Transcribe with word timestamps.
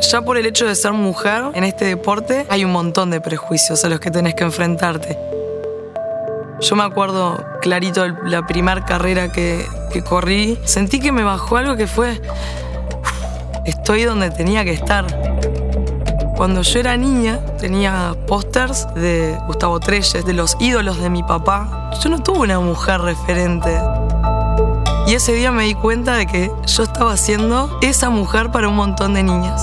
Ya 0.00 0.22
por 0.22 0.38
el 0.38 0.46
hecho 0.46 0.66
de 0.66 0.74
ser 0.74 0.92
mujer 0.92 1.44
en 1.54 1.64
este 1.64 1.84
deporte 1.84 2.46
hay 2.48 2.64
un 2.64 2.72
montón 2.72 3.10
de 3.10 3.20
prejuicios 3.20 3.84
a 3.84 3.88
los 3.88 4.00
que 4.00 4.10
tenés 4.10 4.34
que 4.34 4.44
enfrentarte. 4.44 5.18
Yo 6.60 6.76
me 6.76 6.82
acuerdo 6.82 7.44
clarito 7.60 8.06
la 8.24 8.46
primera 8.46 8.84
carrera 8.84 9.30
que, 9.30 9.64
que 9.92 10.02
corrí, 10.02 10.58
sentí 10.64 11.00
que 11.00 11.12
me 11.12 11.22
bajó 11.22 11.58
algo 11.58 11.76
que 11.76 11.86
fue, 11.86 12.20
estoy 13.66 14.04
donde 14.04 14.30
tenía 14.30 14.64
que 14.64 14.72
estar. 14.72 15.06
Cuando 16.36 16.62
yo 16.62 16.80
era 16.80 16.96
niña 16.96 17.38
tenía 17.58 18.16
pósters 18.26 18.86
de 18.94 19.38
Gustavo 19.46 19.78
Trelles, 19.80 20.24
de 20.24 20.32
los 20.32 20.56
ídolos 20.58 20.98
de 20.98 21.10
mi 21.10 21.22
papá. 21.22 21.90
Yo 22.02 22.08
no 22.08 22.22
tuve 22.22 22.38
una 22.40 22.58
mujer 22.60 23.02
referente. 23.02 23.78
Y 25.06 25.14
ese 25.14 25.34
día 25.34 25.52
me 25.52 25.64
di 25.64 25.74
cuenta 25.74 26.14
de 26.14 26.26
que 26.26 26.50
yo 26.66 26.82
estaba 26.82 27.16
siendo 27.18 27.78
esa 27.82 28.08
mujer 28.08 28.50
para 28.50 28.68
un 28.68 28.76
montón 28.76 29.12
de 29.12 29.22
niñas. 29.22 29.62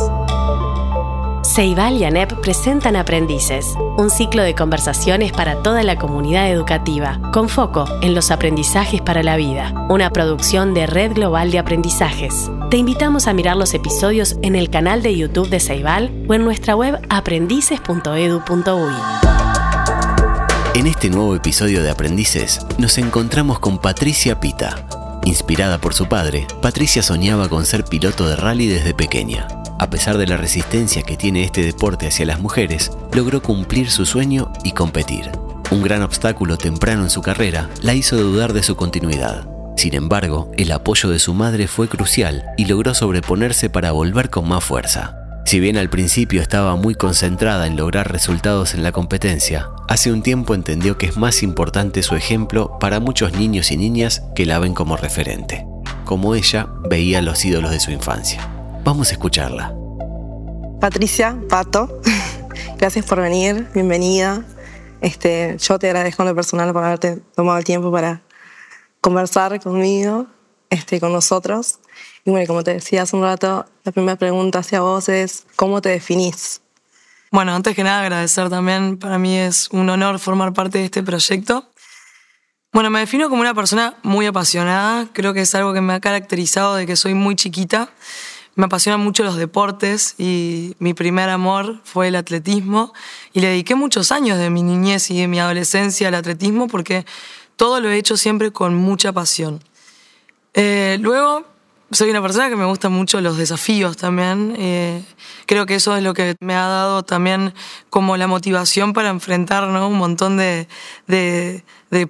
Ceibal 1.58 1.98
y 1.98 2.04
ANEP 2.04 2.34
presentan 2.40 2.96
Aprendices, 2.96 3.66
un 3.98 4.12
ciclo 4.12 4.44
de 4.44 4.54
conversaciones 4.54 5.32
para 5.32 5.64
toda 5.64 5.82
la 5.82 5.96
comunidad 5.96 6.52
educativa, 6.52 7.20
con 7.34 7.50
foco 7.50 7.86
en 8.04 8.14
los 8.14 8.30
aprendizajes 8.30 9.02
para 9.02 9.24
la 9.24 9.38
vida, 9.38 9.74
una 9.90 10.12
producción 10.12 10.76
de 10.76 10.86
Red 10.86 11.14
Global 11.14 11.50
de 11.50 11.58
Aprendizajes. 11.58 12.52
Te 12.70 12.78
invitamos 12.78 13.26
a 13.26 13.34
mirar 13.34 13.58
los 13.58 13.74
episodios 13.74 14.38
en 14.44 14.56
el 14.56 14.70
canal 14.70 15.02
de 15.02 15.18
YouTube 15.18 15.50
de 15.50 15.60
Ceibal 15.60 16.12
o 16.30 16.36
en 16.36 16.44
nuestra 16.44 16.76
web 16.76 17.00
aprendices.edu.uy. 17.10 18.94
En 20.76 20.86
este 20.86 21.10
nuevo 21.10 21.36
episodio 21.36 21.82
de 21.82 21.90
Aprendices 21.90 22.68
nos 22.78 23.00
encontramos 23.00 23.58
con 23.58 23.80
Patricia 23.80 24.40
Pita. 24.40 24.88
Inspirada 25.26 25.82
por 25.82 25.96
su 25.96 26.08
padre, 26.08 26.46
Patricia 26.62 27.02
soñaba 27.02 27.50
con 27.50 27.66
ser 27.66 27.84
piloto 27.84 28.30
de 28.30 28.36
rally 28.36 28.68
desde 28.68 28.94
pequeña. 28.94 29.48
A 29.80 29.90
pesar 29.92 30.18
de 30.18 30.26
la 30.26 30.38
resistencia 30.38 31.04
que 31.04 31.18
tiene 31.18 31.44
este 31.44 31.62
deporte 31.62 32.08
hacia 32.08 32.26
las 32.26 32.40
mujeres, 32.40 32.92
logró 33.14 33.44
cumplir 33.44 33.92
su 33.92 34.06
sueño 34.06 34.52
y 34.64 34.72
competir. 34.72 35.30
Un 35.70 35.84
gran 35.84 36.02
obstáculo 36.02 36.58
temprano 36.58 37.04
en 37.04 37.10
su 37.12 37.22
carrera 37.22 37.70
la 37.82 37.94
hizo 37.94 38.18
dudar 38.18 38.54
de 38.54 38.64
su 38.64 38.76
continuidad. 38.76 39.48
Sin 39.76 39.94
embargo, 39.94 40.50
el 40.58 40.72
apoyo 40.72 41.10
de 41.10 41.20
su 41.20 41.36
madre 41.36 41.68
fue 41.68 41.88
crucial 41.88 42.44
y 42.58 42.66
logró 42.66 42.96
sobreponerse 42.96 43.70
para 43.70 43.92
volver 43.92 44.32
con 44.32 44.48
más 44.48 44.64
fuerza. 44.64 45.16
Si 45.46 45.60
bien 45.60 45.78
al 45.78 45.90
principio 45.90 46.42
estaba 46.42 46.76
muy 46.76 46.96
concentrada 46.96 47.68
en 47.68 47.78
lograr 47.78 48.12
resultados 48.12 48.74
en 48.74 48.82
la 48.82 48.92
competencia, 48.92 49.70
hace 49.88 50.12
un 50.12 50.24
tiempo 50.24 50.56
entendió 50.56 50.98
que 50.98 51.06
es 51.06 51.18
más 51.18 51.44
importante 51.44 52.02
su 52.02 52.16
ejemplo 52.16 52.80
para 52.80 53.00
muchos 53.00 53.34
niños 53.34 53.72
y 53.72 53.78
niñas 53.78 54.24
que 54.36 54.48
la 54.48 54.58
ven 54.58 54.74
como 54.74 54.98
referente, 54.98 55.66
como 56.04 56.34
ella 56.34 56.68
veía 56.90 57.22
los 57.22 57.46
ídolos 57.46 57.72
de 57.72 57.80
su 57.80 57.92
infancia. 57.92 58.57
Vamos 58.88 59.10
a 59.10 59.12
escucharla. 59.12 59.76
Patricia, 60.80 61.38
Pato, 61.50 62.02
gracias 62.78 63.06
por 63.06 63.20
venir, 63.20 63.68
bienvenida. 63.74 64.46
Este, 65.02 65.58
yo 65.60 65.78
te 65.78 65.88
agradezco 65.88 66.24
en 66.24 66.30
lo 66.30 66.36
personal 66.36 66.72
por 66.72 66.86
haberte 66.86 67.18
tomado 67.36 67.58
el 67.58 67.66
tiempo 67.66 67.92
para 67.92 68.22
conversar 69.02 69.60
conmigo, 69.60 70.28
este, 70.70 71.02
con 71.02 71.12
nosotros. 71.12 71.80
Y 72.24 72.32
bueno, 72.32 72.48
como 72.48 72.64
te 72.64 72.76
decía 72.76 73.02
hace 73.02 73.18
un 73.18 73.24
rato, 73.24 73.66
la 73.84 73.92
primera 73.92 74.16
pregunta 74.16 74.60
hacia 74.60 74.80
vos 74.80 75.10
es, 75.10 75.46
¿cómo 75.58 75.82
te 75.82 75.90
definís? 75.90 76.62
Bueno, 77.30 77.54
antes 77.54 77.76
que 77.76 77.84
nada 77.84 78.00
agradecer 78.00 78.50
también, 78.50 78.98
para 78.98 79.18
mí 79.20 79.38
es 79.38 79.68
un 79.74 79.90
honor 79.90 80.18
formar 80.18 80.54
parte 80.54 80.78
de 80.78 80.86
este 80.86 81.04
proyecto. 81.04 81.70
Bueno, 82.72 82.90
me 82.90 83.00
defino 83.00 83.28
como 83.28 83.42
una 83.42 83.54
persona 83.54 83.96
muy 84.04 84.28
apasionada, 84.28 85.10
creo 85.12 85.34
que 85.34 85.42
es 85.42 85.54
algo 85.56 85.74
que 85.74 85.82
me 85.82 85.92
ha 85.92 86.00
caracterizado 86.00 86.76
de 86.76 86.86
que 86.86 86.96
soy 86.96 87.16
muy 87.16 87.36
chiquita 87.36 87.90
me 88.58 88.66
apasionan 88.66 89.00
mucho 89.00 89.24
los 89.24 89.38
deportes 89.38 90.16
y 90.18 90.76
mi 90.80 90.96
primer 90.96 91.30
amor 91.30 91.80
fue 91.84 92.08
el 92.08 92.16
atletismo 92.16 92.92
y 93.32 93.40
le 93.40 93.50
dediqué 93.50 93.76
muchos 93.76 94.12
años 94.12 94.40
de 94.40 94.50
mi 94.50 94.64
niñez 94.64 95.12
y 95.12 95.22
de 95.22 95.28
mi 95.28 95.40
adolescencia 95.40 96.08
al 96.08 96.16
atletismo 96.16 96.68
porque 96.68 97.06
todo 97.56 97.80
lo 97.80 97.90
he 97.90 97.98
hecho 97.98 98.18
siempre 98.18 98.52
con 98.52 98.74
mucha 98.74 99.14
pasión. 99.14 99.64
Eh, 100.56 100.98
luego 101.02 101.46
soy 101.92 102.10
una 102.10 102.22
persona 102.22 102.50
que 102.50 102.56
me 102.56 102.66
gustan 102.66 102.92
mucho 102.92 103.22
los 103.22 103.38
desafíos 103.38 103.96
también. 103.96 104.56
Eh, 104.58 105.04
creo 105.46 105.68
que 105.68 105.76
eso 105.76 105.96
es 105.96 106.04
lo 106.04 106.16
que 106.16 106.36
me 106.40 106.56
ha 106.56 106.68
dado 106.68 107.04
también 107.04 107.54
como 107.92 108.18
la 108.18 108.26
motivación 108.26 108.92
para 108.94 109.10
enfrentar 109.10 109.64
un 109.66 109.98
montón 109.98 110.38
de, 110.38 110.68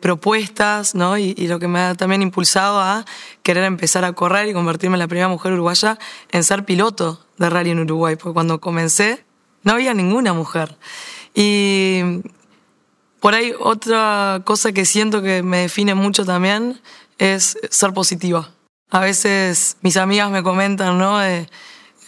propuestas 0.01 0.95
¿no? 0.95 1.17
y, 1.17 1.33
lo 1.47 1.59
que 1.59 1.67
me 1.67 1.79
ha 1.79 1.95
también 1.95 2.21
impulsado 2.21 2.79
a 2.79 3.05
querer 3.43 3.63
empezar 3.63 4.03
a 4.05 4.13
correr 4.13 4.47
y 4.49 4.53
convertirme 4.53 4.95
en 4.95 4.99
la 4.99 5.07
primera 5.07 5.27
mujer 5.27 5.53
uruguaya 5.53 5.99
en 6.31 6.43
ser 6.43 6.65
piloto 6.65 7.25
de 7.37 7.49
rally 7.49 7.71
en 7.71 7.79
Uruguay. 7.79 8.15
Porque 8.15 8.33
cuando 8.33 8.59
comencé 8.59 9.23
no 9.63 9.73
había 9.73 9.93
ninguna 9.93 10.33
mujer. 10.33 10.77
Y 11.35 12.21
por 13.19 13.33
ahí 13.33 13.53
otra 13.59 14.41
cosa 14.45 14.71
que 14.71 14.85
siento 14.85 15.21
que 15.21 15.43
me 15.43 15.59
define 15.59 15.93
mucho 15.95 16.25
también 16.25 16.81
es 17.17 17.57
ser 17.69 17.93
positiva 17.93 18.51
a 18.89 18.99
veces 19.01 19.77
mis 19.81 19.97
amigas 19.97 20.31
me 20.31 20.43
comentan, 20.43 20.97
¿no? 20.97 21.21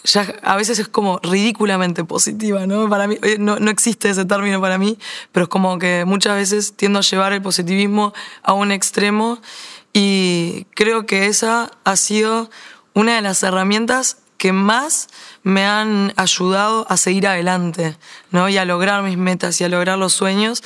Ya 0.04 0.34
a 0.44 0.56
veces 0.56 0.80
es 0.80 0.88
como 0.88 1.20
ridículamente 1.20 2.04
positiva, 2.04 2.66
¿no? 2.66 2.90
Para 2.90 3.08
mí, 3.08 3.18
no, 3.38 3.60
no, 3.60 3.72
existe 3.72 4.10
ese 4.10 4.26
término 4.26 4.62
para 4.62 4.78
mí, 4.78 4.98
pero 5.32 5.46
es 5.46 5.50
como 5.50 5.78
que 5.78 6.06
muchas 6.06 6.36
veces 6.36 6.74
tiendo 6.76 7.00
a 7.00 7.02
llevar 7.02 7.34
el 7.34 7.42
positivismo 7.42 8.14
a 8.44 8.54
un 8.54 8.72
extremo 8.72 9.40
y 9.94 10.66
creo 10.76 11.06
que 11.06 11.26
esa 11.28 11.72
ha 11.84 11.96
sido 11.96 12.50
una 12.94 13.16
de 13.16 13.22
las 13.22 13.44
herramientas 13.44 14.18
que 14.38 14.54
más 14.54 15.08
me 15.44 15.66
han 15.66 16.14
ayudado 16.16 16.86
a 16.90 16.96
seguir 16.96 17.28
adelante, 17.28 17.98
¿no? 18.32 18.48
Y 18.48 18.58
a 18.58 18.66
lograr 18.66 19.04
mis 19.04 19.18
metas 19.18 19.60
y 19.60 19.66
a 19.66 19.70
lograr 19.70 19.98
los 19.98 20.14
sueños. 20.14 20.64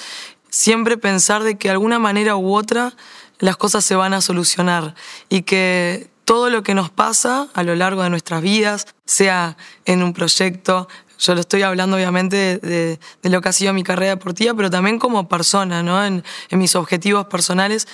Siempre 0.50 0.98
pensar 0.98 1.44
de 1.44 1.58
que 1.58 1.70
de 1.70 1.74
alguna 1.74 1.98
manera 1.98 2.36
u 2.36 2.54
otra 2.54 2.94
las 3.40 3.58
cosas 3.58 3.84
se 3.84 3.96
van 3.96 4.14
a 4.14 4.22
solucionar 4.22 4.94
y 5.28 5.42
que 5.42 6.13
todo 6.26 6.50
lo 6.50 6.64
que 6.64 6.74
nos 6.74 6.90
pasa 6.90 7.48
a 7.54 7.64
lo 7.64 7.76
largo 7.76 8.04
de 8.04 8.10
nuestras 8.10 8.42
vidas, 8.42 8.88
sea 9.06 9.58
en 9.86 10.04
un 10.04 10.14
proyecto, 10.14 10.88
yo 11.20 11.36
lo 11.36 11.42
estoy 11.42 11.62
hablando 11.62 11.96
obviamente 11.96 12.58
de, 12.58 13.00
lo 13.24 13.42
que 13.42 13.50
ha 13.50 13.54
sido 13.54 13.74
mi 13.74 13.84
carrera 13.84 14.12
deportiva, 14.12 14.54
pero 14.54 14.70
también 14.70 15.00
como 15.00 15.30
persona, 15.30 15.84
¿no? 15.84 16.04
en, 16.04 16.24
en 16.50 16.60
mis 16.60 16.76
objetivos 16.76 17.28
personales, 17.28 17.88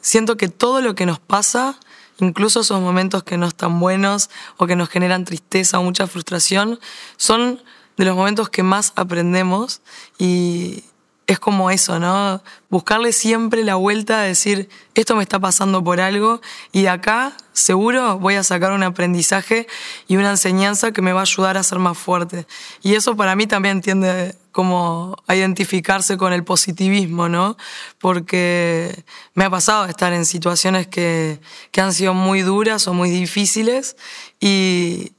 siento 0.00 0.36
que 0.36 0.48
todo 0.48 0.80
lo 0.80 0.94
que 0.94 1.06
nos 1.06 1.18
pasa 1.18 1.78
incluso 2.20 2.60
esos 2.60 2.80
momentos 2.80 3.22
que 3.22 3.36
no 3.36 3.46
están 3.46 3.78
buenos 3.80 4.30
o 4.56 4.66
que 4.66 4.76
nos 4.76 4.88
generan 4.88 5.24
tristeza 5.24 5.78
o 5.78 5.82
mucha 5.82 6.06
frustración, 6.06 6.80
son 7.16 7.62
de 7.96 8.04
los 8.04 8.16
momentos 8.16 8.48
que 8.48 8.62
más 8.62 8.92
aprendemos 8.96 9.80
y, 10.18 10.84
es 11.28 11.38
como 11.38 11.70
eso, 11.70 12.00
¿no? 12.00 12.42
Buscarle 12.70 13.12
siempre 13.12 13.62
la 13.62 13.74
vuelta 13.74 14.22
a 14.22 14.22
decir, 14.22 14.70
esto 14.94 15.14
me 15.14 15.22
está 15.22 15.38
pasando 15.38 15.84
por 15.84 16.00
algo 16.00 16.40
y 16.72 16.82
de 16.82 16.88
acá 16.88 17.36
seguro 17.52 18.18
voy 18.18 18.36
a 18.36 18.42
sacar 18.42 18.72
un 18.72 18.82
aprendizaje 18.82 19.66
y 20.06 20.16
una 20.16 20.30
enseñanza 20.30 20.90
que 20.90 21.02
me 21.02 21.12
va 21.12 21.20
a 21.20 21.24
ayudar 21.24 21.58
a 21.58 21.62
ser 21.62 21.80
más 21.80 21.98
fuerte. 21.98 22.46
Y 22.82 22.94
eso 22.94 23.14
para 23.14 23.36
mí 23.36 23.46
también 23.46 23.82
tiende 23.82 24.36
como 24.52 25.16
a 25.26 25.36
identificarse 25.36 26.16
con 26.16 26.32
el 26.32 26.44
positivismo, 26.44 27.28
¿no? 27.28 27.58
Porque 27.98 29.04
me 29.34 29.44
ha 29.44 29.50
pasado 29.50 29.84
estar 29.84 30.14
en 30.14 30.24
situaciones 30.24 30.86
que, 30.86 31.40
que 31.72 31.82
han 31.82 31.92
sido 31.92 32.14
muy 32.14 32.40
duras 32.40 32.88
o 32.88 32.94
muy 32.94 33.10
difíciles 33.10 33.98
y 34.40 35.12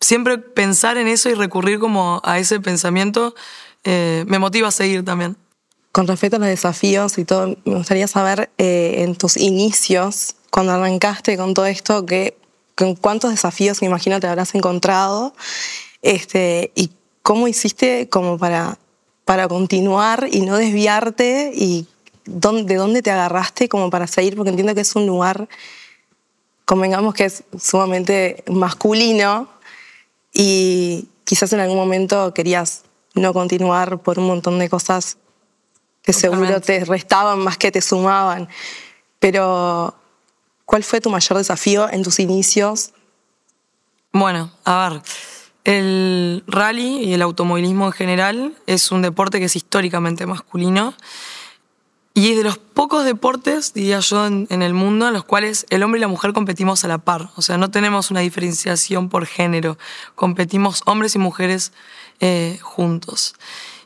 siempre 0.00 0.38
pensar 0.38 0.96
en 0.96 1.06
eso 1.06 1.30
y 1.30 1.34
recurrir 1.34 1.78
como 1.78 2.20
a 2.24 2.40
ese 2.40 2.58
pensamiento 2.58 3.36
eh, 3.84 4.24
me 4.26 4.40
motiva 4.40 4.66
a 4.66 4.72
seguir 4.72 5.04
también. 5.04 5.36
Con 5.92 6.06
respecto 6.06 6.36
a 6.36 6.38
los 6.38 6.48
desafíos 6.48 7.18
y 7.18 7.26
todo, 7.26 7.54
me 7.66 7.76
gustaría 7.76 8.08
saber 8.08 8.50
eh, 8.56 9.02
en 9.02 9.14
tus 9.14 9.36
inicios, 9.36 10.36
cuando 10.50 10.72
arrancaste 10.72 11.36
con 11.36 11.52
todo 11.52 11.66
esto, 11.66 12.06
con 12.74 12.94
cuántos 12.94 13.30
desafíos 13.30 13.82
me 13.82 13.88
imagino 13.88 14.18
te 14.18 14.26
habrás 14.26 14.54
encontrado 14.54 15.34
este, 16.00 16.72
y 16.74 16.90
cómo 17.22 17.46
hiciste 17.46 18.08
como 18.08 18.38
para, 18.38 18.78
para 19.26 19.48
continuar 19.48 20.28
y 20.30 20.40
no 20.40 20.56
desviarte 20.56 21.52
y 21.54 21.86
dónde, 22.24 22.64
de 22.64 22.76
dónde 22.76 23.02
te 23.02 23.10
agarraste 23.10 23.68
como 23.68 23.90
para 23.90 24.06
seguir, 24.06 24.34
porque 24.34 24.50
entiendo 24.50 24.74
que 24.74 24.80
es 24.80 24.96
un 24.96 25.06
lugar, 25.06 25.48
convengamos 26.64 27.14
que 27.14 27.26
es 27.26 27.44
sumamente 27.60 28.44
masculino 28.50 29.48
y 30.32 31.08
quizás 31.24 31.52
en 31.52 31.60
algún 31.60 31.76
momento 31.76 32.32
querías 32.32 32.82
no 33.14 33.34
continuar 33.34 33.98
por 33.98 34.18
un 34.18 34.26
montón 34.26 34.58
de 34.58 34.70
cosas 34.70 35.18
que 36.02 36.12
seguro 36.12 36.60
te 36.60 36.84
restaban 36.84 37.38
más 37.38 37.56
que 37.56 37.70
te 37.70 37.80
sumaban. 37.80 38.48
Pero, 39.18 39.94
¿cuál 40.64 40.82
fue 40.84 41.00
tu 41.00 41.10
mayor 41.10 41.38
desafío 41.38 41.88
en 41.90 42.02
tus 42.02 42.18
inicios? 42.18 42.90
Bueno, 44.12 44.50
a 44.64 44.88
ver, 44.88 45.02
el 45.64 46.42
rally 46.46 47.04
y 47.04 47.14
el 47.14 47.22
automovilismo 47.22 47.86
en 47.86 47.92
general 47.92 48.54
es 48.66 48.90
un 48.90 49.00
deporte 49.00 49.38
que 49.38 49.46
es 49.46 49.56
históricamente 49.56 50.26
masculino. 50.26 50.94
Y 52.14 52.34
de 52.34 52.42
los 52.42 52.58
pocos 52.58 53.06
deportes, 53.06 53.72
diría 53.72 54.00
yo, 54.00 54.26
en, 54.26 54.46
el 54.50 54.74
mundo 54.74 55.08
en 55.08 55.14
los 55.14 55.24
cuales 55.24 55.64
el 55.70 55.82
hombre 55.82 55.98
y 55.98 56.02
la 56.02 56.08
mujer 56.08 56.34
competimos 56.34 56.84
a 56.84 56.88
la 56.88 56.98
par. 56.98 57.30
O 57.36 57.42
sea, 57.42 57.56
no 57.56 57.70
tenemos 57.70 58.10
una 58.10 58.20
diferenciación 58.20 59.08
por 59.08 59.24
género. 59.24 59.78
Competimos 60.14 60.82
hombres 60.84 61.14
y 61.14 61.18
mujeres 61.18 61.72
eh, 62.20 62.58
juntos. 62.60 63.34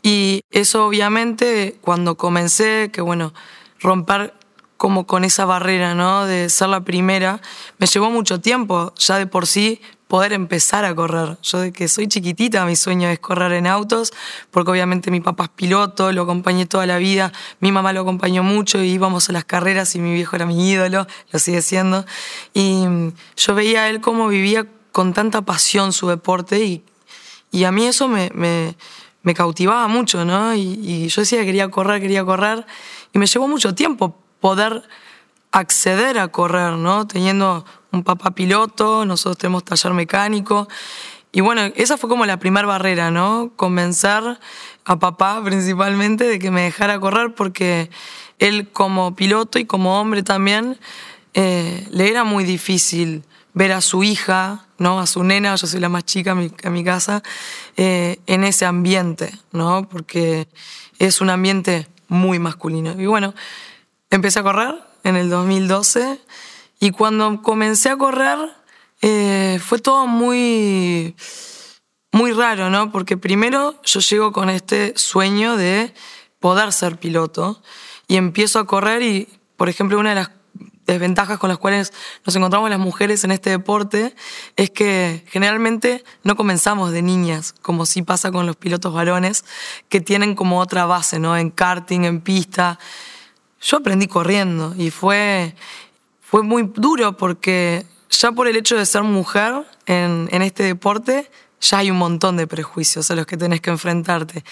Y 0.07 0.45
eso 0.53 0.87
obviamente 0.87 1.79
cuando 1.81 2.17
comencé, 2.17 2.93
que 2.93 3.01
bueno, 3.01 3.35
romper 3.81 4.35
como 4.77 5.05
con 5.05 5.25
esa 5.25 5.47
barrera, 5.47 5.97
¿no? 5.97 6.27
De 6.27 6.49
ser 6.49 6.69
la 6.69 6.83
primera, 6.83 7.41
me 7.79 7.89
llevó 7.89 8.09
mucho 8.09 8.41
tiempo, 8.41 8.95
ya 8.99 9.19
de 9.19 9.27
por 9.27 9.49
sí, 9.49 9.81
poder 10.07 10.33
empezar 10.33 10.85
a 10.85 10.95
correr. 10.95 11.39
Yo 11.43 11.59
de 11.59 11.73
que 11.73 11.89
soy 11.89 12.07
chiquitita, 12.07 12.65
mi 12.67 12.77
sueño 12.77 13.09
es 13.09 13.19
correr 13.19 13.51
en 13.55 13.67
autos, 13.67 14.13
porque 14.53 14.71
obviamente 14.71 15.11
mi 15.11 15.19
papá 15.19 15.47
es 15.47 15.51
piloto, 15.51 16.13
lo 16.13 16.23
acompañé 16.23 16.67
toda 16.67 16.87
la 16.87 16.99
vida, 16.99 17.33
mi 17.59 17.73
mamá 17.73 17.93
lo 17.93 18.03
acompañó 18.03 18.45
mucho 18.45 18.81
y 18.81 18.93
íbamos 18.93 19.29
a 19.29 19.33
las 19.33 19.45
carreras 19.45 19.97
y 19.97 19.99
mi 19.99 20.15
viejo 20.15 20.37
era 20.37 20.47
mi 20.47 20.71
ídolo, 20.71 21.09
lo 21.33 21.39
sigue 21.41 21.63
siendo. 21.63 22.07
Y 22.55 22.85
yo 23.37 23.55
veía 23.57 23.83
a 23.83 23.89
él 23.89 24.01
cómo 24.01 24.29
vivía 24.29 24.69
con 24.93 25.15
tanta 25.15 25.43
pasión 25.43 25.93
su 25.93 26.07
deporte 26.07 26.63
y, 26.63 26.85
y 27.51 27.65
a 27.65 27.73
mí 27.73 27.87
eso 27.87 28.07
me, 28.07 28.31
me 29.27 29.35
cautivaba 29.35 29.89
mucho, 29.89 30.25
¿no? 30.25 30.55
Y, 30.55 31.09
yo 31.09 31.23
decía 31.23 31.41
que 31.41 31.47
quería 31.47 31.69
correr, 31.69 32.01
quería 32.01 32.25
correr 32.25 32.65
y 33.13 33.19
me 33.19 33.27
llevó 33.27 33.49
mucho 33.49 33.75
tiempo 33.75 34.17
poder 34.39 34.85
acceder 35.51 36.21
a 36.21 36.29
correr, 36.29 36.75
¿no? 36.75 37.09
Teniendo 37.09 37.65
un 37.91 38.05
papá 38.05 38.31
piloto, 38.31 39.05
nosotros 39.05 39.39
tenemos 39.39 39.65
taller 39.65 39.93
mecánico. 39.95 40.69
Y 41.33 41.41
bueno, 41.41 41.63
esa 41.75 41.97
fue 41.97 42.09
como 42.09 42.25
la 42.25 42.39
primera 42.39 42.69
barrera, 42.69 43.11
¿no? 43.11 43.51
Convencer 43.57 44.39
a 44.85 44.99
papá 45.01 45.43
principalmente 45.43 46.23
de 46.23 46.39
que 46.39 46.53
me 46.53 46.63
dejara 46.63 47.01
correr 47.01 47.35
porque 47.35 47.91
él 48.39 48.69
como 48.71 49.17
piloto 49.17 49.59
y 49.59 49.65
como 49.65 50.01
hombre 50.01 50.23
también 50.23 50.79
eh, 51.35 51.85
le 51.91 52.09
era 52.09 52.23
muy 52.23 52.45
difícil 52.45 53.25
ver 53.57 53.73
a 53.73 53.81
su 53.81 54.05
hija, 54.05 54.67
¿no? 54.77 55.01
A 55.01 55.07
su 55.07 55.25
nena, 55.25 55.57
yo 55.57 55.67
soy 55.67 55.81
la 55.81 55.89
más 55.89 56.05
chica 56.05 56.33
en 56.33 56.73
mi, 56.73 56.85
casa, 56.85 57.23
eh, 57.79 58.21
en 58.27 58.45
ese 58.45 58.67
ambiente, 58.67 59.33
¿no? 59.51 59.89
Porque 59.89 60.47
es 60.99 61.23
un 61.23 61.31
ambiente 61.31 61.89
muy 62.07 62.39
masculino. 62.39 63.01
Y 63.01 63.07
bueno, 63.07 63.35
empecé 64.11 64.41
a 64.41 64.43
correr 64.43 64.75
en 65.05 65.17
el 65.17 65.31
2012 65.31 66.21
y 66.81 66.91
cuando 66.91 67.41
comencé 67.41 67.89
a 67.89 67.97
correr 67.97 68.39
eh, 69.01 69.59
fue 69.65 69.79
todo 69.79 70.07
muy, 70.07 71.17
muy 72.13 72.33
raro, 72.33 72.69
¿no? 72.69 72.93
Porque 72.93 73.17
primero 73.17 73.81
yo 73.85 74.01
llego 74.01 74.33
con 74.33 74.51
este 74.51 74.93
sueño 74.99 75.57
de 75.57 75.95
poder 76.41 76.75
ser 76.75 76.99
piloto 76.99 77.63
y 78.07 78.17
empiezo 78.17 78.59
a 78.59 78.67
correr 78.67 79.01
y, 79.01 79.29
por 79.57 79.71
ejemplo, 79.71 79.99
una 79.99 80.11
de 80.11 80.17
las 80.17 80.36
desventajas 80.87 81.39
con 81.39 81.49
las 81.49 81.59
cuales 81.59 81.93
nos 82.25 82.35
encontramos 82.37 82.71
las 82.71 82.79
mujeres 82.79 83.25
en 83.25 83.33
este 83.33 83.51
deporte 83.51 84.15
es 84.57 84.71
que 84.71 85.25
generalmente 85.29 86.05
no 86.23 86.37
comenzamos 86.37 86.93
de 86.93 87.03
niñas, 87.03 87.55
como 87.61 87.87
sí 87.87 88.03
pasa 88.03 88.31
con 88.31 88.47
los 88.47 88.57
pilotos 88.57 88.95
varones, 88.95 89.45
que 89.89 90.01
tienen 90.01 90.35
como 90.35 90.61
otra 90.61 90.87
base, 90.87 91.19
¿no? 91.19 91.37
En 91.37 91.51
karting, 91.51 92.05
en 92.05 92.21
pista. 92.21 92.79
Yo 93.61 93.79
aprendí 93.79 94.07
corriendo 94.07 94.75
y 94.77 94.91
fue, 94.91 95.55
fue 96.21 96.43
muy 96.43 96.71
duro 96.75 97.17
porque 97.17 97.85
ya 98.11 98.33
por 98.33 98.47
el 98.47 98.57
hecho 98.57 98.77
de 98.77 98.87
ser 98.87 99.03
mujer 99.03 99.65
en, 99.87 100.29
en 100.31 100.43
este 100.43 100.63
deporte, 100.63 101.31
ya 101.61 101.79
hay 101.79 101.91
un 101.91 101.99
montón 101.99 102.37
de 102.37 102.47
prejuicios 102.47 103.11
a 103.11 103.17
los 103.17 103.27
que 103.27 103.37
tenés 103.37 103.61
que 103.61 103.71
enfrentarte. 103.71 104.45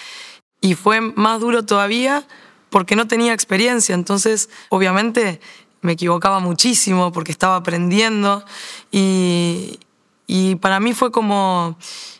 Y 0.59 0.75
fue 0.75 0.99
más 0.99 1.39
duro 1.39 1.65
todavía 1.65 2.27
porque 2.69 2.97
no 2.97 3.07
tenía 3.07 3.33
experiencia, 3.33 3.95
entonces 3.95 4.49
obviamente 4.69 5.39
me 5.85 5.93
equivocaba 5.93 6.39
muchísimo 6.39 7.11
porque 7.11 7.31
estaba 7.31 7.55
aprendiendo 7.55 8.43
y, 8.91 9.79
y 10.27 10.55
para 10.55 10.79
mí 10.79 10.93
fue 10.93 11.11
como, 11.11 11.77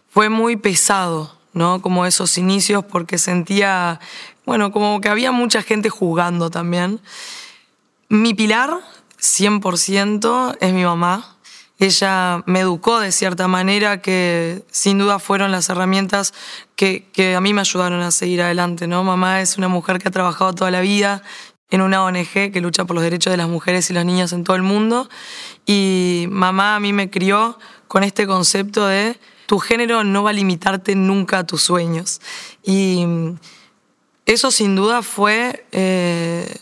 fue 0.09 0.29
muy 0.29 0.55
pesado, 0.55 1.35
¿no? 1.53 1.81
Como 1.81 2.05
esos 2.05 2.37
inicios 2.37 2.85
porque 2.85 3.17
sentía 3.17 3.99
bueno, 4.45 4.71
como 4.71 5.01
que 5.01 5.09
había 5.09 5.31
mucha 5.31 5.63
gente 5.63 5.89
jugando 5.89 6.49
también. 6.49 7.01
Mi 8.09 8.33
pilar, 8.35 8.79
100%, 9.19 10.57
es 10.59 10.73
mi 10.73 10.83
mamá. 10.83 11.37
Ella 11.79 12.43
me 12.45 12.61
educó 12.61 12.99
de 12.99 13.11
cierta 13.11 13.47
manera 13.47 14.01
que 14.01 14.63
sin 14.71 14.99
duda 14.99 15.19
fueron 15.19 15.51
las 15.51 15.67
herramientas 15.69 16.33
que, 16.75 17.09
que, 17.11 17.35
a 17.35 17.41
mí 17.41 17.53
me 17.53 17.61
ayudaron 17.61 18.01
a 18.01 18.11
seguir 18.11 18.41
adelante. 18.43 18.87
¿no? 18.87 19.03
Mamá 19.03 19.41
es 19.41 19.57
una 19.57 19.67
mujer 19.67 19.99
que 19.99 20.07
ha 20.07 20.11
trabajado 20.11 20.53
toda 20.53 20.71
la 20.71 20.81
vida 20.81 21.23
en 21.69 21.81
una 21.81 22.03
ONG 22.03 22.51
que 22.51 22.61
lucha 22.61 22.85
por 22.85 22.95
los 22.95 23.03
derechos 23.03 23.31
de 23.31 23.37
las 23.37 23.49
mujeres 23.49 23.89
y 23.89 23.93
los 23.93 24.05
niños 24.05 24.33
en 24.33 24.43
todo 24.43 24.55
el 24.55 24.63
mundo. 24.63 25.09
Y 25.65 26.27
mamá 26.29 26.75
a 26.75 26.79
mí 26.79 26.93
me 26.93 27.09
crió 27.09 27.57
con 27.87 28.03
este 28.03 28.27
concepto 28.27 28.85
de 28.87 29.17
tu 29.45 29.59
género 29.59 30.03
no 30.03 30.23
va 30.23 30.31
a 30.31 30.33
limitarte 30.33 30.95
nunca 30.95 31.39
a 31.39 31.43
tus 31.45 31.61
sueños. 31.61 32.21
Y 32.63 33.05
eso 34.25 34.51
sin 34.51 34.75
duda 34.75 35.01
fue 35.01 35.65
eh, 35.71 36.57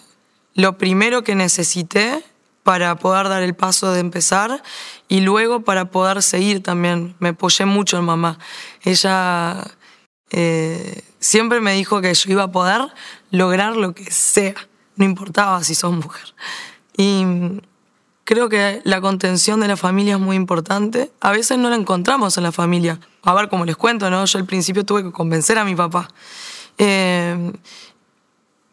lo 0.54 0.78
primero 0.78 1.24
que 1.24 1.36
necesité 1.36 2.24
para 2.64 2.96
poder 2.96 3.28
dar 3.30 3.44
el 3.44 3.56
paso 3.56 3.92
de 3.92 4.00
empezar 4.00 4.64
y 5.08 5.20
luego 5.20 5.62
para 5.62 5.86
poder 5.92 6.22
seguir 6.24 6.64
también. 6.64 7.16
Me 7.20 7.30
apoyé 7.30 7.66
mucho 7.66 7.98
en 7.98 8.06
mamá. 8.06 8.40
Ella 8.84 9.64
eh, 10.32 11.02
siempre 11.20 11.62
me 11.62 11.74
dijo 11.74 12.02
que 12.02 12.14
yo 12.14 12.32
iba 12.32 12.44
a 12.44 12.52
poder 12.52 12.82
lograr 13.32 13.76
lo 13.76 13.94
que 13.94 14.10
sea, 14.12 14.56
no 14.96 15.06
importaba 15.06 15.64
si 15.64 15.76
sos 15.76 15.94
mujer. 15.94 16.34
Y 16.98 17.26
creo 18.24 18.50
que 18.50 18.82
la 18.84 19.02
contención 19.02 19.60
de 19.60 19.68
la 19.68 19.78
familia 19.78 20.16
es 20.16 20.20
muy 20.20 20.36
importante. 20.36 21.12
A 21.20 21.32
veces 21.32 21.58
no 21.58 21.70
la 21.70 21.76
encontramos 21.76 22.38
en 22.38 22.44
la 22.44 22.52
familia. 22.52 23.00
A 23.24 23.34
ver, 23.34 23.50
como 23.50 23.66
les 23.66 23.78
cuento, 23.78 24.10
¿no? 24.10 24.26
Yo 24.26 24.40
al 24.40 24.46
principio 24.46 24.86
tuve 24.86 25.04
que 25.04 25.12
convencer 25.12 25.58
a 25.58 25.66
mi 25.66 25.76
papá. 25.76 26.10
Eh, 26.78 27.54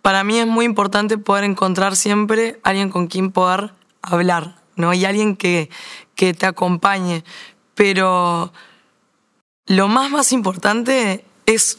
para 0.02 0.24
mí 0.24 0.38
es 0.38 0.46
muy 0.46 0.64
importante 0.64 1.18
poder 1.18 1.44
encontrar 1.44 1.96
siempre 1.96 2.58
alguien 2.62 2.90
con 2.90 3.06
quien 3.06 3.30
poder 3.30 3.72
hablar, 4.02 4.56
¿no? 4.76 4.94
Y 4.94 5.04
alguien 5.04 5.36
que, 5.36 5.70
que 6.14 6.32
te 6.32 6.46
acompañe. 6.46 7.24
Pero 7.74 8.52
lo 9.66 9.88
más, 9.88 10.10
más 10.10 10.32
importante 10.32 11.24
es 11.46 11.78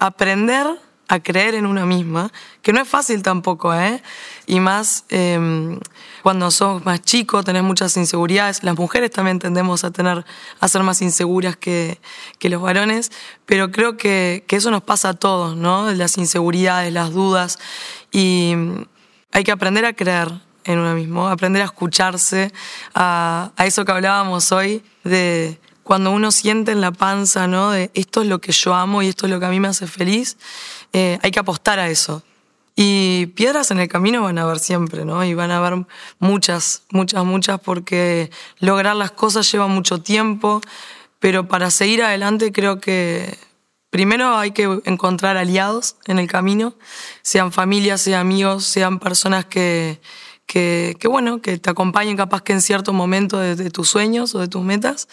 aprender 0.00 0.66
a 1.12 1.20
creer 1.20 1.54
en 1.54 1.66
una 1.66 1.84
misma, 1.84 2.32
que 2.62 2.72
no 2.72 2.80
es 2.80 2.88
fácil 2.88 3.22
tampoco, 3.22 3.74
¿eh? 3.74 4.02
Y 4.46 4.60
más 4.60 5.04
em, 5.10 5.78
cuando 6.22 6.50
sos 6.50 6.82
más 6.86 7.02
chico, 7.02 7.44
tenés 7.44 7.62
muchas 7.62 7.94
inseguridades. 7.98 8.64
Las 8.64 8.78
mujeres 8.78 9.10
también 9.10 9.38
tendemos 9.38 9.84
a 9.84 9.90
tener, 9.90 10.24
a 10.58 10.68
ser 10.68 10.82
más 10.82 11.02
inseguras 11.02 11.54
que, 11.54 12.00
que 12.38 12.48
los 12.48 12.62
varones, 12.62 13.12
pero 13.44 13.70
creo 13.70 13.98
que, 13.98 14.44
que, 14.46 14.56
eso 14.56 14.70
nos 14.70 14.82
pasa 14.84 15.10
a 15.10 15.12
todos, 15.12 15.54
¿no? 15.54 15.92
Las 15.92 16.16
inseguridades, 16.16 16.90
las 16.90 17.12
dudas, 17.12 17.58
y 18.10 18.54
hay 19.32 19.44
que 19.44 19.52
aprender 19.52 19.84
a 19.84 19.92
creer 19.92 20.32
en 20.64 20.78
uno 20.78 20.94
mismo, 20.94 21.28
aprender 21.28 21.60
a 21.60 21.66
escucharse, 21.66 22.54
a 22.94 23.52
eso 23.58 23.84
que 23.84 23.92
hablábamos 23.92 24.50
hoy, 24.50 24.82
de 25.04 25.60
cuando 25.92 26.10
uno 26.10 26.32
siente 26.32 26.72
en 26.72 26.80
la 26.80 26.90
panza, 26.90 27.46
¿no? 27.46 27.70
De 27.70 27.90
esto 27.92 28.22
es 28.22 28.26
lo 28.26 28.40
que 28.40 28.50
yo 28.50 28.72
amo 28.72 29.02
y 29.02 29.08
esto 29.08 29.26
es 29.26 29.30
lo 29.30 29.38
que 29.38 29.44
a 29.44 29.50
mí 29.50 29.60
me 29.60 29.68
hace 29.68 29.86
feliz, 29.86 30.38
eh, 30.94 31.18
hay 31.20 31.30
que 31.30 31.38
apostar 31.38 31.78
a 31.78 31.90
eso. 31.90 32.22
Y 32.74 33.26
piedras 33.36 33.70
en 33.72 33.78
el 33.78 33.88
camino 33.88 34.22
van 34.22 34.38
a 34.38 34.44
haber 34.44 34.58
siempre, 34.58 35.04
¿no? 35.04 35.22
Y 35.22 35.34
van 35.34 35.50
a 35.50 35.58
haber 35.58 35.84
muchas, 36.18 36.84
muchas, 36.88 37.26
muchas, 37.26 37.60
porque 37.60 38.30
lograr 38.58 38.96
las 38.96 39.10
cosas 39.10 39.52
lleva 39.52 39.66
mucho 39.66 40.00
tiempo, 40.00 40.62
pero 41.18 41.46
para 41.46 41.70
seguir 41.70 42.02
adelante 42.02 42.52
creo 42.52 42.80
que 42.80 43.36
primero 43.90 44.38
hay 44.38 44.52
que 44.52 44.80
encontrar 44.86 45.36
aliados 45.36 45.96
en 46.06 46.18
el 46.18 46.26
camino, 46.26 46.74
sean 47.20 47.52
familias, 47.52 48.00
sean 48.00 48.22
amigos, 48.22 48.64
sean 48.64 48.98
personas 48.98 49.44
que, 49.44 50.00
que, 50.46 51.08
bueno, 51.08 51.40
que 51.40 51.58
te 51.58 51.70
acompañen 51.70 52.16
capaz 52.16 52.42
que 52.42 52.52
en 52.52 52.60
cierto 52.60 52.92
momento 52.92 53.38
de, 53.38 53.70
tus 53.70 53.88
sueños 53.88 54.34
o 54.34 54.38
de 54.38 54.48
tus 54.48 54.62
metas. 54.62 55.08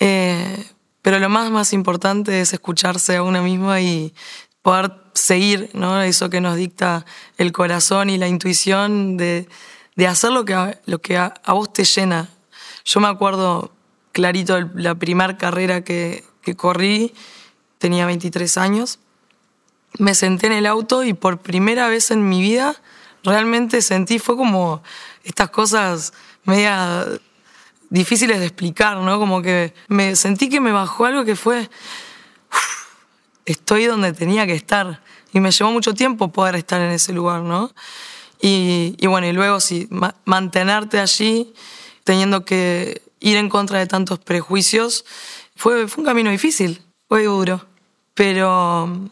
Eh, 0.00 0.64
pero 1.02 1.18
lo 1.18 1.28
más, 1.28 1.50
más 1.50 1.72
importante 1.72 2.40
es 2.40 2.52
escucharse 2.52 3.16
a 3.16 3.22
uno 3.22 3.42
mismo 3.42 3.76
y 3.78 4.14
poder 4.62 4.92
seguir 5.14 5.70
¿no? 5.72 6.02
eso 6.02 6.30
que 6.30 6.40
nos 6.40 6.56
dicta 6.56 7.04
el 7.36 7.52
corazón 7.52 8.10
y 8.10 8.18
la 8.18 8.28
intuición 8.28 9.16
de, 9.16 9.48
de 9.96 10.06
hacer 10.06 10.30
lo 10.32 10.44
que, 10.44 10.54
a, 10.54 10.80
lo 10.86 11.00
que 11.00 11.16
a, 11.16 11.32
vos 11.48 11.72
te 11.72 11.84
llena. 11.84 12.28
Yo 12.84 13.00
me 13.00 13.08
acuerdo 13.08 13.72
clarito 14.12 14.58
la 14.74 14.94
primera 14.94 15.36
carrera 15.36 15.82
que, 15.82 16.24
que 16.42 16.56
corrí, 16.56 17.14
tenía 17.78 18.06
23 18.06 18.58
años, 18.58 18.98
me 19.98 20.14
senté 20.14 20.46
en 20.48 20.52
el 20.52 20.66
auto 20.66 21.04
y 21.04 21.14
por 21.14 21.38
primera 21.38 21.88
vez 21.88 22.10
en 22.10 22.28
mi 22.28 22.40
vida 22.40 22.76
realmente 23.24 23.82
sentí, 23.82 24.18
fue 24.18 24.36
como 24.36 24.82
estas 25.24 25.50
cosas 25.50 26.12
media 26.44 27.06
difíciles 27.90 28.38
de 28.40 28.46
explicar, 28.46 28.96
¿no? 28.98 29.18
Como 29.18 29.42
que 29.42 29.74
me 29.88 30.14
sentí 30.16 30.48
que 30.48 30.60
me 30.60 30.72
bajó 30.72 31.06
algo 31.06 31.24
que 31.24 31.36
fue, 31.36 31.68
estoy 33.46 33.84
donde 33.86 34.12
tenía 34.12 34.46
que 34.46 34.54
estar. 34.54 35.02
y 35.32 35.40
me 35.40 35.50
llevó 35.50 35.70
mucho 35.70 35.92
tiempo 35.94 36.28
poder 36.32 36.54
estar 36.56 36.80
en 36.80 36.90
ese 36.90 37.12
lugar, 37.12 37.42
¿no? 37.42 37.70
Y, 38.40 38.94
bueno, 39.06 39.26
y 39.26 39.32
luego 39.32 39.60
sí, 39.60 39.86
ma- 39.90 40.14
mantenerte 40.24 41.00
allí, 41.00 41.52
teniendo 42.04 42.44
que 42.44 43.02
ir 43.20 43.36
en 43.36 43.48
contra 43.50 43.78
de 43.78 43.86
tantos 43.86 44.20
prejuicios, 44.20 45.04
fue, 45.56 45.86
fue 45.88 46.02
un 46.02 46.06
camino 46.06 46.30
difícil, 46.30 46.82
fue 47.08 47.24
duro, 47.24 47.66
pero 48.14 48.86
mm, 48.86 49.06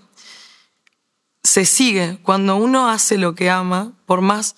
se 1.43 1.65
sigue. 1.67 2.19
Cuando 2.23 2.57
uno 2.57 2.89
hace 2.89 3.19
lo 3.19 3.35
que 3.35 3.51
ama, 3.51 3.93
por 4.07 4.21
más 4.21 4.55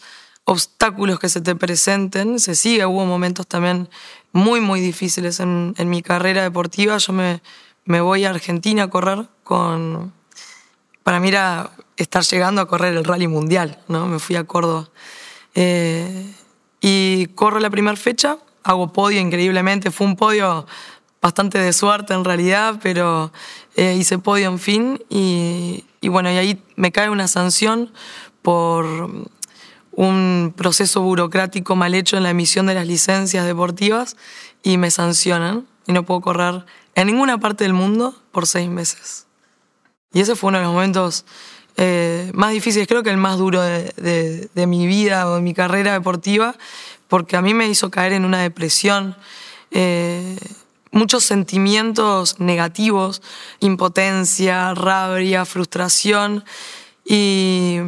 obstáculos 0.48 1.18
que 1.18 1.28
se 1.28 1.42
te 1.42 1.54
presenten, 1.54 2.40
se 2.40 2.54
sigue. 2.54 2.86
Hubo 2.86 3.04
momentos 3.04 3.46
también 3.46 3.90
muy, 4.32 4.62
muy 4.62 4.80
difíciles 4.80 5.40
en, 5.40 5.74
en 5.76 5.90
mi 5.90 6.00
carrera 6.00 6.42
deportiva. 6.42 6.96
Yo 6.96 7.12
me, 7.12 7.42
me 7.84 8.00
voy 8.00 8.24
a 8.24 8.30
Argentina 8.30 8.84
a 8.84 8.88
correr 8.88 9.28
con... 9.44 10.14
Para 11.02 11.20
mí 11.20 11.28
era 11.28 11.70
estar 11.98 12.22
llegando 12.22 12.62
a 12.62 12.66
correr 12.66 12.96
el 12.96 13.04
rally 13.04 13.28
mundial, 13.28 13.78
¿no? 13.88 14.06
Me 14.06 14.18
fui 14.18 14.36
a 14.36 14.44
Córdoba. 14.44 14.88
Eh, 15.54 16.32
y 16.80 17.26
corro 17.34 17.60
la 17.60 17.68
primera 17.68 17.96
fecha, 17.96 18.38
hago 18.62 18.90
podio 18.90 19.20
increíblemente. 19.20 19.90
Fue 19.90 20.06
un 20.06 20.16
podio 20.16 20.66
bastante 21.20 21.58
de 21.58 21.74
suerte 21.74 22.14
en 22.14 22.24
realidad, 22.24 22.78
pero 22.82 23.32
eh, 23.76 23.96
hice 23.98 24.18
podio 24.18 24.48
en 24.48 24.58
fin. 24.58 24.98
Y, 25.10 25.84
y 26.00 26.08
bueno, 26.08 26.30
y 26.30 26.38
ahí 26.38 26.62
me 26.76 26.90
cae 26.90 27.10
una 27.10 27.28
sanción 27.28 27.92
por 28.40 29.28
un 29.98 30.54
proceso 30.56 31.02
burocrático 31.02 31.74
mal 31.74 31.92
hecho 31.92 32.16
en 32.16 32.22
la 32.22 32.30
emisión 32.30 32.66
de 32.66 32.74
las 32.74 32.86
licencias 32.86 33.44
deportivas 33.44 34.16
y 34.62 34.76
me 34.76 34.92
sancionan 34.92 35.66
y 35.88 35.92
no 35.92 36.04
puedo 36.04 36.20
correr 36.20 36.64
en 36.94 37.08
ninguna 37.08 37.38
parte 37.38 37.64
del 37.64 37.72
mundo 37.72 38.14
por 38.30 38.46
seis 38.46 38.68
meses. 38.68 39.26
Y 40.12 40.20
ese 40.20 40.36
fue 40.36 40.50
uno 40.50 40.58
de 40.58 40.64
los 40.64 40.72
momentos 40.72 41.24
eh, 41.76 42.30
más 42.32 42.52
difíciles, 42.52 42.86
creo 42.86 43.02
que 43.02 43.10
el 43.10 43.16
más 43.16 43.38
duro 43.38 43.60
de, 43.60 44.48
mi 44.68 44.86
vida 44.86 45.28
o 45.28 45.34
de 45.34 45.40
mi 45.40 45.52
carrera 45.52 45.94
deportiva, 45.94 46.54
porque 47.08 47.36
a 47.36 47.42
mí 47.42 47.52
me 47.52 47.66
hizo 47.66 47.90
caer 47.90 48.12
en 48.12 48.24
una 48.24 48.40
depresión, 48.40 49.16
eh, 49.72 50.38
muchos 50.92 51.24
sentimientos 51.24 52.38
negativos, 52.38 53.20
impotencia, 53.58 54.74
rabia, 54.74 55.44
frustración. 55.44 56.44
Y, 57.04 57.80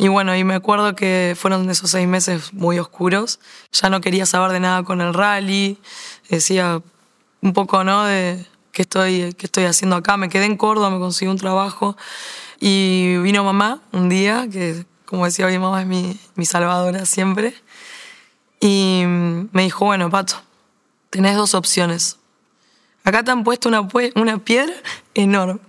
y 0.00 0.08
bueno, 0.08 0.34
y 0.34 0.44
me 0.44 0.54
acuerdo 0.54 0.94
que 0.94 1.36
fueron 1.38 1.68
esos 1.68 1.90
seis 1.90 2.08
meses 2.08 2.54
muy 2.54 2.78
oscuros. 2.78 3.38
Ya 3.70 3.90
no 3.90 4.00
quería 4.00 4.24
saber 4.24 4.50
de 4.50 4.58
nada 4.58 4.82
con 4.82 5.02
el 5.02 5.12
rally. 5.12 5.76
Decía 6.30 6.80
un 7.42 7.52
poco, 7.52 7.84
¿no? 7.84 8.04
De 8.04 8.46
qué 8.72 8.80
estoy, 8.80 9.34
qué 9.34 9.44
estoy 9.44 9.64
haciendo 9.64 9.96
acá. 9.96 10.16
Me 10.16 10.30
quedé 10.30 10.46
en 10.46 10.56
Córdoba, 10.56 10.88
me 10.88 10.98
conseguí 10.98 11.30
un 11.30 11.36
trabajo. 11.36 11.98
Y 12.58 13.18
vino 13.18 13.44
mamá 13.44 13.82
un 13.92 14.08
día, 14.08 14.48
que 14.50 14.86
como 15.04 15.26
decía 15.26 15.46
mi 15.48 15.58
mamá 15.58 15.82
es 15.82 15.86
mi, 15.86 16.18
mi 16.34 16.46
salvadora 16.46 17.04
siempre. 17.04 17.52
Y 18.58 19.02
me 19.04 19.64
dijo, 19.64 19.84
bueno, 19.84 20.08
Pato, 20.08 20.36
tenés 21.10 21.36
dos 21.36 21.52
opciones. 21.52 22.16
Acá 23.04 23.22
te 23.22 23.32
han 23.32 23.44
puesto 23.44 23.68
una, 23.68 23.86
una 24.14 24.38
piedra 24.38 24.72
enorme. 25.12 25.60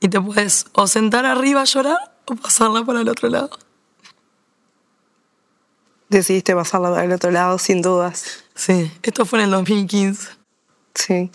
Y 0.00 0.08
te 0.08 0.20
puedes 0.20 0.66
o 0.72 0.88
sentar 0.88 1.26
arriba 1.26 1.60
a 1.60 1.64
llorar 1.64 2.15
o 2.26 2.34
pasarla 2.36 2.84
para 2.84 3.00
el 3.00 3.08
otro 3.08 3.28
lado. 3.28 3.50
Decidiste 6.08 6.54
pasarla 6.54 6.90
para 6.90 7.04
el 7.04 7.12
otro 7.12 7.30
lado 7.30 7.58
sin 7.58 7.82
dudas. 7.82 8.44
Sí, 8.54 8.90
esto 9.02 9.24
fue 9.26 9.40
en 9.40 9.46
el 9.46 9.50
2015. 9.52 10.28
Sí. 10.94 11.30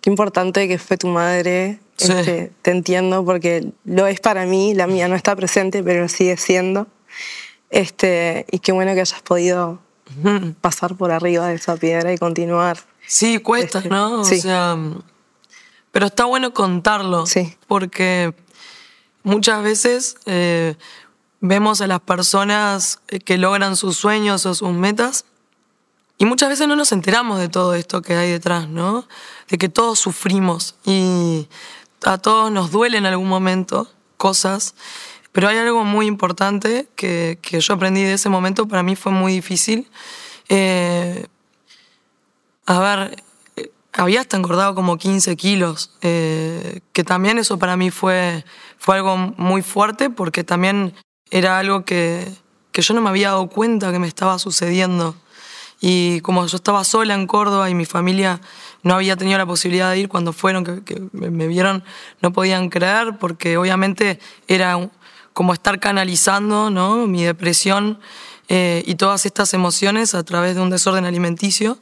Qué 0.00 0.10
importante 0.10 0.66
que 0.66 0.78
fue 0.78 0.96
tu 0.96 1.08
madre. 1.08 1.80
Sí. 1.96 2.12
Este, 2.12 2.52
te 2.62 2.70
entiendo 2.70 3.24
porque 3.24 3.72
lo 3.84 4.06
es 4.06 4.20
para 4.20 4.46
mí, 4.46 4.74
la 4.74 4.86
mía 4.86 5.06
no 5.06 5.14
está 5.14 5.36
presente, 5.36 5.82
pero 5.82 6.08
sigue 6.08 6.36
siendo. 6.36 6.86
Este, 7.70 8.46
y 8.50 8.58
qué 8.58 8.72
bueno 8.72 8.94
que 8.94 9.00
hayas 9.00 9.22
podido 9.22 9.80
pasar 10.60 10.96
por 10.96 11.12
arriba 11.12 11.46
de 11.46 11.54
esa 11.54 11.76
piedra 11.76 12.12
y 12.12 12.18
continuar. 12.18 12.78
Sí, 13.06 13.38
cuesta, 13.38 13.78
Este, 13.78 13.90
¿no? 13.90 14.24
sí. 14.24 14.38
O 14.38 14.42
sea, 14.42 14.76
pero 15.92 16.06
está 16.06 16.24
bueno 16.24 16.52
contarlo. 16.52 17.26
Sí. 17.26 17.56
Porque 17.68 18.34
muchas 19.22 19.62
veces 19.62 20.16
eh, 20.26 20.76
vemos 21.40 21.80
a 21.80 21.86
las 21.86 22.00
personas 22.00 23.00
eh, 23.08 23.20
que 23.20 23.38
logran 23.38 23.76
sus 23.76 23.96
sueños 23.96 24.46
o 24.46 24.54
sus 24.54 24.72
metas 24.72 25.24
y 26.18 26.26
muchas 26.26 26.50
veces 26.50 26.68
no 26.68 26.76
nos 26.76 26.92
enteramos 26.92 27.38
de 27.38 27.48
todo 27.48 27.74
esto 27.74 28.02
que 28.02 28.14
hay 28.14 28.30
detrás, 28.30 28.68
¿no? 28.68 29.08
De 29.48 29.56
que 29.56 29.68
todos 29.68 29.98
sufrimos 29.98 30.74
y 30.84 31.48
a 32.04 32.18
todos 32.18 32.50
nos 32.52 32.70
duele 32.70 32.98
en 32.98 33.06
algún 33.06 33.28
momento 33.28 33.88
cosas, 34.16 34.74
pero 35.32 35.48
hay 35.48 35.56
algo 35.56 35.84
muy 35.84 36.06
importante 36.06 36.88
que, 36.94 37.38
que 37.40 37.60
yo 37.60 37.74
aprendí 37.74 38.02
de 38.02 38.14
ese 38.14 38.28
momento, 38.28 38.68
para 38.68 38.82
mí 38.82 38.96
fue 38.96 39.12
muy 39.12 39.32
difícil. 39.32 39.88
Eh, 40.50 41.26
a 42.66 42.78
ver, 42.80 43.24
había 44.02 44.20
hasta 44.20 44.36
engordado 44.36 44.74
como 44.74 44.96
15 44.96 45.36
kilos, 45.36 45.92
eh, 46.02 46.80
que 46.92 47.04
también 47.04 47.38
eso 47.38 47.58
para 47.58 47.76
mí 47.76 47.90
fue, 47.90 48.44
fue 48.78 48.96
algo 48.96 49.16
muy 49.16 49.62
fuerte 49.62 50.10
porque 50.10 50.44
también 50.44 50.94
era 51.30 51.58
algo 51.58 51.84
que, 51.84 52.26
que 52.72 52.82
yo 52.82 52.94
no 52.94 53.00
me 53.00 53.10
había 53.10 53.28
dado 53.28 53.48
cuenta 53.48 53.92
que 53.92 53.98
me 53.98 54.08
estaba 54.08 54.38
sucediendo. 54.38 55.14
Y 55.80 56.20
como 56.20 56.46
yo 56.46 56.56
estaba 56.56 56.84
sola 56.84 57.14
en 57.14 57.26
Córdoba 57.26 57.70
y 57.70 57.74
mi 57.74 57.86
familia 57.86 58.40
no 58.82 58.94
había 58.94 59.16
tenido 59.16 59.38
la 59.38 59.46
posibilidad 59.46 59.90
de 59.90 59.98
ir 59.98 60.08
cuando 60.08 60.32
fueron, 60.32 60.64
que, 60.64 60.82
que 60.82 61.02
me, 61.12 61.46
vieron, 61.46 61.84
no 62.20 62.32
podían 62.32 62.68
creer 62.68 63.18
porque 63.18 63.56
obviamente 63.56 64.18
era 64.46 64.90
como 65.32 65.54
estar 65.54 65.80
canalizando 65.80 66.70
¿no? 66.70 67.06
mi 67.06 67.24
depresión 67.24 67.98
eh, 68.48 68.82
y 68.84 68.96
todas 68.96 69.26
estas 69.26 69.54
emociones 69.54 70.14
a 70.14 70.24
través 70.24 70.56
de 70.56 70.60
un 70.60 70.70
desorden 70.70 71.04
alimenticio. 71.04 71.78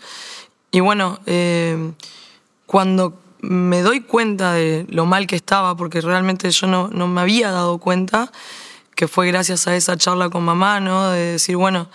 Y 0.70 0.80
bueno, 0.80 1.18
eh, 1.26 1.92
cuando 2.66 3.18
me 3.40 3.82
doy 3.82 4.00
cuenta 4.00 4.52
de 4.52 4.86
lo 4.88 5.06
mal 5.06 5.26
que 5.26 5.36
estaba, 5.36 5.76
porque 5.76 6.00
realmente 6.00 6.50
yo 6.50 6.66
no, 6.66 6.88
no 6.88 7.06
me 7.06 7.20
había 7.20 7.50
dado 7.50 7.78
cuenta, 7.78 8.30
que 8.94 9.08
fue 9.08 9.28
gracias 9.28 9.68
a 9.68 9.76
esa 9.76 9.96
charla 9.96 10.28
con 10.28 10.44
mamá, 10.44 10.80
¿no? 10.80 11.10
De 11.10 11.32
decir, 11.32 11.56
bueno, 11.56 11.88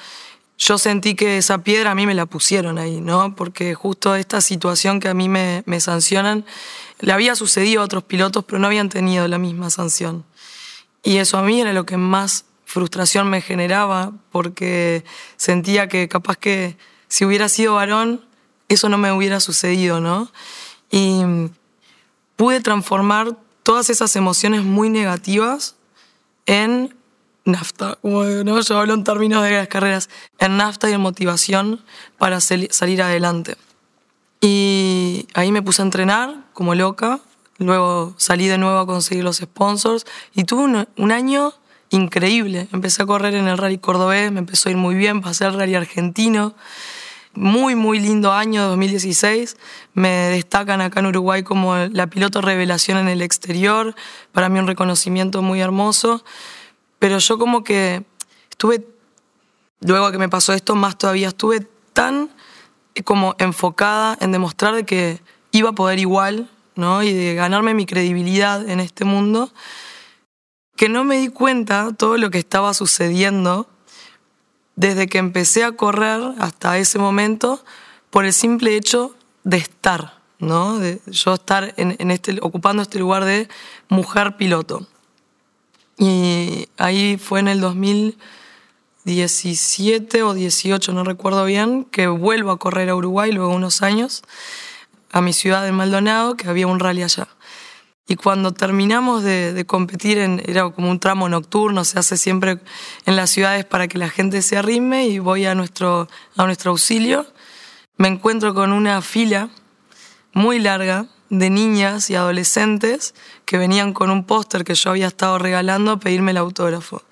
yo 0.58 0.78
sentí 0.78 1.16
que 1.16 1.38
esa 1.38 1.58
piedra 1.58 1.92
a 1.92 1.96
mí 1.96 2.06
me 2.06 2.14
la 2.14 2.26
pusieron 2.26 2.78
ahí, 2.78 3.02
¿no? 3.02 3.36
Porque 3.36 3.74
justo 3.76 4.16
esta 4.16 4.40
situación 4.40 5.00
que 5.00 5.10
a 5.10 5.14
mí 5.14 5.28
me, 5.28 5.64
me 5.66 5.80
sancionan, 5.82 6.46
le 7.00 7.12
había 7.12 7.36
sucedido 7.36 7.82
a 7.82 7.86
otros 7.86 8.04
pilotos, 8.04 8.46
pero 8.46 8.60
no 8.60 8.68
habían 8.68 8.90
tenido 8.90 9.28
la 9.28 9.38
misma 9.38 9.70
sanción. 9.70 10.24
Y 11.04 11.18
eso 11.18 11.38
a 11.38 11.44
mí 11.44 11.60
era 11.60 11.74
lo 11.74 11.86
que 11.86 11.98
más 11.98 12.46
frustración 12.66 13.30
me 13.30 13.42
generaba, 13.42 14.14
porque 14.32 15.04
sentía 15.36 15.90
que 15.90 16.08
capaz 16.08 16.38
que 16.38 16.78
si 17.10 17.26
hubiera 17.26 17.50
sido 17.50 17.76
varón, 17.76 18.24
eso 18.74 18.90
no 18.90 18.98
me 18.98 19.12
hubiera 19.12 19.40
sucedido, 19.40 20.00
¿no? 20.00 20.32
Y 20.92 21.22
pude 22.36 22.62
transformar 22.62 23.36
todas 23.64 23.90
esas 23.90 24.16
emociones 24.16 24.64
muy 24.64 24.90
negativas 24.90 25.76
en 26.46 26.96
nafta, 27.46 27.98
como 28.02 28.24
¿no? 28.24 28.60
yo 28.62 28.80
hablo 28.80 28.94
en 28.94 29.04
términos 29.04 29.44
de 29.44 29.52
las 29.52 29.68
carreras, 29.68 30.10
en 30.40 30.58
nafta 30.58 30.90
y 30.90 30.94
en 30.94 31.02
motivación 31.02 31.84
para 32.18 32.40
sali- 32.40 32.70
salir 32.72 33.02
adelante. 33.02 33.58
Y 34.42 35.28
ahí 35.34 35.52
me 35.52 35.62
puse 35.62 35.82
a 35.82 35.86
entrenar 35.86 36.46
como 36.54 36.76
loca, 36.76 37.20
luego 37.58 38.14
salí 38.18 38.48
de 38.48 38.58
nuevo 38.58 38.80
a 38.80 38.86
conseguir 38.86 39.24
los 39.24 39.38
sponsors 39.38 40.06
y 40.34 40.44
tuve 40.44 40.64
un, 40.64 40.88
un 40.98 41.12
año 41.12 41.54
increíble. 41.90 42.68
Empecé 42.74 43.04
a 43.04 43.06
correr 43.06 43.36
en 43.36 43.48
el 43.48 43.58
rally 43.58 43.78
cordobés, 43.78 44.32
me 44.32 44.40
empezó 44.40 44.68
a 44.68 44.72
ir 44.72 44.78
muy 44.78 44.96
bien, 44.96 45.22
pasé 45.22 45.46
al 45.46 45.54
rally 45.54 45.76
argentino. 45.76 46.56
Muy, 47.36 47.74
muy 47.74 48.00
lindo 48.00 48.32
año 48.32 48.68
2016. 48.68 49.58
Me 49.96 50.10
destacan 50.10 50.82
acá 50.82 51.00
en 51.00 51.08
Uruguay 51.08 51.42
como 51.42 51.76
la 51.76 52.06
piloto 52.06 52.42
revelación 52.42 53.00
en 53.00 53.08
el 53.08 53.24
exterior. 53.24 53.96
Para 54.32 54.50
mí 54.50 54.60
un 54.60 54.68
reconocimiento 54.68 55.42
muy 55.42 55.60
hermoso. 55.60 56.24
Pero 57.00 57.18
yo 57.18 57.40
como 57.40 57.64
que 57.64 58.06
estuve, 58.52 58.88
luego 59.82 60.12
que 60.12 60.20
me 60.20 60.30
pasó 60.30 60.54
esto, 60.54 60.76
más 60.76 60.96
todavía, 60.96 61.30
estuve 61.30 61.68
tan 61.94 62.30
eh, 62.94 63.02
como 63.02 63.36
enfocada 63.40 64.16
en 64.22 64.32
demostrar 64.32 64.76
de 64.76 64.86
que 64.86 65.20
iba 65.52 65.72
a 65.72 65.74
poder 65.74 65.98
igual, 65.98 66.52
¿no? 66.76 67.02
Y 67.02 67.14
de 67.14 67.34
ganarme 67.34 67.74
mi 67.74 67.88
credibilidad 67.88 68.70
en 68.70 68.80
este 68.80 69.06
mundo, 69.06 69.52
que 70.76 70.88
no 70.88 71.04
me 71.04 71.18
di 71.18 71.30
cuenta 71.30 71.94
todo 71.98 72.18
lo 72.18 72.30
que 72.30 72.38
estaba 72.38 72.76
sucediendo 72.76 73.68
desde 74.76 75.08
que 75.08 75.18
empecé 75.18 75.64
a 75.64 75.72
correr 75.74 76.22
hasta 76.40 76.78
ese 76.78 77.00
momento 77.00 77.64
por 78.10 78.26
el 78.26 78.34
simple 78.34 78.76
hecho 78.76 79.16
de 79.44 79.58
estar, 79.58 80.20
¿no? 80.40 80.80
De 80.80 81.02
yo 81.08 81.36
estar 81.36 81.74
este, 81.78 82.40
ocupando 82.42 82.82
este 82.82 83.00
lugar 83.00 83.24
de 83.26 83.48
mujer 83.90 84.38
piloto. 84.38 84.88
Y 85.98 86.70
ahí 86.78 87.18
fue 87.18 87.40
en 87.40 87.48
el 87.48 87.62
2017 87.62 90.24
o 90.24 90.34
18, 90.34 90.92
no 90.92 91.04
recuerdo 91.04 91.46
bien, 91.46 91.86
que 91.86 92.08
vuelvo 92.08 92.50
a 92.52 92.58
correr 92.58 92.90
a 92.90 92.96
Uruguay 92.96 93.32
luego 93.32 93.54
unos 93.54 93.84
años, 93.84 94.24
a 95.12 95.22
mi 95.22 95.34
ciudad 95.34 95.64
de 95.64 95.72
Maldonado, 95.72 96.36
que 96.36 96.50
había 96.50 96.66
un 96.68 96.80
rally 96.80 97.04
allá. 97.04 97.28
Y 98.08 98.16
cuando 98.18 98.52
terminamos 98.52 99.24
de, 99.24 99.64
competir, 99.66 100.18
en, 100.18 100.42
era 100.46 100.70
como 100.72 100.92
un 100.92 101.00
tramo 101.00 101.30
nocturno, 101.30 101.86
se 101.86 102.00
hace 102.00 102.18
siempre 102.18 102.60
en 103.06 103.16
las 103.16 103.30
ciudades 103.30 103.64
para 103.64 103.88
que 103.88 103.98
la 103.98 104.10
gente 104.10 104.42
se 104.42 104.58
arrime 104.58 105.08
y 105.08 105.20
voy 105.20 105.46
a 105.46 105.56
nuestro, 105.56 106.10
a 106.36 106.46
nuestro 106.46 106.72
auxilio. 106.72 107.26
Me 107.96 108.10
encuentro 108.10 108.54
con 108.54 108.74
una 108.74 109.02
fila 109.02 109.50
muy 110.34 110.60
larga 110.60 111.08
de 111.30 111.50
niñas 111.50 112.10
y 112.10 112.16
adolescentes 112.16 113.16
que 113.46 113.58
venían 113.58 113.94
con 113.94 114.12
un 114.12 114.26
póster 114.26 114.64
que 114.64 114.76
yo 114.76 114.90
había 114.90 115.08
estado 115.08 115.40
regalando 115.40 115.92
a 115.92 116.00
pedirme 116.00 116.32
el 116.32 116.38
autógrafo. 116.38 117.04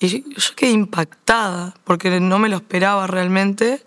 Y 0.00 0.08
yo, 0.08 0.18
quedé 0.56 0.70
impactada 0.70 1.74
porque 1.84 2.18
no 2.20 2.38
me 2.38 2.48
lo 2.48 2.56
esperaba 2.56 3.06
realmente. 3.06 3.84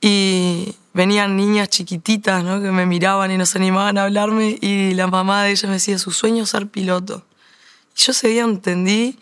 Y 0.00 0.76
venían 0.98 1.36
niñas 1.36 1.68
chiquititas 1.68 2.42
¿no? 2.42 2.60
que 2.60 2.72
me 2.72 2.84
miraban 2.84 3.30
y 3.30 3.38
nos 3.38 3.54
animaban 3.54 3.96
a 3.98 4.02
hablarme 4.02 4.58
y 4.60 4.94
la 4.94 5.06
mamá 5.06 5.44
de 5.44 5.52
ellas 5.52 5.66
me 5.66 5.74
decía, 5.74 5.96
su 5.96 6.10
sueño 6.10 6.42
es 6.42 6.50
ser 6.50 6.66
piloto. 6.66 7.24
Y 7.96 8.00
yo 8.00 8.10
ese 8.10 8.26
día 8.26 8.42
entendí 8.42 9.16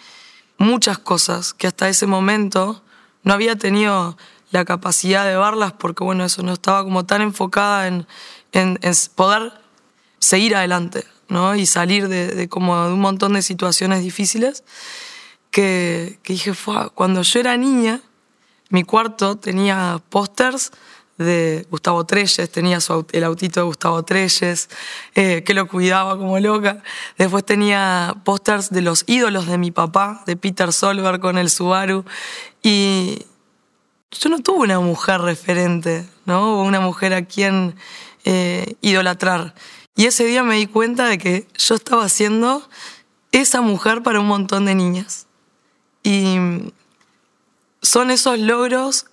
muchas 0.56 0.96
cosas 0.96 1.52
que 1.52 1.66
hasta 1.66 1.90
ese 1.90 2.06
momento 2.06 2.82
no 3.24 3.34
había 3.34 3.56
tenido 3.56 4.16
la 4.52 4.64
capacidad 4.64 5.26
de 5.26 5.36
verlas 5.36 5.74
porque 5.74 6.02
bueno, 6.02 6.24
eso 6.24 6.42
no 6.42 6.54
estaba 6.54 6.82
como 6.82 7.04
tan 7.04 7.20
enfocada 7.20 7.88
en, 7.88 8.06
en, 8.52 8.78
poder 9.14 9.52
seguir 10.18 10.56
adelante 10.56 11.04
¿no? 11.28 11.56
y 11.56 11.66
salir 11.66 12.08
de, 12.08 12.48
como 12.48 12.86
un 12.86 13.00
montón 13.00 13.34
de 13.34 13.42
situaciones 13.42 14.02
difíciles 14.02 14.64
que, 15.50 16.18
dije, 16.24 16.54
cuando 16.94 17.20
yo 17.20 17.38
era 17.38 17.54
niña, 17.58 18.00
mi 18.70 18.82
cuarto 18.82 19.36
tenía 19.36 20.00
pósters 20.08 20.72
de 21.18 21.66
Gustavo 21.70 22.04
Treyes, 22.04 22.50
tenía 22.50 22.78
el 23.12 23.24
autito 23.24 23.60
de 23.60 23.66
Gustavo 23.66 24.02
Treyes, 24.04 24.68
eh, 25.14 25.42
que 25.44 25.54
lo 25.54 25.66
cuidaba 25.68 26.18
como 26.18 26.38
loca. 26.38 26.82
Después 27.16 27.44
tenía 27.44 28.16
pósters 28.24 28.70
de 28.70 28.82
los 28.82 29.04
ídolos 29.06 29.46
de 29.46 29.58
mi 29.58 29.70
papá, 29.70 30.22
de 30.26 30.36
Peter 30.36 30.72
Solberg 30.72 31.20
con 31.20 31.38
el 31.38 31.50
Subaru. 31.50 32.04
Y 32.62 33.26
yo 34.10 34.28
no 34.28 34.40
tuve 34.40 34.64
una 34.64 34.80
mujer 34.80 35.20
referente, 35.20 36.06
¿no? 36.26 36.60
Una 36.62 36.80
mujer 36.80 37.14
a 37.14 37.24
quien 37.24 37.76
eh, 38.24 38.74
idolatrar. 38.80 39.54
Y 39.94 40.06
ese 40.06 40.24
día 40.24 40.42
me 40.42 40.56
di 40.56 40.66
cuenta 40.66 41.06
de 41.06 41.16
que 41.16 41.48
yo 41.56 41.74
estaba 41.74 42.08
siendo 42.08 42.68
esa 43.32 43.62
mujer 43.62 44.02
para 44.02 44.20
un 44.20 44.26
montón 44.26 44.66
de 44.66 44.74
niñas. 44.74 45.26
Y 46.02 46.36
son 47.80 48.10
esos 48.10 48.38
logros 48.38 49.06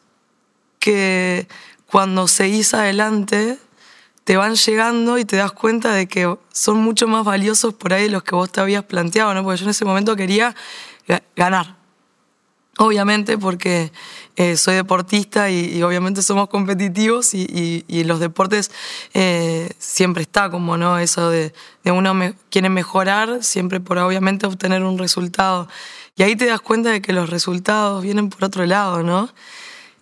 que 0.80 1.48
cuando 1.94 2.28
seguís 2.28 2.74
adelante 2.74 3.60
te 4.24 4.36
van 4.36 4.56
llegando 4.56 5.20
y 5.20 5.26
te 5.26 5.36
das 5.36 5.52
cuenta 5.52 5.94
de 5.94 6.08
que 6.08 6.36
son 6.52 6.78
mucho 6.78 7.08
más 7.08 7.24
valiosos 7.24 7.76
por 7.76 7.94
ahí 7.94 8.06
de 8.06 8.10
los 8.10 8.24
que 8.24 8.34
vos 8.34 8.52
te 8.52 8.62
habías 8.62 8.84
planteado, 8.84 9.32
¿no? 9.36 9.44
Porque 9.44 9.60
yo 9.60 9.66
en 9.66 9.70
ese 9.70 9.86
momento 9.86 10.16
quería 10.16 10.56
ganar. 11.36 11.76
Obviamente 12.80 13.38
porque 13.38 13.92
eh, 14.38 14.58
soy 14.58 14.74
deportista 14.74 15.52
y, 15.52 15.84
obviamente 15.84 16.24
somos 16.24 16.50
competitivos 16.50 17.36
y, 17.36 17.86
y, 17.88 18.04
los 18.06 18.20
deportes 18.20 18.72
eh, 19.14 19.70
siempre 19.78 20.24
está 20.24 20.50
como, 20.50 20.78
¿no? 20.78 20.98
Eso 20.98 21.30
de, 21.30 21.54
de 21.84 21.92
uno 21.92 22.16
quiere 22.50 22.70
mejorar 22.70 23.44
siempre 23.44 23.80
por 23.80 24.00
obviamente 24.00 24.48
obtener 24.48 24.82
un 24.82 24.98
resultado. 24.98 25.68
Y 26.16 26.24
ahí 26.24 26.36
te 26.36 26.48
das 26.48 26.62
cuenta 26.62 26.90
de 26.90 27.04
que 27.04 27.14
los 27.14 27.30
resultados 27.30 28.02
vienen 28.02 28.30
por 28.30 28.46
otro 28.46 28.66
lado, 28.66 29.04
¿no? 29.04 29.30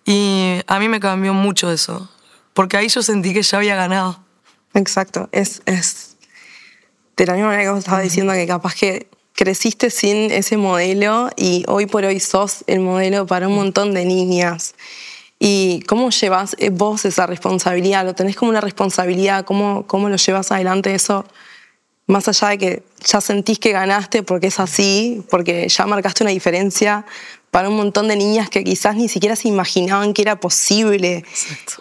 Y 0.04 0.60
a 0.66 0.78
mí 0.78 0.88
me 0.88 1.00
cambió 1.00 1.32
mucho 1.34 1.70
eso, 1.70 2.10
porque 2.54 2.76
ahí 2.76 2.88
yo 2.88 3.02
sentí 3.02 3.32
que 3.32 3.42
ya 3.42 3.58
había 3.58 3.76
ganado. 3.76 4.22
Exacto, 4.74 5.28
es, 5.32 5.62
es 5.66 6.16
de 7.16 7.26
la 7.26 7.34
misma 7.34 7.48
manera 7.48 7.64
que 7.64 7.70
vos 7.70 7.78
estaba 7.80 8.00
diciendo 8.00 8.32
que 8.32 8.46
capaz 8.46 8.74
que 8.74 9.08
creciste 9.34 9.90
sin 9.90 10.30
ese 10.30 10.56
modelo 10.56 11.30
y 11.36 11.64
hoy 11.68 11.86
por 11.86 12.04
hoy 12.04 12.20
sos 12.20 12.64
el 12.66 12.80
modelo 12.80 13.26
para 13.26 13.48
un 13.48 13.54
montón 13.54 13.94
de 13.94 14.04
niñas. 14.04 14.74
¿Y 15.38 15.82
cómo 15.88 16.10
llevas 16.10 16.54
eh, 16.58 16.70
vos 16.70 17.04
esa 17.04 17.26
responsabilidad? 17.26 18.04
¿Lo 18.04 18.14
tenés 18.14 18.36
como 18.36 18.50
una 18.50 18.60
responsabilidad? 18.60 19.44
¿Cómo, 19.44 19.86
cómo 19.86 20.08
lo 20.08 20.16
llevas 20.16 20.52
adelante 20.52 20.94
eso? 20.94 21.24
más 22.06 22.28
allá 22.28 22.48
de 22.48 22.58
que 22.58 22.82
ya 23.04 23.20
sentís 23.20 23.58
que 23.58 23.72
ganaste 23.72 24.22
porque 24.22 24.48
es 24.48 24.60
así, 24.60 25.24
porque 25.30 25.68
ya 25.68 25.86
marcaste 25.86 26.24
una 26.24 26.30
diferencia 26.30 27.04
para 27.52 27.68
un 27.68 27.76
montón 27.76 28.08
de 28.08 28.16
niñas 28.16 28.48
que 28.48 28.64
quizás 28.64 28.96
ni 28.96 29.08
siquiera 29.08 29.36
se 29.36 29.46
imaginaban 29.46 30.14
que 30.14 30.22
era 30.22 30.40
posible, 30.40 31.22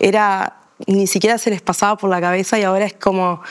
era 0.02 0.58
ni 0.86 1.08
siquiera 1.08 1.38
se 1.38 1.50
les 1.50 1.62
pasaba 1.62 1.96
por 1.96 2.10
la 2.10 2.20
cabeza 2.20 2.60
y 2.60 2.64
ahora 2.64 2.86
es 2.86 2.94
como 2.94 3.42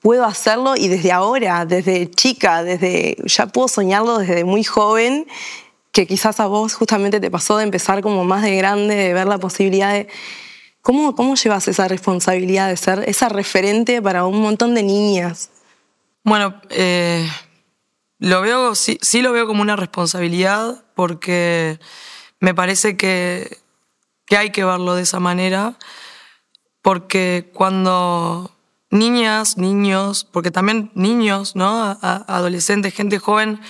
puedo 0.00 0.24
hacerlo 0.24 0.74
y 0.76 0.88
desde 0.88 1.12
ahora, 1.12 1.64
desde 1.64 2.10
chica, 2.10 2.64
desde 2.64 3.16
ya 3.26 3.46
puedo 3.46 3.68
soñarlo 3.68 4.18
desde 4.18 4.42
muy 4.42 4.64
joven, 4.64 5.28
que 5.92 6.08
quizás 6.08 6.40
a 6.40 6.48
vos 6.48 6.74
justamente 6.74 7.20
te 7.20 7.30
pasó 7.30 7.56
de 7.58 7.62
empezar 7.62 8.02
como 8.02 8.24
más 8.24 8.42
de 8.42 8.56
grande, 8.56 8.96
de 8.96 9.14
ver 9.14 9.28
la 9.28 9.38
posibilidad 9.38 9.92
de 9.92 10.08
¿Cómo, 10.80 11.14
¿Cómo 11.14 11.36
llevas 11.36 11.68
esa 11.68 11.86
responsabilidad 11.86 12.68
de 12.68 12.76
ser 12.76 13.04
esa 13.06 13.28
referente 13.28 14.02
para 14.02 14.26
un 14.26 14.40
montón 14.40 14.74
de 14.74 14.82
niñas? 14.82 15.50
Bueno, 16.24 16.60
eh, 16.70 17.24
lo 18.22 18.40
veo, 18.40 18.76
sí, 18.76 18.98
sí, 19.02 19.20
lo 19.20 19.32
veo 19.32 19.48
como 19.48 19.62
una 19.62 19.74
responsabilidad 19.74 20.84
porque 20.94 21.80
me 22.38 22.54
parece 22.54 22.96
que, 22.96 23.58
que 24.26 24.36
hay 24.36 24.50
que 24.50 24.64
verlo 24.64 24.94
de 24.94 25.02
esa 25.02 25.18
manera, 25.18 25.76
porque 26.82 27.50
cuando 27.52 28.52
niñas, 28.90 29.58
niños, 29.58 30.24
porque 30.30 30.52
también 30.52 30.92
niños, 30.94 31.56
¿no? 31.56 31.98
adolescentes, 32.00 32.94
gente 32.94 33.18
joven, 33.18 33.60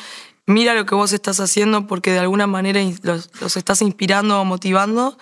mira 0.45 0.75
lo 0.75 0.85
que 0.85 0.95
vos 0.95 1.15
estás 1.15 1.41
haciendo 1.41 1.87
porque 1.87 2.13
de 2.13 2.19
alguna 2.19 2.47
manera 2.47 2.79
los, 3.03 3.31
los, 3.41 3.57
estás 3.57 3.81
inspirando 3.81 4.39
o 4.39 4.45
motivando, 4.45 5.17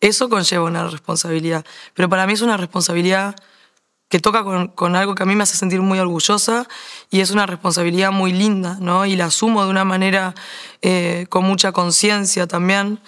eso 0.00 0.28
conlleva 0.28 0.64
una 0.64 0.88
responsabilidad. 0.88 1.64
Pero 1.94 2.08
para 2.08 2.26
mí 2.26 2.32
es 2.32 2.42
una 2.42 2.56
responsabilidad 2.56 3.36
que 4.12 4.20
toca 4.20 4.44
con, 4.44 4.94
algo 4.94 5.14
que 5.14 5.22
a 5.22 5.26
mí 5.26 5.34
me 5.34 5.44
hace 5.44 5.56
sentir 5.56 5.80
muy 5.80 5.98
orgullosa 5.98 6.68
y 7.10 7.20
es 7.20 7.30
una 7.30 7.46
responsabilidad 7.46 8.12
muy 8.12 8.30
linda, 8.30 8.76
¿no? 8.78 9.06
Y 9.06 9.16
la 9.16 9.24
asumo 9.24 9.64
de 9.64 9.70
una 9.70 9.86
manera 9.86 10.34
eh, 10.82 11.24
con 11.30 11.44
mucha 11.44 11.72
conciencia 11.72 12.46
también. 12.46 13.00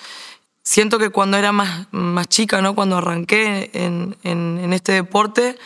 Siento 0.63 0.99
que 0.99 1.11
cuando 1.11 1.37
era 1.37 1.53
más, 1.53 1.89
más 1.91 2.27
chica, 2.29 2.63
¿no? 2.63 2.75
Cuando 2.75 2.97
arranqué 2.97 3.71
en, 3.75 4.17
en, 4.23 4.73
este 4.73 4.93
deporte, 4.93 5.59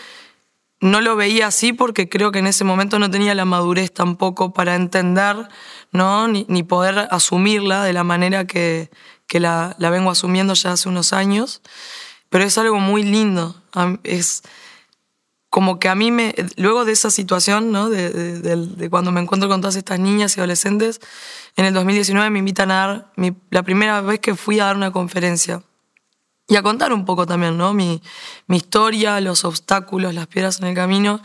no 0.81 1.01
lo 1.01 1.15
veía 1.15 1.47
así 1.47 1.73
porque 1.73 2.09
creo 2.09 2.33
que 2.33 2.41
en 2.41 2.49
ese 2.49 2.65
momento 2.65 2.99
no 2.99 3.09
tenía 3.09 3.37
la 3.37 3.45
madurez 3.45 3.95
tampoco 3.95 4.53
para 4.53 4.75
entender, 4.75 5.37
¿no? 5.93 6.27
Ni, 6.27 6.63
poder 6.65 7.07
asumirla 7.13 7.85
de 7.85 7.93
la 7.93 8.03
manera 8.03 8.45
que, 8.45 8.91
que 9.29 9.39
la, 9.39 9.77
la 9.79 9.91
vengo 9.91 10.11
asumiendo 10.11 10.55
ya 10.55 10.73
hace 10.73 10.89
unos 10.89 11.13
años. 11.13 11.63
Pero 12.29 12.43
es 12.43 12.59
algo 12.59 12.81
muy 12.81 13.05
lindo. 13.05 13.55
Es, 14.03 14.43
como 15.51 15.79
que 15.79 15.89
a 15.89 15.95
mí 15.95 16.11
me, 16.11 16.35
luego 16.57 16.85
de 16.85 16.93
esa 16.93 17.11
situación, 17.11 17.73
¿no? 17.73 17.89
de, 17.89 18.11
de, 18.11 18.91
cuando 18.91 19.13
me 19.13 19.21
encuentro 19.21 19.49
con 19.49 19.61
todas 19.61 19.77
estas 19.77 19.99
niñas 19.99 20.37
y 20.37 20.41
adolescentes, 20.41 21.01
en 21.57 21.65
el 21.65 21.75
2019 21.75 22.29
me 22.31 22.39
invitan 22.39 22.71
a 22.71 22.75
dar 22.75 23.13
mi, 23.17 23.35
la 23.51 23.63
primera 23.63 24.01
vez 24.03 24.21
que 24.21 24.35
fui 24.35 24.61
a 24.61 24.67
dar 24.67 24.77
una 24.77 24.91
conferencia 24.91 25.63
y 26.47 26.57
a 26.57 26.63
contar 26.63 26.93
un 26.93 27.05
poco 27.05 27.27
también, 27.27 27.57
¿no? 27.57 27.75
Mi, 27.75 28.03
mi 28.47 28.59
historia, 28.59 29.21
los 29.21 29.45
obstáculos, 29.45 30.15
las 30.15 30.27
piedras 30.27 30.61
en 30.61 30.67
el 30.67 30.75
camino. 30.75 31.21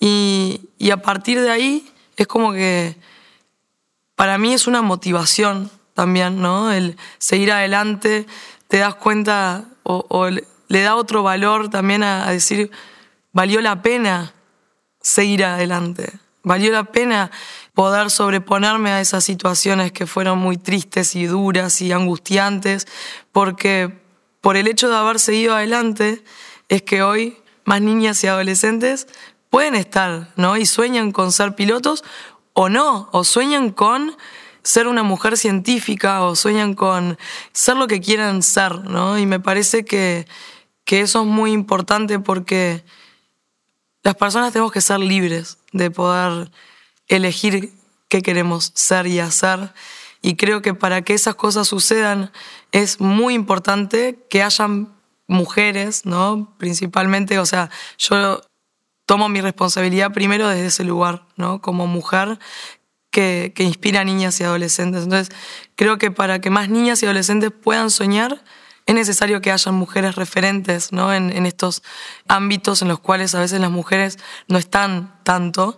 Y, 0.00 0.68
y, 0.78 0.90
a 0.90 0.96
partir 0.98 1.40
de 1.40 1.50
ahí 1.50 1.88
es 2.16 2.26
como 2.26 2.52
que 2.52 2.96
para 4.16 4.38
mí 4.38 4.52
es 4.52 4.66
una 4.66 4.82
motivación 4.82 5.70
también, 5.94 6.40
¿no? 6.40 6.72
El 6.72 6.96
seguir 7.18 7.52
adelante, 7.52 8.26
te 8.68 8.78
das 8.78 8.96
cuenta 8.96 9.64
o, 9.84 10.28
le 10.68 10.82
da 10.82 10.96
otro 10.96 11.22
valor 11.22 11.70
también 11.70 12.02
a 12.02 12.28
decir 12.28 12.72
valió 13.36 13.60
la 13.60 13.82
pena 13.82 14.32
seguir 15.02 15.44
adelante. 15.44 16.10
Valió 16.42 16.72
la 16.72 16.84
pena 16.84 17.30
poder 17.74 18.08
sobreponerme 18.08 18.88
a 18.90 19.02
esas 19.02 19.24
situaciones 19.24 19.92
que 19.92 20.06
fueron 20.06 20.38
muy 20.38 20.56
tristes 20.56 21.14
y 21.14 21.26
duras 21.26 21.82
y 21.82 21.92
angustiantes, 21.92 22.88
porque 23.32 23.92
por 24.40 24.56
el 24.56 24.66
hecho 24.66 24.88
de 24.88 24.96
haber 24.96 25.18
seguido 25.20 25.54
adelante 25.54 26.24
es 26.70 26.80
que 26.80 27.02
hoy 27.02 27.36
más 27.66 27.82
niñas 27.82 28.24
y 28.24 28.26
adolescentes 28.26 29.06
pueden 29.50 29.74
estar, 29.74 30.32
¿no? 30.36 30.56
Y 30.56 30.64
sueñan 30.64 31.12
con 31.12 31.30
ser 31.30 31.54
pilotos 31.54 32.04
o 32.54 32.70
no, 32.70 33.10
o 33.12 33.22
sueñan 33.22 33.68
con 33.68 34.16
ser 34.62 34.86
una 34.86 35.02
mujer 35.02 35.36
científica 35.36 36.22
o 36.22 36.36
sueñan 36.36 36.72
con 36.72 37.18
ser 37.52 37.76
lo 37.76 37.86
que 37.86 38.00
quieran 38.00 38.42
ser, 38.42 38.84
¿no? 38.84 39.18
Y 39.18 39.26
me 39.26 39.40
parece 39.40 39.84
que, 39.84 40.26
que 40.86 41.02
eso 41.02 41.20
es 41.20 41.26
muy 41.26 41.52
importante 41.52 42.18
porque 42.18 42.82
las 44.06 44.14
personas 44.14 44.52
tenemos 44.52 44.70
que 44.70 44.80
ser 44.80 45.00
libres 45.00 45.58
de 45.72 45.90
poder 45.90 46.52
elegir 47.08 47.72
qué 48.08 48.22
queremos 48.22 48.70
ser 48.72 49.08
y 49.08 49.18
hacer. 49.18 49.72
Y 50.22 50.36
creo 50.36 50.62
que 50.62 50.74
para 50.74 51.02
que 51.02 51.12
esas 51.12 51.34
cosas 51.34 51.66
sucedan 51.66 52.30
es 52.70 53.00
muy 53.00 53.34
importante 53.34 54.24
que 54.30 54.44
hayan 54.44 54.94
mujeres, 55.26 56.06
¿no? 56.06 56.54
Principalmente, 56.56 57.40
o 57.40 57.46
sea, 57.46 57.68
yo 57.98 58.42
tomo 59.06 59.28
mi 59.28 59.40
responsabilidad 59.40 60.12
primero 60.12 60.46
desde 60.46 60.66
ese 60.66 60.84
lugar, 60.84 61.26
¿no? 61.34 61.60
Como 61.60 61.88
mujer 61.88 62.38
que, 63.10 63.52
que, 63.56 63.64
inspira 63.64 64.02
a 64.02 64.04
niñas 64.04 64.38
y 64.38 64.44
adolescentes. 64.44 65.02
Entonces, 65.02 65.36
creo 65.74 65.98
que 65.98 66.12
para 66.12 66.40
que 66.40 66.50
más 66.50 66.68
niñas 66.68 67.02
y 67.02 67.06
adolescentes 67.06 67.50
puedan 67.50 67.90
soñar, 67.90 68.44
es 68.86 68.94
necesario 68.94 69.40
que 69.40 69.50
hayan 69.50 69.74
mujeres 69.74 70.14
referentes 70.14 70.92
¿no? 70.92 71.12
en, 71.12 71.44
estos 71.44 71.82
ámbitos 72.28 72.82
en 72.82 72.88
los 72.88 73.00
cuales 73.00 73.34
a 73.34 73.40
veces 73.40 73.60
las 73.60 73.70
mujeres 73.70 74.18
no 74.46 74.58
están 74.58 75.20
tanto. 75.24 75.76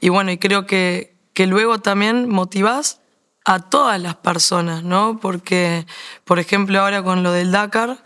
Y 0.00 0.10
bueno, 0.10 0.30
y 0.30 0.38
creo 0.38 0.66
que, 0.66 1.16
que 1.32 1.46
luego 1.46 1.78
también 1.78 2.28
motivas 2.28 3.00
a 3.46 3.58
todas 3.58 4.00
las 4.00 4.16
personas, 4.16 4.84
¿no? 4.84 5.18
Porque, 5.20 5.86
por 6.24 6.38
ejemplo, 6.38 6.78
ahora 6.80 7.02
con 7.02 7.22
lo 7.22 7.32
del 7.32 7.50
Dakar, 7.50 8.04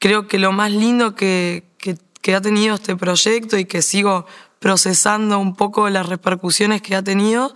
creo 0.00 0.26
que 0.26 0.38
lo 0.40 0.52
más 0.52 0.72
lindo 0.72 1.14
que, 1.14 1.64
que, 1.78 1.96
que 2.20 2.34
ha 2.34 2.40
tenido 2.40 2.74
este 2.74 2.96
proyecto 2.96 3.56
y 3.56 3.64
que 3.64 3.80
sigo 3.80 4.26
procesando 4.58 5.38
un 5.38 5.54
poco 5.54 5.88
las 5.88 6.06
repercusiones 6.06 6.82
que 6.82 6.96
ha 6.96 7.02
tenido, 7.02 7.54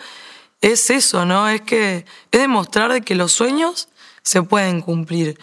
es 0.61 0.89
eso, 0.91 1.27
¿no? 1.27 1.49
Es 1.49 1.63
que 1.63 2.07
es 2.31 2.41
demostrar 2.41 2.93
de 2.93 3.03
que 3.03 3.17
los 3.17 3.33
sueños 3.33 3.89
se 4.23 4.43
pueden 4.43 4.81
cumplir, 4.81 5.39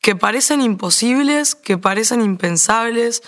que 0.00 0.16
parecen 0.16 0.62
imposibles, 0.62 1.54
que 1.54 1.78
parecen 1.78 2.22
impensables. 2.22 3.22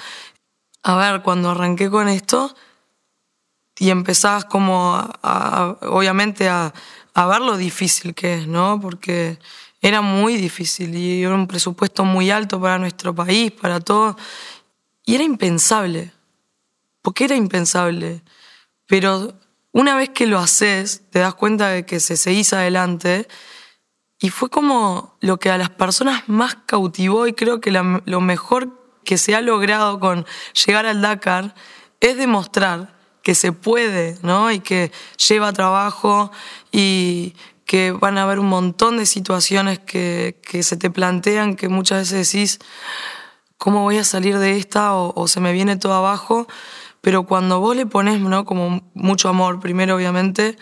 A 0.83 0.97
ver, 0.97 1.23
cuando 1.23 1.51
arranqué 1.51 1.91
con 1.91 2.09
esto 2.09 2.55
y 3.79 3.91
empezás 3.91 4.45
como, 4.45 4.99
obviamente, 5.83 6.49
a, 6.49 6.73
a 7.15 7.27
ver 7.27 7.41
lo 7.41 7.57
difícil 7.57 8.15
que 8.15 8.35
es, 8.39 8.47
¿no? 8.47 8.81
Porque 8.81 9.39
era 9.81 10.01
muy 10.01 10.37
difícil 10.37 10.95
y 10.95 11.25
era 11.25 11.35
un 11.35 11.47
presupuesto 11.47 12.05
muy 12.05 12.31
alto 12.31 12.61
para 12.61 12.79
nuestro 12.79 13.15
país, 13.15 13.51
para 13.53 13.81
todo. 13.81 14.17
Y 15.05 15.15
era 15.17 15.25
impensable. 15.25 16.13
porque 17.03 17.25
era 17.25 17.35
impensable? 17.37 18.23
Pero 18.87 19.35
una 19.73 19.97
vez 19.97 20.11
que 20.11 20.27
lo 20.27 20.39
haces, 20.39 21.03
te 21.11 21.19
das 21.19 21.35
cuenta 21.35 21.69
de 21.69 21.85
que 21.85 22.01
se 22.01 22.17
seguís 22.17 22.53
adelante. 22.53 23.29
Y 24.23 24.31
fue 24.31 24.49
como 24.51 25.17
lo 25.21 25.39
que 25.39 25.51
a 25.51 25.59
las 25.59 25.71
personas 25.71 26.23
más 26.29 26.57
cautivó 26.65 27.27
y 27.27 27.33
creo 27.33 27.61
que 27.61 27.73
lo 27.73 28.21
mejor 28.21 28.81
que 29.05 29.19
se 29.19 29.35
ha 29.35 29.41
logrado 29.41 29.99
con 29.99 30.25
llegar 30.65 30.87
al 30.87 31.03
Dakar 31.03 31.57
es 32.01 32.17
demostrar 32.17 32.97
que 33.23 33.35
se 33.35 33.51
puede, 33.51 34.17
¿no? 34.23 34.53
Y 34.53 34.61
que 34.61 34.93
lleva 35.29 35.53
trabajo 35.53 36.31
y 36.71 37.35
que 37.65 37.91
van 37.91 38.17
a 38.17 38.23
haber 38.23 38.39
un 38.39 38.49
montón 38.49 38.97
de 38.97 39.07
situaciones 39.07 39.81
que, 39.81 40.41
que 40.43 40.63
se 40.63 40.77
te 40.77 40.89
plantean 40.89 41.57
que 41.57 41.69
muchas 41.69 41.99
veces 41.99 42.31
decís, 42.31 42.59
¿cómo 43.59 43.83
voy 43.83 43.99
a 43.99 44.05
salir 44.05 44.39
de 44.39 44.57
esta? 44.57 44.95
O, 44.95 45.13
o, 45.21 45.27
se 45.27 45.41
me 45.41 45.53
viene 45.53 45.77
todo 45.77 45.95
abajo. 45.95 46.47
Pero 47.01 47.25
cuando 47.25 47.59
vos 47.59 47.75
le 47.75 47.87
pones, 47.87 48.21
¿no? 48.21 48.45
Como 48.45 48.89
mucho 48.95 49.29
amor, 49.29 49.59
primero 49.59 49.97
obviamente, 49.97 50.57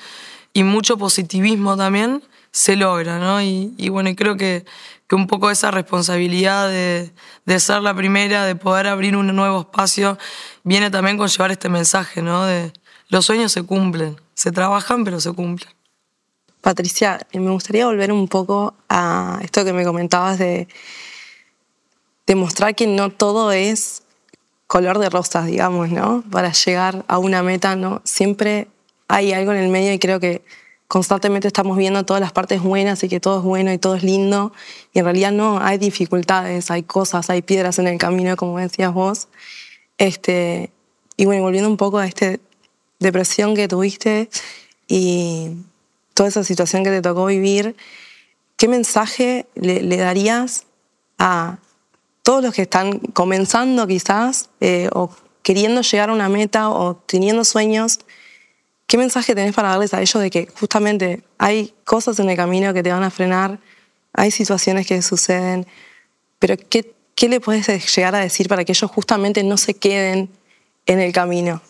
y 0.55 0.62
mucho 0.62 0.96
positivismo 0.96 1.77
también, 1.77 2.23
se 2.52 2.76
logra, 2.76 3.18
¿no? 3.18 3.40
Y, 3.42 3.74
y 3.76 3.88
bueno, 3.88 4.10
creo 4.16 4.36
que, 4.36 4.64
que 5.06 5.14
un 5.14 5.26
poco 5.26 5.50
esa 5.50 5.70
responsabilidad 5.70 6.68
de, 6.68 7.12
de, 7.44 7.60
ser 7.60 7.82
la 7.82 7.94
primera, 7.94 8.44
de 8.44 8.56
poder 8.56 8.86
abrir 8.86 9.16
un 9.16 9.34
nuevo 9.34 9.60
espacio, 9.60 10.18
viene 10.64 10.90
también 10.90 11.16
con 11.16 11.28
llevar 11.28 11.50
este 11.50 11.68
mensaje, 11.68 12.22
¿no? 12.22 12.44
De 12.44 12.72
los 13.08 13.26
sueños 13.26 13.52
se 13.52 13.62
cumplen, 13.62 14.20
se 14.34 14.52
trabajan, 14.52 15.04
pero 15.04 15.20
se 15.20 15.32
cumplen. 15.32 15.72
Patricia, 16.60 17.26
me 17.32 17.50
gustaría 17.50 17.86
volver 17.86 18.12
un 18.12 18.28
poco 18.28 18.74
a 18.88 19.40
esto 19.42 19.64
que 19.64 19.72
me 19.72 19.84
comentabas 19.84 20.38
de 20.38 20.68
demostrar 22.26 22.74
que 22.74 22.86
no 22.86 23.10
todo 23.10 23.50
es 23.50 24.02
color 24.66 24.98
de 24.98 25.10
rosas, 25.10 25.46
digamos, 25.46 25.90
¿no? 25.90 26.22
Para 26.30 26.52
llegar 26.52 27.04
a 27.08 27.18
una 27.18 27.42
meta, 27.42 27.74
¿no? 27.76 28.02
Siempre 28.04 28.68
hay 29.08 29.32
algo 29.32 29.52
en 29.52 29.58
el 29.58 29.68
medio 29.68 29.92
y 29.92 29.98
creo 29.98 30.20
que 30.20 30.44
constantemente 30.90 31.46
estamos 31.46 31.79
viendo 31.79 32.05
todas 32.05 32.20
las 32.20 32.33
partes 32.33 32.61
buenas 32.61 33.05
y 33.05 33.09
que 33.09 33.20
todo 33.20 33.38
es 33.38 33.44
bueno 33.44 33.72
y 33.72 33.79
todo 33.79 33.94
es 33.94 34.03
lindo. 34.03 34.53
Y 34.92 34.98
en 34.98 35.05
realidad 35.05 35.31
no, 35.31 35.61
hay 35.62 35.79
dificultades, 35.79 36.72
hay 36.72 36.83
cosas, 36.83 37.31
hay 37.31 37.42
piedras 37.42 37.79
en 37.79 37.87
el 37.87 37.96
camino, 37.96 38.35
como 38.35 38.59
decías 38.59 38.92
vos. 38.92 39.29
Este, 39.98 40.72
y 41.16 41.26
bueno, 41.26 41.44
volviendo 41.44 41.70
un 41.70 41.76
poco 41.76 41.98
a 41.98 42.09
esta 42.09 42.35
depresión 42.98 43.55
que 43.55 43.68
tuviste 43.68 44.31
y 44.88 45.59
toda 46.12 46.29
esa 46.29 46.42
situación 46.42 46.83
que 46.83 46.90
te 46.90 47.03
tocó 47.03 47.26
vivir, 47.26 47.76
¿qué 48.57 48.66
mensaje 48.66 49.46
le, 49.55 49.96
darías 49.96 50.64
a 51.18 51.59
todos 52.24 52.42
los 52.42 52.53
que 52.53 52.62
están 52.62 52.98
comenzando 52.98 53.87
quizás 53.87 54.50
eh, 54.61 54.88
o 54.92 55.09
queriendo 55.44 55.83
llegar 55.83 56.11
a 56.11 56.14
una 56.14 56.29
meta 56.29 56.68
o 56.68 56.96
teniendo 56.96 57.44
sueños? 57.44 58.00
¿Qué 58.90 58.98
mensaje 58.98 59.37
tenés 59.37 59.55
para 59.55 59.68
darles 59.68 59.94
a 59.94 60.00
ellos 60.00 60.20
de 60.20 60.31
que 60.31 60.48
justamente 60.59 61.22
hay 61.38 61.72
cosas 61.85 62.18
en 62.18 62.29
el 62.29 62.37
camino 62.37 62.74
que 62.74 62.83
te 62.83 62.90
van 62.90 63.05
a 63.05 63.11
frenar, 63.11 63.61
hay 64.12 64.33
situaciones 64.33 64.85
que 64.85 65.00
suceden, 65.00 65.64
pero 66.40 66.57
qué, 66.68 66.92
qué 67.14 67.29
le 67.29 67.38
puedes 67.38 67.68
llegar 67.94 68.16
a 68.16 68.18
decir 68.18 68.48
para 68.48 68.64
que 68.64 68.72
ellos 68.72 68.90
justamente 68.90 69.44
no 69.44 69.59
se 69.59 69.74
queden 69.74 70.29
en 70.87 70.98
el 70.98 71.12
camino? 71.12 71.62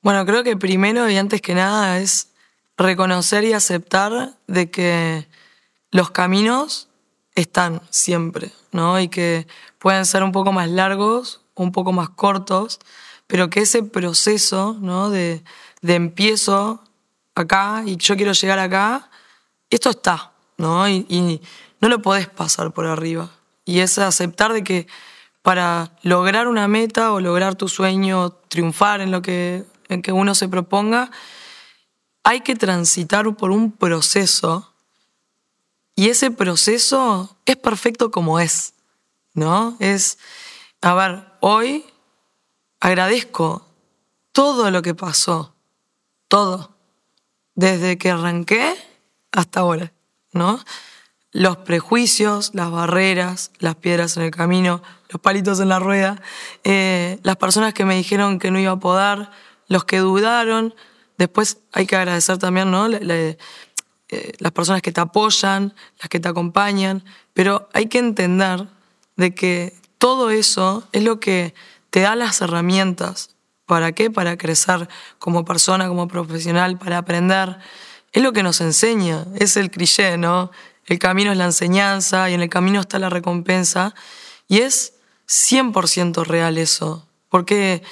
Bueno, 0.00 0.26
creo 0.26 0.42
que 0.42 0.56
primero 0.56 1.08
y 1.08 1.16
antes 1.16 1.40
que 1.40 1.54
nada 1.54 2.00
es 2.00 2.30
reconocer 2.76 3.44
y 3.44 3.52
aceptar 3.52 4.34
de 4.48 4.68
que 4.68 5.28
los 5.92 6.10
caminos 6.10 6.88
están 7.36 7.82
siempre, 7.90 8.50
¿no? 8.72 8.98
Y 8.98 9.06
que 9.06 9.46
pueden 9.78 10.04
ser 10.04 10.24
un 10.24 10.32
poco 10.32 10.50
más 10.50 10.68
largos, 10.68 11.40
un 11.54 11.70
poco 11.70 11.92
más 11.92 12.10
cortos, 12.10 12.80
pero 13.28 13.48
que 13.48 13.60
ese 13.60 13.84
proceso, 13.84 14.76
¿no? 14.80 15.08
De 15.82 15.94
empiezo 15.94 16.82
acá 17.34 17.82
y 17.84 17.96
yo 17.96 18.16
quiero 18.16 18.32
llegar 18.32 18.58
acá, 18.58 19.10
esto 19.68 19.90
está, 19.90 20.32
¿no? 20.56 20.88
Y, 20.88 21.40
no 21.80 21.88
lo 21.88 22.00
podés 22.00 22.28
pasar 22.28 22.72
por 22.72 22.86
arriba. 22.86 23.28
Y 23.64 23.80
es 23.80 23.98
aceptar 23.98 24.52
de 24.52 24.62
que 24.62 24.86
para 25.42 25.96
lograr 26.02 26.46
una 26.46 26.68
meta 26.68 27.12
o 27.12 27.18
lograr 27.18 27.56
tu 27.56 27.68
sueño, 27.68 28.30
triunfar 28.48 29.00
en 29.00 29.10
lo 29.10 29.20
que, 29.20 29.64
en 29.88 30.00
que 30.00 30.12
uno 30.12 30.36
se 30.36 30.48
proponga, 30.48 31.10
hay 32.22 32.42
que 32.42 32.54
transitar 32.54 33.34
por 33.34 33.50
un 33.50 33.72
proceso 33.72 34.72
y 35.94 36.08
ese 36.08 36.30
proceso 36.30 37.36
es 37.44 37.56
perfecto 37.56 38.10
como 38.10 38.40
es, 38.40 38.74
¿no? 39.34 39.76
Es, 39.78 40.18
a 40.80 40.94
ver, 40.94 41.26
hoy 41.40 41.84
agradezco 42.80 43.66
todo 44.32 44.70
lo 44.70 44.82
que 44.82 44.94
pasó, 44.94 45.51
todo, 46.32 46.70
desde 47.54 47.98
que 47.98 48.10
arranqué 48.10 48.74
hasta 49.32 49.60
ahora, 49.60 49.92
¿no? 50.32 50.58
Los 51.30 51.58
prejuicios, 51.58 52.52
las 52.54 52.70
barreras, 52.70 53.50
las 53.58 53.76
piedras 53.76 54.16
en 54.16 54.22
el 54.22 54.30
camino, 54.30 54.82
los 55.10 55.20
palitos 55.20 55.60
en 55.60 55.68
la 55.68 55.78
rueda, 55.78 56.22
eh, 56.64 57.18
las 57.22 57.36
personas 57.36 57.74
que 57.74 57.84
me 57.84 57.96
dijeron 57.96 58.38
que 58.38 58.50
no 58.50 58.58
iba 58.58 58.72
a 58.72 58.80
poder, 58.80 59.28
los 59.68 59.84
que 59.84 59.98
dudaron. 59.98 60.74
Después 61.18 61.58
hay 61.70 61.84
que 61.84 61.96
agradecer 61.96 62.38
también, 62.38 62.70
¿no? 62.70 62.86
Eh, 62.88 63.36
las 64.38 64.52
personas 64.52 64.80
que 64.80 64.90
te 64.90 65.02
apoyan, 65.02 65.74
las 66.00 66.08
que 66.08 66.18
te 66.18 66.30
acompañan, 66.30 67.04
pero 67.34 67.68
hay 67.74 67.88
que 67.88 67.98
entender 67.98 68.68
de 69.16 69.34
que 69.34 69.76
todo 69.98 70.30
eso 70.30 70.88
es 70.92 71.04
lo 71.04 71.20
que 71.20 71.52
te 71.90 72.00
da 72.00 72.16
las 72.16 72.40
herramientas 72.40 73.32
¿Para 73.66 73.92
qué? 73.92 74.10
Para 74.10 74.36
crecer 74.36 74.88
como 75.18 75.44
persona, 75.44 75.88
como 75.88 76.08
profesional, 76.08 76.78
para 76.78 76.98
aprender. 76.98 77.58
Es 78.12 78.22
lo 78.22 78.32
que 78.32 78.42
nos 78.42 78.60
enseña, 78.60 79.26
es 79.36 79.56
el 79.56 79.70
cliché, 79.70 80.16
¿no? 80.18 80.50
El 80.86 80.98
camino 80.98 81.32
es 81.32 81.38
la 81.38 81.46
enseñanza 81.46 82.28
y 82.28 82.34
en 82.34 82.42
el 82.42 82.48
camino 82.48 82.80
está 82.80 82.98
la 82.98 83.08
recompensa. 83.08 83.94
Y 84.48 84.58
es 84.58 84.94
100% 85.28 86.24
real 86.24 86.58
eso, 86.58 87.06
porque 87.28 87.82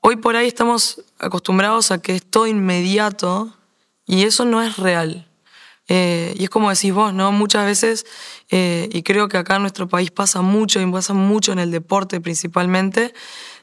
hoy 0.00 0.16
por 0.16 0.36
ahí 0.36 0.48
estamos 0.48 1.02
acostumbrados 1.18 1.90
a 1.90 2.00
que 2.00 2.14
es 2.14 2.24
todo 2.24 2.46
inmediato 2.46 3.54
y 4.06 4.24
eso 4.24 4.44
no 4.44 4.62
es 4.62 4.76
real. 4.76 5.28
Eh, 5.88 6.34
y 6.38 6.44
es 6.44 6.50
como 6.50 6.70
decís 6.70 6.94
vos, 6.94 7.12
¿no? 7.12 7.30
Muchas 7.30 7.66
veces, 7.66 8.06
eh, 8.50 8.88
y 8.90 9.02
creo 9.02 9.28
que 9.28 9.36
acá 9.36 9.56
en 9.56 9.62
nuestro 9.62 9.86
país 9.86 10.10
pasa 10.10 10.40
mucho, 10.40 10.80
y 10.80 10.90
pasa 10.90 11.12
mucho 11.12 11.52
en 11.52 11.58
el 11.58 11.70
deporte 11.70 12.20
principalmente, 12.20 13.12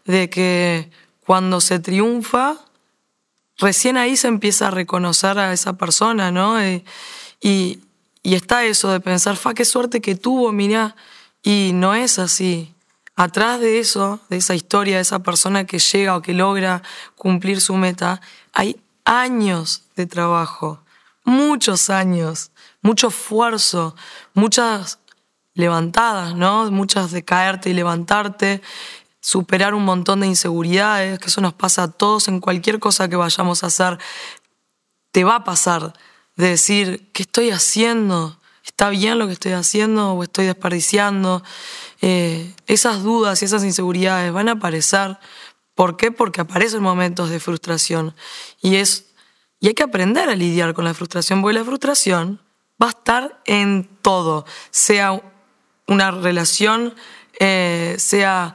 de 0.05 0.29
que 0.29 0.91
cuando 1.25 1.61
se 1.61 1.79
triunfa, 1.79 2.57
recién 3.57 3.97
ahí 3.97 4.17
se 4.17 4.27
empieza 4.27 4.67
a 4.67 4.71
reconocer 4.71 5.39
a 5.39 5.53
esa 5.53 5.73
persona, 5.73 6.31
¿no? 6.31 6.61
Y, 6.63 6.83
y, 7.41 7.79
está 8.23 8.65
eso 8.65 8.91
de 8.91 8.99
pensar, 8.99 9.37
fa, 9.37 9.53
qué 9.53 9.65
suerte 9.65 10.01
que 10.01 10.15
tuvo, 10.15 10.51
mirá. 10.51 10.95
Y 11.43 11.71
no 11.73 11.95
es 11.95 12.19
así. 12.19 12.73
Atrás 13.15 13.59
de 13.59 13.79
eso, 13.79 14.19
de 14.29 14.37
esa 14.37 14.55
historia, 14.55 14.95
de 14.95 15.01
esa 15.01 15.19
persona 15.19 15.65
que 15.65 15.79
llega 15.79 16.15
o 16.15 16.21
que 16.21 16.33
logra 16.33 16.81
cumplir 17.15 17.61
su 17.61 17.75
meta, 17.75 18.21
hay 18.53 18.79
años 19.05 19.83
de 19.95 20.05
trabajo, 20.05 20.83
muchos 21.23 21.89
años, 21.89 22.51
mucho 22.81 23.09
esfuerzo, 23.09 23.95
muchas 24.33 24.99
levantadas, 25.53 26.35
¿no? 26.35 26.71
Muchas 26.71 27.11
de 27.11 27.23
caerte 27.23 27.69
y 27.69 27.73
levantarte, 27.73 28.61
superar 29.21 29.75
un 29.75 29.85
montón 29.85 30.19
de 30.19 30.27
inseguridades, 30.27 31.19
que 31.19 31.27
eso 31.27 31.39
nos 31.39 31.53
pasa 31.53 31.83
a 31.83 31.91
todos 31.91 32.27
en 32.27 32.39
cualquier 32.39 32.79
cosa 32.79 33.07
que 33.07 33.15
vayamos 33.15 33.63
a 33.63 33.67
hacer. 33.67 33.99
Te 35.11 35.23
va 35.23 35.35
a 35.35 35.43
pasar 35.43 35.93
de 36.35 36.49
decir, 36.49 37.09
¿qué 37.13 37.23
estoy 37.23 37.51
haciendo? 37.51 38.39
¿Está 38.65 38.89
bien 38.89 39.19
lo 39.19 39.27
que 39.27 39.33
estoy 39.33 39.53
haciendo 39.53 40.13
o 40.13 40.23
estoy 40.23 40.45
desperdiciando? 40.45 41.43
Eh, 42.01 42.53
esas 42.65 43.03
dudas 43.03 43.41
y 43.41 43.45
esas 43.45 43.63
inseguridades 43.63 44.33
van 44.33 44.49
a 44.49 44.53
aparecer. 44.53 45.17
¿Por 45.75 45.97
qué? 45.97 46.11
Porque 46.11 46.41
aparecen 46.41 46.81
momentos 46.81 47.29
de 47.29 47.39
frustración. 47.39 48.15
Y, 48.59 48.77
es, 48.77 49.05
y 49.59 49.67
hay 49.67 49.73
que 49.75 49.83
aprender 49.83 50.29
a 50.29 50.35
lidiar 50.35 50.73
con 50.73 50.85
la 50.85 50.93
frustración, 50.95 51.41
porque 51.41 51.59
la 51.59 51.65
frustración 51.65 52.41
va 52.81 52.87
a 52.87 52.89
estar 52.89 53.41
en 53.45 53.87
todo, 54.01 54.45
sea 54.71 55.21
una 55.87 56.09
relación, 56.09 56.95
eh, 57.39 57.95
sea 57.99 58.53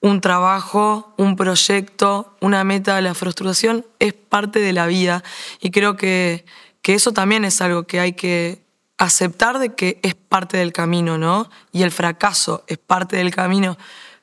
un 0.00 0.20
trabajo, 0.20 1.14
un 1.16 1.36
proyecto, 1.36 2.36
una 2.40 2.64
meta. 2.64 3.00
La 3.00 3.14
frustración 3.14 3.86
es 3.98 4.12
parte 4.12 4.60
de 4.60 4.72
la 4.72 4.86
vida 4.86 5.22
y 5.60 5.70
creo 5.70 5.96
que, 5.96 6.44
que 6.82 6.94
eso 6.94 7.12
también 7.12 7.44
es 7.44 7.60
algo 7.60 7.86
que 7.86 8.00
hay 8.00 8.12
que 8.12 8.64
aceptar 8.98 9.58
de 9.58 9.74
que 9.74 10.00
es 10.02 10.14
parte 10.14 10.56
del 10.56 10.72
camino, 10.72 11.18
¿no? 11.18 11.50
Y 11.72 11.82
el 11.82 11.90
fracaso 11.90 12.64
es 12.66 12.78
parte 12.78 13.16
del 13.16 13.34
camino, 13.34 13.76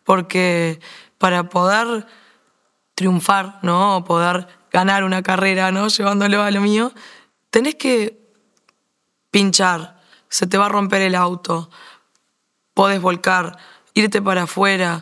porque 0.04 0.80
para 1.18 1.50
poder 1.50 2.08
triunfar, 2.96 3.60
¿no? 3.62 3.98
O 3.98 4.04
poder 4.04 4.48
ganar 4.72 5.04
una 5.04 5.22
carrera, 5.22 5.72
¿no? 5.72 5.88
Llevándolo 5.88 6.42
a 6.42 6.52
lo 6.52 6.62
mío, 6.62 6.92
tenés 7.50 7.76
que 7.76 8.20
pinchar, 9.30 10.02
se 10.30 10.48
te 10.48 10.58
va 10.58 10.66
a 10.66 10.70
romper 10.70 11.02
el 11.04 11.16
auto, 11.16 11.70
podés 12.74 13.02
volcar, 13.02 13.58
irte 13.94 14.22
para 14.22 14.44
afuera. 14.44 15.02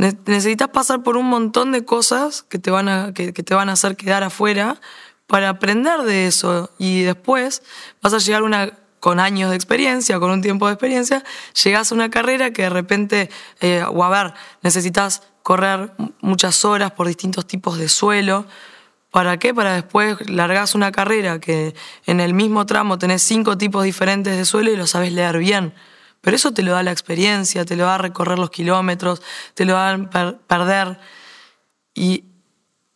Necesitas 0.00 0.68
pasar 0.68 1.02
por 1.02 1.18
un 1.18 1.26
montón 1.26 1.72
de 1.72 1.84
cosas 1.84 2.42
que 2.42 2.58
te 2.58 2.70
van 2.70 2.88
a, 2.88 3.12
que, 3.12 3.32
te 3.34 3.54
van 3.54 3.68
a 3.68 3.72
hacer 3.72 3.96
quedar 3.96 4.22
afuera 4.22 4.80
para 5.26 5.50
aprender 5.50 6.00
de 6.04 6.26
eso 6.26 6.70
y 6.78 7.02
después 7.02 7.62
vas 8.00 8.14
a 8.14 8.18
llegar 8.18 8.42
una, 8.42 8.78
con 8.98 9.20
años 9.20 9.50
de 9.50 9.56
experiencia, 9.56 10.18
con 10.18 10.30
un 10.30 10.40
tiempo 10.40 10.68
de 10.68 10.72
experiencia, 10.72 11.22
llegas 11.62 11.92
a 11.92 11.94
una 11.94 12.08
carrera 12.08 12.50
que 12.50 12.62
de 12.62 12.70
repente, 12.70 13.28
eh, 13.60 13.84
o 13.86 14.02
a 14.02 14.08
ver, 14.08 14.32
necesitas 14.62 15.22
correr 15.42 15.92
muchas 16.22 16.64
horas 16.64 16.92
por 16.92 17.06
distintos 17.06 17.46
tipos 17.46 17.76
de 17.76 17.90
suelo. 17.90 18.46
¿Para 19.10 19.38
qué? 19.38 19.52
Para 19.52 19.74
después 19.74 20.30
largas 20.30 20.74
una 20.74 20.92
carrera 20.92 21.40
que 21.40 21.74
en 22.06 22.20
el 22.20 22.32
mismo 22.32 22.64
tramo 22.64 22.96
tenés 22.96 23.20
cinco 23.20 23.58
tipos 23.58 23.84
diferentes 23.84 24.34
de 24.34 24.46
suelo 24.46 24.70
y 24.70 24.76
lo 24.76 24.86
sabes 24.86 25.12
leer 25.12 25.36
bien. 25.36 25.74
Pero 26.20 26.36
eso 26.36 26.52
te 26.52 26.62
lo 26.62 26.72
da 26.72 26.82
la 26.82 26.92
experiencia, 26.92 27.64
te 27.64 27.76
lo 27.76 27.84
da 27.84 27.98
recorrer 27.98 28.38
los 28.38 28.50
kilómetros, 28.50 29.22
te 29.54 29.64
lo 29.64 29.74
da 29.74 29.98
perder. 30.46 30.98
Y 31.94 32.24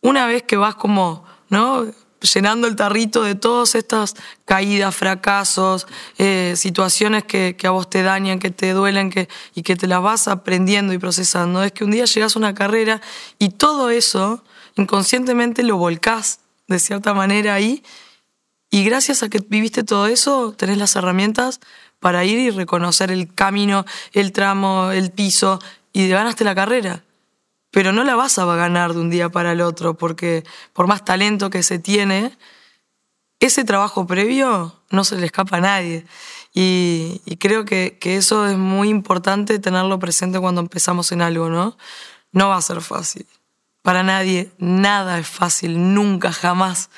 una 0.01 0.27
vez 0.27 0.43
que 0.43 0.57
vas 0.57 0.75
como, 0.75 1.25
¿no? 1.49 1.85
llenando 2.21 2.67
el 2.67 2.75
tarrito 2.75 3.23
de 3.23 3.35
todas 3.35 3.75
estas 3.75 4.15
caídas, 4.45 4.95
fracasos, 4.95 5.87
eh, 6.17 6.53
situaciones 6.55 7.23
que, 7.23 7.55
a 7.63 7.69
vos 7.69 7.89
te 7.89 8.03
dañan, 8.03 8.39
que 8.39 8.51
te 8.51 8.73
duelen 8.73 9.09
que, 9.09 9.29
y 9.53 9.63
que 9.63 9.75
te 9.75 9.87
las 9.87 10.01
vas 10.01 10.27
aprendiendo 10.27 10.93
y 10.93 10.97
procesando. 10.97 11.63
Es 11.63 11.71
que 11.71 11.83
un 11.83 11.91
día 11.91 12.05
llegas 12.05 12.35
a 12.35 12.39
una 12.39 12.53
carrera 12.53 13.01
y 13.39 13.49
todo 13.49 13.89
eso 13.89 14.43
inconscientemente 14.75 15.63
lo 15.63 15.77
volcás 15.77 16.39
de 16.67 16.79
cierta 16.79 17.13
manera 17.13 17.53
ahí 17.53 17.83
y 18.69 18.83
gracias 18.83 19.23
a 19.23 19.29
que 19.29 19.39
viviste 19.39 19.83
todo 19.83 20.07
eso 20.07 20.53
tenés 20.57 20.77
las 20.77 20.95
herramientas 20.95 21.61
para 21.99 22.25
ir 22.25 22.39
y 22.39 22.49
reconocer 22.49 23.11
el 23.11 23.33
camino, 23.33 23.85
el 24.13 24.31
tramo, 24.31 24.91
el 24.91 25.11
piso 25.11 25.59
y 25.93 26.07
ganaste 26.07 26.43
la 26.43 26.55
carrera 26.55 27.03
pero 27.75 27.91
no 27.91 28.05
la 28.05 28.15
vas 28.15 28.39
a 28.39 28.45
ganar 28.45 28.93
de 28.93 29.01
un 29.01 29.09
día 29.09 29.27
para 29.27 29.51
el 29.51 29.59
otro, 29.59 29.95
porque 29.95 30.45
por 30.71 30.87
más 30.87 31.03
talento 31.03 31.49
que 31.49 31.61
se 31.61 31.77
tiene, 31.77 32.31
ese 33.41 33.65
trabajo 33.65 34.07
previo 34.07 34.81
no 34.91 35.03
se 35.03 35.17
le 35.17 35.25
escapa 35.25 35.57
a 35.57 35.59
nadie. 35.59 36.05
Y, 36.53 37.19
creo 37.37 37.65
que, 37.65 37.97
eso 38.01 38.47
es 38.47 38.55
muy 38.55 38.87
importante 38.87 39.59
tenerlo 39.59 39.99
presente 39.99 40.39
cuando 40.39 40.61
empezamos 40.61 41.11
en 41.11 41.21
algo, 41.21 41.49
¿no? 41.49 41.77
No 42.31 42.47
va 42.47 42.55
a 42.55 42.61
ser 42.61 42.79
fácil. 42.79 43.25
Para 43.81 44.03
nadie, 44.03 44.53
nada 44.57 45.19
es 45.19 45.27
fácil, 45.27 45.93
nunca, 45.93 46.31
jamás. 46.31 46.89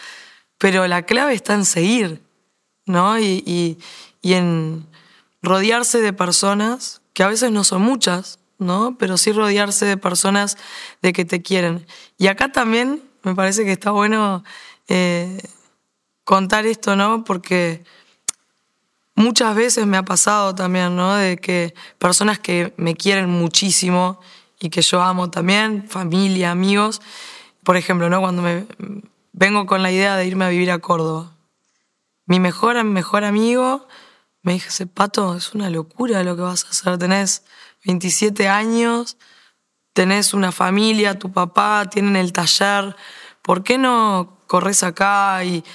Pero 0.60 0.86
la 0.86 1.08
clave 1.08 1.34
está 1.34 1.56
en 1.56 1.66
seguir, 1.66 2.22
¿no? 2.86 3.18
y 3.20 3.80
en 4.34 4.88
rodearse 5.42 6.02
de 6.02 6.13
personas, 6.13 7.02
que 7.13 7.24
a 7.24 7.28
veces 7.28 7.52
no 7.52 7.63
son 7.63 7.82
muchas, 7.82 8.40
¿no? 8.60 8.98
Pero 8.98 9.18
sí 9.18 9.32
rodearse 9.32 9.86
de 9.86 9.98
personas 9.98 10.58
de 11.02 11.13
que 11.13 11.26
te 11.26 11.42
quieren. 11.42 11.86
Y 12.18 12.28
acá 12.28 12.52
también 12.52 13.04
me 13.24 13.36
parece 13.36 13.66
que 13.66 13.72
está 13.72 13.92
bueno 13.92 14.44
eh, 14.88 15.40
contar 16.24 16.66
esto, 16.66 16.96
¿no? 16.96 17.24
Porque 17.24 17.84
muchas 19.16 19.56
veces 19.56 19.86
me 19.86 19.98
ha 19.98 20.04
pasado 20.04 20.56
también, 20.56 20.96
¿no? 20.96 21.16
De 21.16 21.38
que 21.38 21.74
personas 21.98 22.40
que 22.40 22.74
me 22.78 22.96
quieren 22.96 23.30
muchísimo 23.30 24.20
y 24.60 24.70
que 24.70 24.82
yo 24.82 25.02
amo 25.02 25.30
también, 25.30 25.88
familia, 25.88 26.52
amigos, 26.52 27.02
por 27.63 27.78
ejemplo, 27.78 28.10
¿no? 28.10 28.22
Cuando 28.22 28.42
me 28.42 28.66
vengo 29.34 29.66
con 29.66 29.84
la 29.84 29.92
idea 29.92 30.16
de 30.16 30.26
irme 30.26 30.46
a 30.46 30.50
vivir 30.50 30.72
a 30.72 30.80
Córdoba. 30.80 31.32
Mi 32.26 32.40
mejor, 32.40 32.84
mejor 32.84 33.24
amigo 33.24 33.88
me 34.48 34.54
dice, 34.54 34.88
Pato, 34.88 35.36
es 35.36 35.54
una 35.54 35.70
locura 35.70 36.24
lo 36.24 36.38
que 36.38 36.42
vas 36.42 36.64
a 36.64 36.70
hacer, 36.70 36.98
tenés 36.98 37.44
27 37.84 38.48
años, 38.48 39.18
tenés 39.92 40.34
una 40.34 40.54
familia, 40.54 41.20
tu 41.20 41.34
papá, 41.34 41.86
tienen 41.92 42.16
el 42.16 42.32
taller, 42.32 42.96
¿por 43.42 43.62
qué 43.62 43.78
no 43.78 44.38
corres 44.48 44.84
acá 44.84 45.44
y 45.44 45.66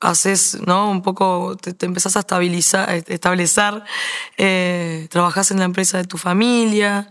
haces, 0.00 0.58
¿no? 0.66 0.90
Un 0.90 1.02
poco, 1.02 1.58
te, 1.60 1.84
empezás 1.84 2.16
a 2.16 2.20
estabilizar, 2.20 2.88
establecer, 3.08 3.82
eh, 4.38 5.06
trabajás 5.10 5.50
en 5.50 5.58
la 5.58 5.66
empresa 5.66 5.98
de 5.98 6.04
tu 6.04 6.16
familia. 6.16 7.10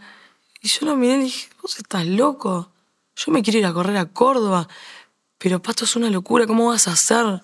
Y 0.62 0.68
yo 0.68 0.88
lo 0.88 0.96
miré 0.96 1.18
y 1.18 1.24
dije, 1.26 1.50
vos 1.62 1.78
estás 1.78 2.08
loco, 2.08 2.72
yo 3.16 3.32
me 3.32 3.44
quiero 3.44 3.60
ir 3.60 3.68
a 3.68 3.74
correr 3.74 3.98
a 3.98 4.08
Córdoba, 4.08 4.68
pero 5.38 5.62
Pato 5.62 5.86
es 5.86 5.96
una 5.96 6.10
locura, 6.10 6.48
¿cómo 6.48 6.70
vas 6.70 6.88
a 6.88 6.94
hacer? 6.94 7.44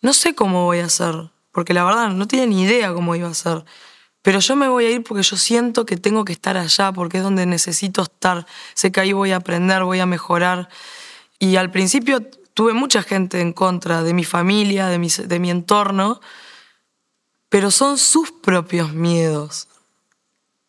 No 0.00 0.14
sé 0.14 0.34
cómo 0.34 0.64
voy 0.64 0.78
a 0.78 0.86
hacer, 0.86 1.30
porque 1.58 1.74
la 1.74 1.82
verdad 1.82 2.10
no 2.10 2.28
tiene 2.28 2.46
ni 2.46 2.62
idea 2.62 2.94
cómo 2.94 3.16
iba 3.16 3.28
a 3.28 3.34
ser. 3.34 3.64
Pero 4.22 4.38
yo 4.38 4.54
me 4.54 4.68
voy 4.68 4.84
a 4.84 4.92
ir 4.92 5.02
porque 5.02 5.24
yo 5.24 5.36
siento 5.36 5.84
que 5.84 5.96
tengo 5.96 6.24
que 6.24 6.32
estar 6.32 6.56
allá, 6.56 6.92
porque 6.92 7.16
es 7.16 7.24
donde 7.24 7.46
necesito 7.46 8.02
estar. 8.02 8.46
Sé 8.74 8.92
que 8.92 9.00
ahí 9.00 9.12
voy 9.12 9.32
a 9.32 9.38
aprender, 9.38 9.82
voy 9.82 9.98
a 9.98 10.06
mejorar. 10.06 10.68
Y 11.40 11.56
al 11.56 11.72
principio 11.72 12.20
tuve 12.54 12.74
mucha 12.74 13.02
gente 13.02 13.40
en 13.40 13.52
contra 13.52 14.04
de 14.04 14.14
mi 14.14 14.22
familia, 14.22 14.86
de 14.86 15.00
mi, 15.40 15.50
entorno, 15.50 16.20
pero 17.48 17.72
son 17.72 17.98
sus 17.98 18.30
propios 18.30 18.92
miedos 18.92 19.66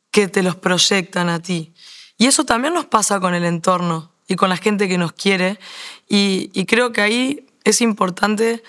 que 0.09 0.27
te 0.27 0.41
los 0.41 0.55
proyectan 0.55 1.29
a 1.29 1.39
ti. 1.39 1.71
Y 2.17 2.25
eso 2.25 2.45
también 2.45 2.73
nos 2.73 2.87
pasa 2.87 3.19
con 3.19 3.35
el 3.35 3.45
entorno 3.45 4.11
y 4.27 4.37
con 4.37 4.49
la 4.49 4.57
gente 4.57 4.87
que 4.87 4.97
nos 4.97 5.13
quiere. 5.13 5.59
Y 6.07 6.65
creo 6.65 6.91
que 6.91 7.01
ahí 7.01 7.47
es 7.63 7.79
importante 7.79 8.63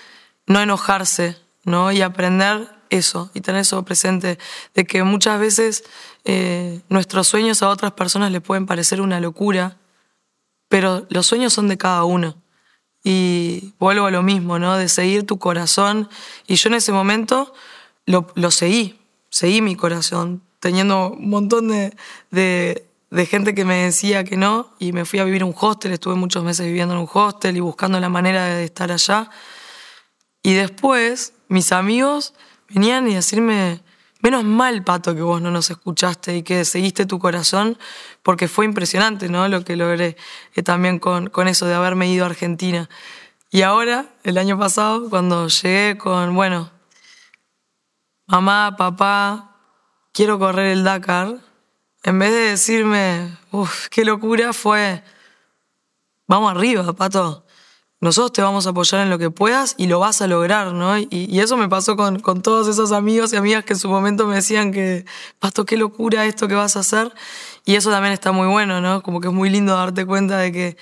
no 0.45 0.61
enojarse 0.61 1.40
¿no? 1.63 1.91
y 1.91 2.01
aprender 2.01 2.69
eso 2.91 3.31
y 3.33 3.41
tener 3.41 3.61
eso 3.61 3.83
presente, 3.83 4.37
de 4.75 4.85
que 4.85 5.03
muchas 5.03 5.39
veces 5.39 5.83
eh, 6.25 6.81
nuestros 6.89 7.27
sueños 7.27 7.63
a 7.63 7.69
otras 7.69 7.93
personas 7.93 8.31
les 8.31 8.41
pueden 8.41 8.67
parecer 8.67 9.01
una 9.01 9.19
locura, 9.19 9.77
pero 10.67 11.07
los 11.09 11.25
sueños 11.25 11.53
son 11.53 11.67
de 11.67 11.77
cada 11.77 12.03
uno. 12.03 12.35
Y 13.03 13.73
vuelvo 13.79 14.05
a 14.05 14.11
lo 14.11 14.21
mismo, 14.21 14.59
¿no? 14.59 14.77
De 14.77 14.87
seguir 14.87 15.25
tu 15.25 15.39
corazón. 15.39 16.07
Y 16.45 16.55
yo 16.55 16.69
en 16.69 16.75
ese 16.75 16.91
momento 16.91 17.51
lo, 18.05 18.27
lo 18.35 18.51
seguí, 18.51 18.99
seguí 19.29 19.61
mi 19.61 19.75
corazón, 19.75 20.43
teniendo 20.59 21.11
un 21.11 21.29
montón 21.29 21.69
de, 21.69 21.95
de, 22.29 23.25
gente 23.25 23.55
que 23.55 23.65
me 23.65 23.85
decía 23.85 24.23
que 24.23 24.37
no, 24.37 24.69
y 24.77 24.93
me 24.93 25.05
fui 25.05 25.19
a 25.19 25.23
vivir 25.23 25.41
en 25.41 25.47
un 25.47 25.55
hostel, 25.59 25.93
estuve 25.93 26.15
muchos 26.15 26.43
meses 26.43 26.65
viviendo 26.67 26.93
en 26.93 27.01
un 27.01 27.09
hostel 27.11 27.57
y 27.57 27.59
buscando 27.59 27.99
la 27.99 28.09
manera 28.09 28.45
de 28.45 28.63
estar 28.63 28.91
allá. 28.91 29.29
Y 30.43 30.53
después, 30.53 31.33
mis 31.51 31.73
amigos 31.73 32.33
venían 32.69 33.09
y 33.09 33.15
decirme, 33.15 33.81
menos 34.21 34.45
mal, 34.45 34.85
Pato, 34.85 35.13
que 35.13 35.21
vos 35.21 35.41
no 35.41 35.51
nos 35.51 35.69
escuchaste 35.69 36.37
y 36.37 36.43
que 36.43 36.63
seguiste 36.63 37.05
tu 37.05 37.19
corazón, 37.19 37.77
porque 38.23 38.47
fue 38.47 38.63
impresionante, 38.63 39.27
¿no? 39.27 39.45
Lo 39.49 39.65
que 39.65 39.75
logré 39.75 40.15
eh, 40.55 40.63
también 40.63 40.97
con, 40.97 41.29
con 41.29 41.49
eso 41.49 41.65
de 41.65 41.73
haberme 41.73 42.07
ido 42.07 42.23
a 42.23 42.29
Argentina. 42.29 42.89
Y 43.49 43.63
ahora, 43.63 44.05
el 44.23 44.37
año 44.37 44.57
pasado, 44.57 45.09
cuando 45.09 45.49
llegué 45.49 45.97
con, 45.97 46.33
bueno, 46.35 46.71
mamá, 48.27 48.75
papá, 48.77 49.57
quiero 50.13 50.39
correr 50.39 50.67
el 50.67 50.85
Dakar, 50.85 51.35
en 52.03 52.17
vez 52.17 52.31
de 52.31 52.49
decirme, 52.51 53.37
uff, 53.51 53.89
qué 53.89 54.05
locura, 54.05 54.53
fue, 54.53 55.03
vamos 56.27 56.49
arriba, 56.49 56.93
Pato. 56.93 57.45
Nosotros 58.01 58.33
te 58.33 58.41
vamos 58.41 58.65
a 58.65 58.71
apoyar 58.71 59.01
en 59.01 59.11
lo 59.11 59.19
que 59.19 59.29
puedas 59.29 59.75
y 59.77 59.85
lo 59.85 59.99
vas 59.99 60.23
a 60.23 60.27
lograr, 60.27 60.73
¿no? 60.73 60.97
Y, 60.97 61.39
eso 61.39 61.55
me 61.55 61.69
pasó 61.69 61.95
con, 61.95 62.19
con, 62.19 62.41
todos 62.41 62.67
esos 62.67 62.91
amigos 62.91 63.31
y 63.31 63.35
amigas 63.35 63.63
que 63.63 63.73
en 63.73 63.79
su 63.79 63.89
momento 63.89 64.25
me 64.25 64.35
decían 64.35 64.71
que, 64.71 65.05
Pasto, 65.37 65.65
qué 65.65 65.77
locura 65.77 66.25
esto 66.25 66.47
que 66.47 66.55
vas 66.55 66.75
a 66.75 66.79
hacer. 66.79 67.13
Y 67.63 67.75
eso 67.75 67.91
también 67.91 68.13
está 68.13 68.31
muy 68.31 68.47
bueno, 68.47 68.81
¿no? 68.81 69.03
Como 69.03 69.21
que 69.21 69.27
es 69.27 69.33
muy 69.33 69.51
lindo 69.51 69.75
darte 69.75 70.03
cuenta 70.07 70.39
de 70.39 70.51
que 70.51 70.77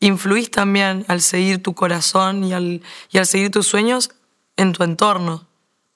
influís 0.00 0.50
también 0.50 1.06
al 1.08 1.22
seguir 1.22 1.62
tu 1.62 1.74
corazón 1.74 2.44
y 2.44 2.52
al, 2.52 2.82
y 3.10 3.18
al 3.18 3.26
seguir 3.26 3.50
tus 3.50 3.66
sueños 3.66 4.10
en 4.58 4.74
tu 4.74 4.84
entorno, 4.84 5.46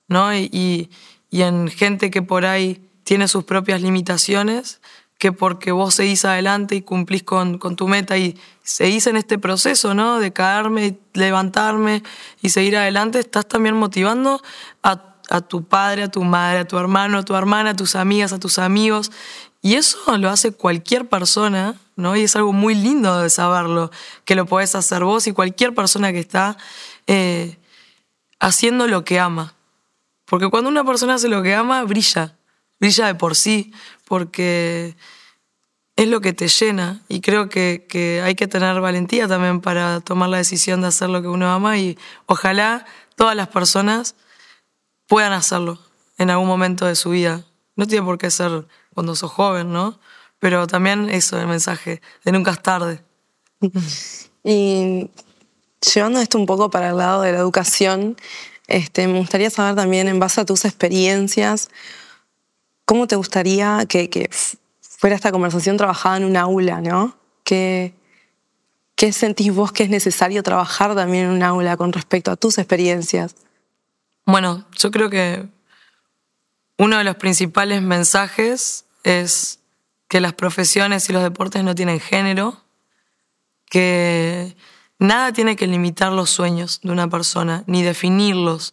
¿no? 0.09 0.35
Y, 0.35 0.49
y, 0.51 0.91
y 1.31 1.43
en 1.43 1.69
gente 1.69 2.11
que 2.11 2.23
por 2.23 2.47
ahí 2.47 2.89
tiene 3.05 3.29
sus 3.29 3.45
propias 3.45 3.83
limitaciones 3.83 4.81
que 5.19 5.33
porque 5.33 5.73
vos 5.73 5.95
seguís 5.95 6.25
adelante 6.25 6.77
y 6.77 6.83
cumplís 6.83 7.25
con, 7.25 7.59
tu 7.59 7.89
meta 7.89 8.17
y 8.17 8.39
seguís 8.63 9.09
en 9.09 9.17
este 9.17 9.37
proceso, 9.37 9.93
¿no? 9.93 10.21
De 10.21 10.33
caerme, 10.33 10.97
levantarme 11.13 12.05
y 12.41 12.51
seguir 12.51 12.77
adelante, 12.77 13.19
estás 13.19 13.47
también 13.49 13.75
motivando 13.75 14.41
a, 14.85 15.17
a, 15.29 15.41
tu 15.41 15.65
padre, 15.65 16.05
a 16.05 16.09
tu 16.09 16.23
madre, 16.23 16.61
a 16.61 16.65
tu 16.67 16.79
hermano, 16.79 17.19
a 17.19 17.25
tu 17.25 17.35
hermana, 17.35 17.71
a 17.71 17.77
tus 17.77 17.97
amigas, 17.97 18.33
a 18.33 18.39
tus 18.39 18.61
amigos. 18.61 19.11
Y 19.61 19.75
eso 19.75 19.99
lo 20.19 20.31
hace 20.31 20.53
cualquier 20.53 21.09
persona, 21.09 21.75
¿no? 21.97 22.15
Y 22.17 22.23
es 22.23 22.37
algo 22.37 22.53
muy 22.53 22.77
lindo 22.77 23.21
de 23.21 23.29
saberlo, 23.29 23.91
que 24.25 24.37
lo 24.37 24.47
podés 24.47 24.77
hacer 24.77 25.03
vos 25.03 25.27
y 25.27 25.33
cualquier 25.33 25.75
persona 25.75 26.13
que 26.13 26.21
está 26.21 26.57
eh, 27.09 27.59
haciendo 28.39 28.87
lo 28.87 29.05
que 29.05 29.19
ama. 29.19 29.55
Porque 30.27 30.49
cuando 30.49 30.71
una 30.71 30.85
persona 30.85 31.15
hace 31.15 31.27
lo 31.29 31.43
que 31.43 31.57
ama, 31.57 31.83
brilla, 31.83 32.38
brilla 32.81 33.07
de 33.07 33.14
por 33.14 33.35
sí, 33.35 33.73
porque 34.07 34.97
es 35.97 36.07
lo 36.07 36.21
que 36.21 36.33
te 36.33 36.47
llena 36.47 37.03
y 37.09 37.21
creo 37.21 37.49
que, 37.49 38.23
hay 38.25 38.35
que 38.35 38.47
tener 38.47 38.81
valentía 38.81 39.27
también 39.27 39.61
para 39.61 40.01
tomar 40.01 40.29
la 40.29 40.37
decisión 40.37 40.81
de 40.81 40.87
hacer 40.87 41.11
lo 41.11 41.21
que 41.23 41.29
uno 41.29 41.51
ama 41.51 41.77
y 41.77 41.99
ojalá 42.27 42.87
todas 43.17 43.35
las 43.35 43.49
personas 43.49 44.14
puedan 45.09 45.33
hacerlo 45.33 45.81
en 46.17 46.31
algún 46.31 46.47
momento 46.47 46.87
de 46.87 46.95
su 46.95 47.11
vida. 47.11 47.45
No 47.75 47.87
tiene 47.87 48.05
por 48.05 48.17
qué 48.19 48.31
ser 48.31 48.67
cuando 48.95 49.17
sos 49.17 49.33
joven, 49.33 49.73
¿no? 49.73 49.99
Pero 50.38 50.67
también 50.67 51.11
eso, 51.11 51.41
el 51.41 51.49
mensaje 51.49 52.01
de 52.25 52.33
nunca 52.33 52.53
es 52.53 52.62
tarde. 52.62 53.03
Y 54.45 55.11
llevando 55.95 56.21
esto 56.21 56.38
un 56.38 56.47
poco 56.47 56.71
para 56.71 56.91
el 56.91 56.97
lado 56.97 57.21
de 57.21 57.33
la 57.33 57.38
educación, 57.38 58.17
este, 58.67 59.07
me 59.07 59.19
gustaría 59.19 59.51
saber 59.51 59.75
también, 59.75 60.09
en 60.09 60.19
base 60.19 60.41
a 60.41 60.45
tus 60.47 60.64
experiencias, 60.64 61.69
¿Cómo 62.88 63.07
te 63.07 63.16
gustaría 63.16 63.85
que, 63.87 64.31
fuera 64.81 65.14
esta 65.14 65.31
conversación 65.31 65.77
trabajada 65.77 66.16
en 66.16 66.24
un 66.24 66.38
aula, 66.38 66.81
no? 66.81 67.18
¿Qué, 67.44 67.92
¿Qué 68.94 69.12
sentís 69.12 69.55
vos 69.55 69.72
que 69.72 69.83
es 69.83 69.90
necesario 69.90 70.42
trabajar 70.42 70.94
también 70.94 71.27
en 71.27 71.33
un 71.33 71.42
aula 71.42 71.77
con 71.77 71.92
respecto 71.92 72.31
a 72.31 72.37
tus 72.37 72.57
experiencias? 72.57 73.37
Bueno, 74.24 74.64
yo 74.74 74.90
creo 74.90 75.11
que 75.11 75.46
uno 76.79 76.96
de 76.96 77.05
los 77.05 77.16
principales 77.16 77.83
mensajes 77.83 78.87
es 79.05 79.59
que 80.09 80.22
las 80.22 80.33
profesiones 80.33 81.11
y 81.11 81.12
los 81.12 81.22
deportes 81.22 81.62
no 81.64 81.74
tienen 81.74 82.01
género, 82.01 82.64
que 83.66 84.57
nada 84.98 85.35
tiene 85.35 85.57
que 85.57 85.66
limitar 85.66 86.11
los 86.11 86.31
sueños 86.31 86.81
de 86.83 86.90
una 86.90 87.11
persona, 87.11 87.64
ni 87.66 87.83
definirlos. 87.83 88.72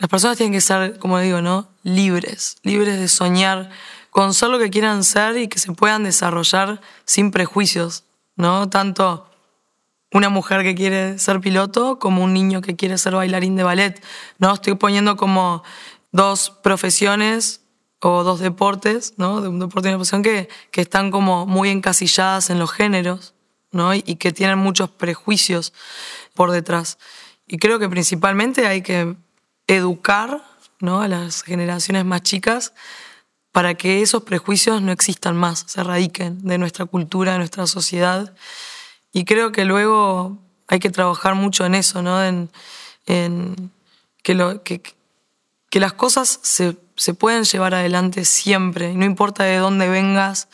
Las 0.00 0.08
personas 0.08 0.38
tienen 0.38 0.54
que 0.54 0.62
ser, 0.62 0.98
como 0.98 1.18
digo, 1.18 1.42
¿no? 1.42 1.68
Libres, 1.82 2.56
libres 2.62 2.98
de 2.98 3.06
soñar 3.06 3.68
con 4.08 4.32
ser 4.32 4.48
lo 4.48 4.58
que 4.58 4.70
quieran 4.70 5.04
ser 5.04 5.36
y 5.36 5.46
que 5.46 5.58
se 5.58 5.72
puedan 5.72 6.04
desarrollar 6.04 6.80
sin 7.04 7.30
prejuicios, 7.30 8.04
¿no? 8.34 8.70
Tanto 8.70 9.30
una 10.10 10.30
mujer 10.30 10.62
que 10.62 10.74
quiere 10.74 11.18
ser 11.18 11.40
piloto 11.40 11.98
como 11.98 12.24
un 12.24 12.32
niño 12.32 12.62
que 12.62 12.76
quiere 12.76 12.96
ser 12.96 13.14
bailarín 13.14 13.56
de 13.56 13.62
ballet, 13.62 14.02
¿no? 14.38 14.54
Estoy 14.54 14.74
poniendo 14.74 15.18
como 15.18 15.62
dos 16.12 16.48
profesiones 16.62 17.60
o 18.00 18.24
dos 18.24 18.40
deportes, 18.40 19.12
¿no? 19.18 19.42
De 19.42 19.48
un 19.48 19.58
deporte 19.58 19.88
y 19.88 19.90
una 19.90 19.98
profesión 19.98 20.22
que, 20.22 20.48
que 20.70 20.80
están 20.80 21.10
como 21.10 21.44
muy 21.44 21.68
encasilladas 21.68 22.48
en 22.48 22.58
los 22.58 22.72
géneros, 22.72 23.34
¿no? 23.70 23.94
Y, 23.94 24.02
y 24.06 24.16
que 24.16 24.32
tienen 24.32 24.58
muchos 24.58 24.88
prejuicios 24.88 25.74
por 26.32 26.52
detrás. 26.52 26.96
Y 27.46 27.58
creo 27.58 27.78
que 27.78 27.90
principalmente 27.90 28.66
hay 28.66 28.80
que 28.80 29.14
educar 29.76 30.42
¿no? 30.80 31.00
a 31.00 31.08
las 31.08 31.42
generaciones 31.42 32.04
más 32.04 32.22
chicas 32.22 32.72
para 33.52 33.74
que 33.74 34.02
esos 34.02 34.22
prejuicios 34.22 34.80
no 34.82 34.92
existan 34.92 35.36
más, 35.36 35.64
se 35.66 35.80
erradiquen 35.80 36.42
de 36.42 36.58
nuestra 36.58 36.84
cultura, 36.84 37.32
de 37.32 37.38
nuestra 37.38 37.66
sociedad. 37.66 38.34
Y 39.12 39.24
creo 39.24 39.50
que 39.52 39.64
luego 39.64 40.38
hay 40.68 40.78
que 40.78 40.90
trabajar 40.90 41.34
mucho 41.34 41.66
en 41.66 41.74
eso, 41.74 42.02
¿no? 42.02 42.22
en, 42.24 42.50
que, 44.22 45.80
las 45.80 45.92
cosas 45.94 46.38
se, 46.42 46.76
se 46.96 47.14
pueden 47.14 47.44
llevar 47.44 47.74
adelante 47.74 48.24
siempre, 48.24 48.94
no 48.94 49.04
importa 49.04 49.44
de 49.44 49.56
dónde 49.56 49.88
vengas, 49.88 50.48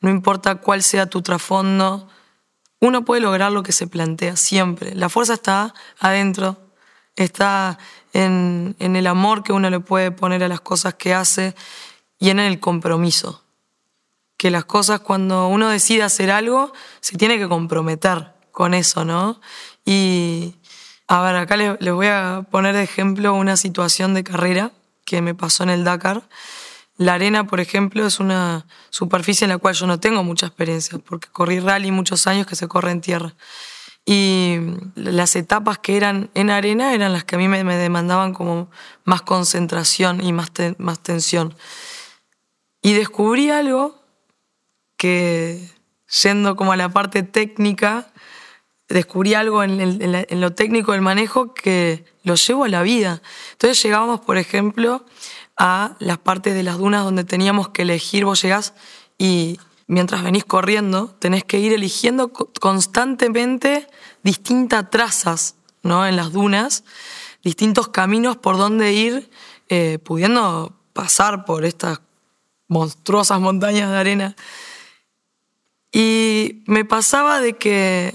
no 0.00 0.08
importa 0.10 0.56
cuál 0.56 0.82
sea 0.82 1.06
tu 1.06 1.20
trasfondo, 1.20 2.08
uno 2.80 3.04
puede 3.04 3.20
lograr 3.20 3.52
lo 3.52 3.62
que 3.62 3.72
se 3.72 3.86
plantea 3.86 4.36
siempre. 4.36 4.94
La 4.94 5.08
fuerza 5.08 5.34
está 5.34 5.74
adentro, 5.98 6.72
está 7.16 7.78
en, 8.24 8.96
el 8.96 9.06
amor 9.06 9.42
que 9.42 9.52
uno 9.52 9.70
le 9.70 9.80
puede 9.80 10.10
poner 10.10 10.42
a 10.42 10.48
las 10.48 10.60
cosas 10.60 10.94
que 10.94 11.14
hace 11.14 11.54
y 12.18 12.30
en 12.30 12.40
el 12.40 12.60
compromiso. 12.60 13.44
Que 14.36 14.50
las 14.50 14.64
cosas 14.64 15.00
cuando 15.00 15.48
uno 15.48 15.68
decide 15.68 16.02
hacer 16.02 16.30
algo, 16.30 16.72
se 17.00 17.16
tiene 17.16 17.38
que 17.38 17.48
comprometer 17.48 18.32
con 18.52 18.74
eso, 18.74 19.04
¿no? 19.04 19.40
Y 19.84 20.54
a 21.06 21.22
ver, 21.22 21.36
acá 21.36 21.56
les, 21.56 21.78
voy 21.92 22.08
a 22.08 22.44
poner 22.50 22.74
de 22.74 22.82
ejemplo 22.82 23.34
una 23.34 23.56
situación 23.56 24.14
de 24.14 24.24
carrera 24.24 24.72
que 25.04 25.22
me 25.22 25.34
pasó 25.34 25.62
en 25.62 25.70
el 25.70 25.84
Dakar. 25.84 26.28
La 26.96 27.14
arena, 27.14 27.46
por 27.46 27.60
ejemplo, 27.60 28.04
es 28.06 28.18
una 28.18 28.66
superficie 28.90 29.44
en 29.44 29.50
la 29.50 29.58
cual 29.58 29.74
yo 29.74 29.86
no 29.86 30.00
tengo 30.00 30.24
mucha 30.24 30.46
experiencia, 30.46 30.98
porque 30.98 31.28
corrí 31.28 31.60
rally 31.60 31.92
muchos 31.92 32.26
años 32.26 32.46
que 32.46 32.56
se 32.56 32.66
corre 32.66 32.90
en 32.90 33.00
tierra. 33.00 33.34
Y 34.10 34.56
las 34.94 35.36
etapas 35.36 35.76
que 35.80 35.94
eran 35.98 36.30
en 36.32 36.48
arena 36.48 36.94
eran 36.94 37.12
las 37.12 37.24
que 37.24 37.34
a 37.34 37.38
mí 37.38 37.46
me, 37.46 37.62
demandaban 37.76 38.32
como 38.32 38.70
más 39.04 39.20
concentración 39.20 40.24
y 40.24 40.32
más, 40.32 40.50
más 40.78 40.98
tensión. 41.00 41.54
Y 42.80 42.94
descubrí 42.94 43.50
algo 43.50 44.02
que, 44.96 45.62
yendo 46.22 46.56
como 46.56 46.72
a 46.72 46.78
la 46.78 46.88
parte 46.88 47.22
técnica, 47.22 48.10
descubrí 48.88 49.34
algo 49.34 49.62
en, 49.62 49.78
en, 49.78 50.40
lo 50.40 50.54
técnico 50.54 50.92
del 50.92 51.02
manejo 51.02 51.52
que 51.52 52.06
lo 52.22 52.36
llevo 52.36 52.64
a 52.64 52.68
la 52.70 52.80
vida. 52.80 53.20
Entonces 53.52 53.82
llegábamos, 53.82 54.20
por 54.20 54.38
ejemplo, 54.38 55.04
a 55.58 55.96
las 55.98 56.16
partes 56.16 56.54
de 56.54 56.62
las 56.62 56.78
dunas 56.78 57.04
donde 57.04 57.24
teníamos 57.24 57.68
que 57.68 57.82
elegir, 57.82 58.24
vos 58.24 58.40
llegás 58.40 58.72
y 59.18 59.60
mientras 59.88 60.22
venís 60.22 60.44
corriendo, 60.44 61.08
tenés 61.18 61.42
que 61.42 61.58
ir 61.58 61.72
eligiendo 61.72 62.32
constantemente 62.32 63.88
distintas 64.22 64.88
trazas 64.90 65.56
¿no? 65.82 66.06
en 66.06 66.14
las 66.14 66.32
dunas, 66.32 66.84
distintos 67.42 67.88
caminos 67.88 68.36
por 68.36 68.58
donde 68.58 68.92
ir, 68.92 69.30
eh, 69.68 69.98
pudiendo 69.98 70.72
pasar 70.92 71.44
por 71.44 71.64
estas 71.64 72.00
monstruosas 72.68 73.40
montañas 73.40 73.90
de 73.90 73.96
arena. 73.96 74.36
Y 75.90 76.62
me 76.66 76.84
pasaba 76.84 77.40
de 77.40 77.56
que 77.56 78.14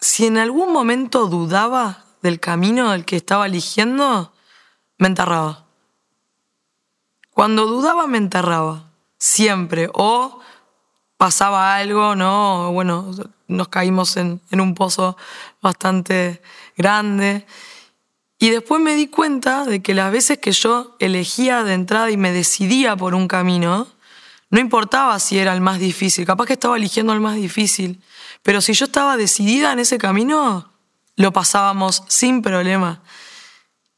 si 0.00 0.26
en 0.26 0.38
algún 0.38 0.72
momento 0.72 1.26
dudaba 1.26 2.04
del 2.22 2.40
camino 2.40 2.92
del 2.92 3.04
que 3.04 3.16
estaba 3.16 3.46
eligiendo, 3.46 4.32
me 4.96 5.08
enterraba. 5.08 5.66
Cuando 7.30 7.66
dudaba, 7.66 8.06
me 8.06 8.16
enterraba. 8.16 8.90
Siempre. 9.18 9.90
O 9.92 10.40
pasaba 11.16 11.76
algo, 11.76 12.16
¿no? 12.16 12.72
Bueno, 12.72 13.10
nos 13.48 13.68
caímos 13.68 14.16
en, 14.16 14.40
un 14.52 14.74
pozo 14.74 15.16
bastante 15.62 16.42
grande. 16.76 17.46
Y 18.38 18.50
después 18.50 18.80
me 18.80 18.94
di 18.94 19.06
cuenta 19.06 19.64
de 19.64 19.80
que 19.80 19.94
las 19.94 20.12
veces 20.12 20.38
que 20.38 20.52
yo 20.52 20.96
elegía 20.98 21.62
de 21.62 21.74
entrada 21.74 22.10
y 22.10 22.16
me 22.16 22.32
decidía 22.32 22.96
por 22.96 23.14
un 23.14 23.28
camino, 23.28 23.86
no 24.50 24.60
importaba 24.60 25.18
si 25.18 25.38
era 25.38 25.54
el 25.54 25.60
más 25.60 25.78
difícil, 25.78 26.26
capaz 26.26 26.46
que 26.46 26.52
estaba 26.52 26.76
eligiendo 26.76 27.12
el 27.12 27.20
más 27.20 27.36
difícil, 27.36 28.02
pero 28.42 28.60
si 28.60 28.72
yo 28.72 28.86
estaba 28.86 29.16
decidida 29.16 29.72
en 29.72 29.78
ese 29.78 29.98
camino, 29.98 30.70
lo 31.16 31.32
pasábamos 31.32 32.02
sin 32.08 32.42
problema. 32.42 33.02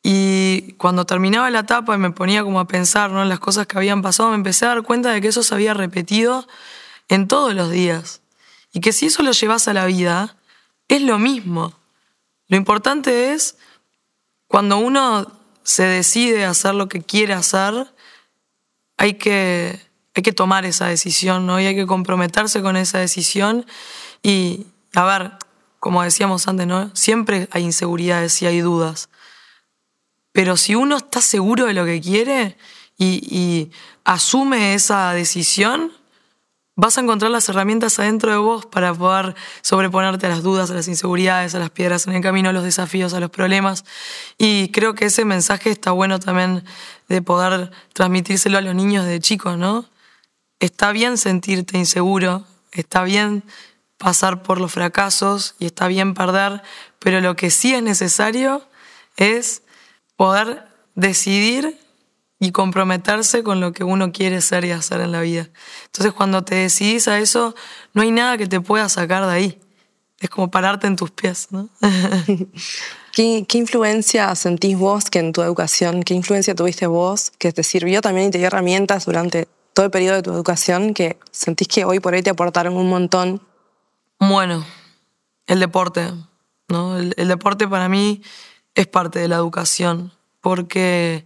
Y 0.02 0.74
cuando 0.74 1.04
terminaba 1.04 1.50
la 1.50 1.60
etapa 1.60 1.96
y 1.96 1.98
me 1.98 2.12
ponía 2.12 2.44
como 2.44 2.60
a 2.60 2.68
pensar 2.68 3.10
¿no? 3.10 3.22
en 3.22 3.28
las 3.28 3.40
cosas 3.40 3.66
que 3.66 3.76
habían 3.76 4.02
pasado, 4.02 4.28
me 4.28 4.36
empecé 4.36 4.64
a 4.64 4.68
dar 4.68 4.82
cuenta 4.82 5.10
de 5.10 5.20
que 5.20 5.28
eso 5.28 5.42
se 5.42 5.52
había 5.52 5.74
repetido 5.74 6.46
en 7.08 7.28
todos 7.28 7.54
los 7.54 7.70
días. 7.70 8.22
Y 8.72 8.80
que 8.80 8.92
si 8.92 9.06
eso 9.06 9.22
lo 9.22 9.32
llevas 9.32 9.68
a 9.68 9.72
la 9.72 9.86
vida, 9.86 10.36
es 10.88 11.02
lo 11.02 11.18
mismo. 11.18 11.72
Lo 12.48 12.56
importante 12.56 13.32
es 13.32 13.56
cuando 14.46 14.78
uno 14.78 15.32
se 15.62 15.84
decide 15.84 16.44
hacer 16.44 16.74
lo 16.74 16.88
que 16.88 17.02
quiere 17.02 17.34
hacer, 17.34 17.92
hay 18.96 19.14
que, 19.14 19.80
hay 20.14 20.22
que 20.22 20.32
tomar 20.32 20.64
esa 20.64 20.86
decisión, 20.86 21.46
¿no? 21.46 21.60
Y 21.60 21.66
hay 21.66 21.74
que 21.74 21.86
comprometerse 21.86 22.62
con 22.62 22.76
esa 22.76 22.98
decisión. 22.98 23.66
Y, 24.22 24.66
a 24.94 25.04
ver, 25.04 25.32
como 25.80 26.02
decíamos 26.02 26.46
antes, 26.46 26.66
¿no? 26.66 26.94
Siempre 26.94 27.48
hay 27.50 27.64
inseguridades 27.64 28.40
y 28.42 28.46
hay 28.46 28.60
dudas. 28.60 29.08
Pero 30.32 30.56
si 30.56 30.74
uno 30.74 30.98
está 30.98 31.20
seguro 31.20 31.66
de 31.66 31.74
lo 31.74 31.84
que 31.84 32.00
quiere 32.00 32.56
y, 32.96 33.26
y 33.28 33.72
asume 34.04 34.74
esa 34.74 35.12
decisión, 35.12 35.92
vas 36.76 36.98
a 36.98 37.00
encontrar 37.00 37.30
las 37.30 37.48
herramientas 37.48 37.98
adentro 37.98 38.30
de 38.30 38.36
vos 38.36 38.66
para 38.66 38.92
poder 38.94 39.34
sobreponerte 39.62 40.26
a 40.26 40.28
las 40.28 40.42
dudas, 40.42 40.70
a 40.70 40.74
las 40.74 40.86
inseguridades, 40.88 41.54
a 41.54 41.58
las 41.58 41.70
piedras 41.70 42.06
en 42.06 42.14
el 42.14 42.22
camino, 42.22 42.50
a 42.50 42.52
los 42.52 42.64
desafíos, 42.64 43.14
a 43.14 43.20
los 43.20 43.30
problemas. 43.30 43.84
Y 44.36 44.70
creo 44.72 44.94
que 44.94 45.06
ese 45.06 45.24
mensaje 45.24 45.70
está 45.70 45.90
bueno 45.90 46.20
también 46.20 46.64
de 47.08 47.22
poder 47.22 47.70
transmitírselo 47.94 48.58
a 48.58 48.60
los 48.60 48.74
niños 48.74 49.06
de 49.06 49.18
chicos, 49.20 49.56
¿no? 49.56 49.86
Está 50.60 50.92
bien 50.92 51.16
sentirte 51.16 51.78
inseguro, 51.78 52.44
está 52.72 53.02
bien 53.04 53.42
pasar 53.96 54.42
por 54.42 54.60
los 54.60 54.72
fracasos 54.72 55.54
y 55.58 55.66
está 55.66 55.88
bien 55.88 56.12
perder, 56.12 56.62
pero 56.98 57.22
lo 57.22 57.36
que 57.36 57.50
sí 57.50 57.74
es 57.74 57.82
necesario 57.82 58.62
es 59.16 59.62
poder 60.16 60.66
decidir 60.94 61.78
y 62.38 62.52
comprometerse 62.52 63.42
con 63.42 63.60
lo 63.60 63.72
que 63.72 63.84
uno 63.84 64.12
quiere 64.12 64.40
ser 64.40 64.64
y 64.64 64.70
hacer 64.70 65.00
en 65.00 65.12
la 65.12 65.20
vida. 65.20 65.48
Entonces 65.86 66.12
cuando 66.12 66.44
te 66.44 66.54
decidís 66.54 67.08
a 67.08 67.18
eso, 67.18 67.54
no 67.94 68.02
hay 68.02 68.10
nada 68.10 68.36
que 68.36 68.46
te 68.46 68.60
pueda 68.60 68.88
sacar 68.88 69.26
de 69.26 69.32
ahí. 69.32 69.60
Es 70.18 70.30
como 70.30 70.50
pararte 70.50 70.86
en 70.86 70.96
tus 70.96 71.10
pies. 71.10 71.48
¿no? 71.50 71.68
¿Qué, 73.12 73.46
¿Qué, 73.48 73.58
influencia 73.58 74.34
sentís 74.34 74.76
vos 74.78 75.10
que 75.10 75.18
en 75.18 75.32
tu 75.32 75.42
educación, 75.42 76.02
qué 76.02 76.14
influencia 76.14 76.54
tuviste 76.54 76.86
vos 76.86 77.32
que 77.38 77.52
te 77.52 77.62
sirvió 77.62 78.00
también 78.00 78.28
y 78.28 78.30
te 78.30 78.38
dio 78.38 78.46
herramientas 78.48 79.06
durante 79.06 79.48
todo 79.72 79.86
el 79.86 79.90
periodo 79.90 80.16
de 80.16 80.22
tu 80.22 80.32
educación 80.32 80.94
que 80.94 81.18
sentís 81.30 81.68
que 81.68 81.84
hoy 81.84 82.00
por 82.00 82.14
ahí 82.14 82.22
te 82.22 82.30
aportaron 82.30 82.76
un 82.76 82.88
montón? 82.88 83.42
Bueno, 84.18 84.64
el 85.46 85.60
deporte. 85.60 86.12
¿no? 86.68 86.98
El, 86.98 87.14
el 87.16 87.28
deporte 87.28 87.66
para 87.68 87.88
mí 87.88 88.22
es 88.74 88.86
parte 88.86 89.18
de 89.18 89.28
la 89.28 89.36
educación 89.36 90.12
porque 90.40 91.24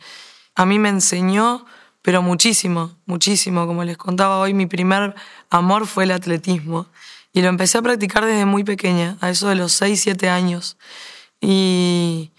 a 0.55 0.67
mí 0.67 0.79
me 0.79 0.89
enseñó, 0.89 1.65
pero 2.03 2.23
muchísimo, 2.23 2.97
muchísimo. 3.07 3.67
Como 3.67 3.85
les 3.85 3.97
contaba 3.97 4.39
hoy, 4.39 4.55
mi 4.55 4.67
primer 4.67 5.15
amor 5.51 5.87
fue 5.87 6.05
el 6.05 6.11
atletismo. 6.13 6.87
Y 7.33 7.43
lo 7.43 7.49
empecé 7.49 7.79
a 7.79 7.83
practicar 7.83 8.25
desde 8.25 8.45
muy 8.45 8.65
pequeña, 8.65 9.17
a 9.21 9.31
eso 9.31 9.49
de 9.49 9.55
los 9.55 9.73
6, 9.73 10.01
7 10.01 10.29
años. 10.29 10.77
Y 11.41 12.33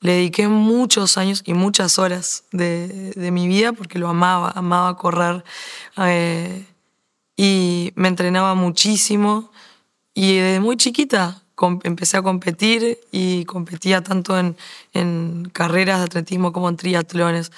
le 0.00 0.12
dediqué 0.12 0.48
muchos 0.48 1.16
años 1.16 1.42
y 1.46 1.54
muchas 1.54 1.98
horas 1.98 2.44
de, 2.52 3.30
mi 3.32 3.46
vida 3.46 3.72
porque 3.72 3.98
lo 3.98 4.08
amaba, 4.08 4.52
amaba 4.54 4.96
correr. 4.96 5.44
Eh, 5.98 6.66
y 7.36 7.92
me 7.94 8.08
entrenaba 8.08 8.54
muchísimo. 8.54 9.50
Y 10.12 10.36
desde 10.36 10.60
muy 10.60 10.76
chiquita 10.76 11.43
empecé 11.84 12.16
a 12.16 12.22
competir 12.22 12.98
y 13.12 13.44
competía 13.44 14.02
tanto 14.02 14.38
en, 14.38 14.56
en, 14.92 15.50
carreras 15.52 15.98
de 15.98 16.04
atletismo 16.04 16.52
como 16.52 16.68
en 16.68 16.76
triatlones. 16.76 17.52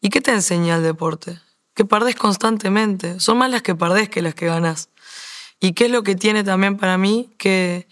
¿Y 0.00 0.10
qué 0.10 0.20
te 0.20 0.32
enseña 0.32 0.76
el 0.76 0.82
deporte? 0.82 1.40
Que 1.74 1.84
perdés 1.84 2.16
constantemente. 2.16 3.20
Son 3.20 3.38
más 3.38 3.50
las 3.50 3.62
que 3.62 3.74
perdés 3.74 4.08
que 4.08 4.22
las 4.22 4.34
que 4.34 4.46
ganás. 4.46 4.88
¿Y 5.60 5.72
qué 5.72 5.86
es 5.86 5.90
lo 5.90 6.02
que 6.02 6.14
tiene 6.14 6.44
también 6.44 6.76
para 6.76 6.98
mí? 6.98 7.30
Que 7.38 7.86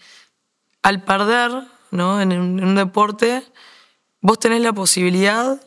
al 0.83 1.03
perder 1.03 1.51
¿no? 1.91 2.21
en, 2.21 2.31
un, 2.31 2.59
en 2.59 2.65
un 2.65 2.75
deporte, 2.75 3.43
vos 4.21 4.39
tenés 4.39 4.61
la 4.61 4.73
posibilidad 4.73 5.61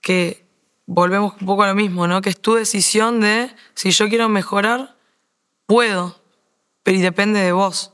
que, 0.00 0.50
volvemos 0.92 1.34
un 1.40 1.46
poco 1.46 1.62
a 1.62 1.68
lo 1.68 1.76
mismo, 1.76 2.08
¿no? 2.08 2.20
que 2.20 2.30
es 2.30 2.40
tu 2.40 2.54
decisión 2.54 3.20
de, 3.20 3.54
si 3.74 3.92
yo 3.92 4.08
quiero 4.08 4.28
mejorar, 4.28 4.96
puedo, 5.66 6.20
pero 6.82 6.98
depende 6.98 7.38
de 7.38 7.52
vos. 7.52 7.92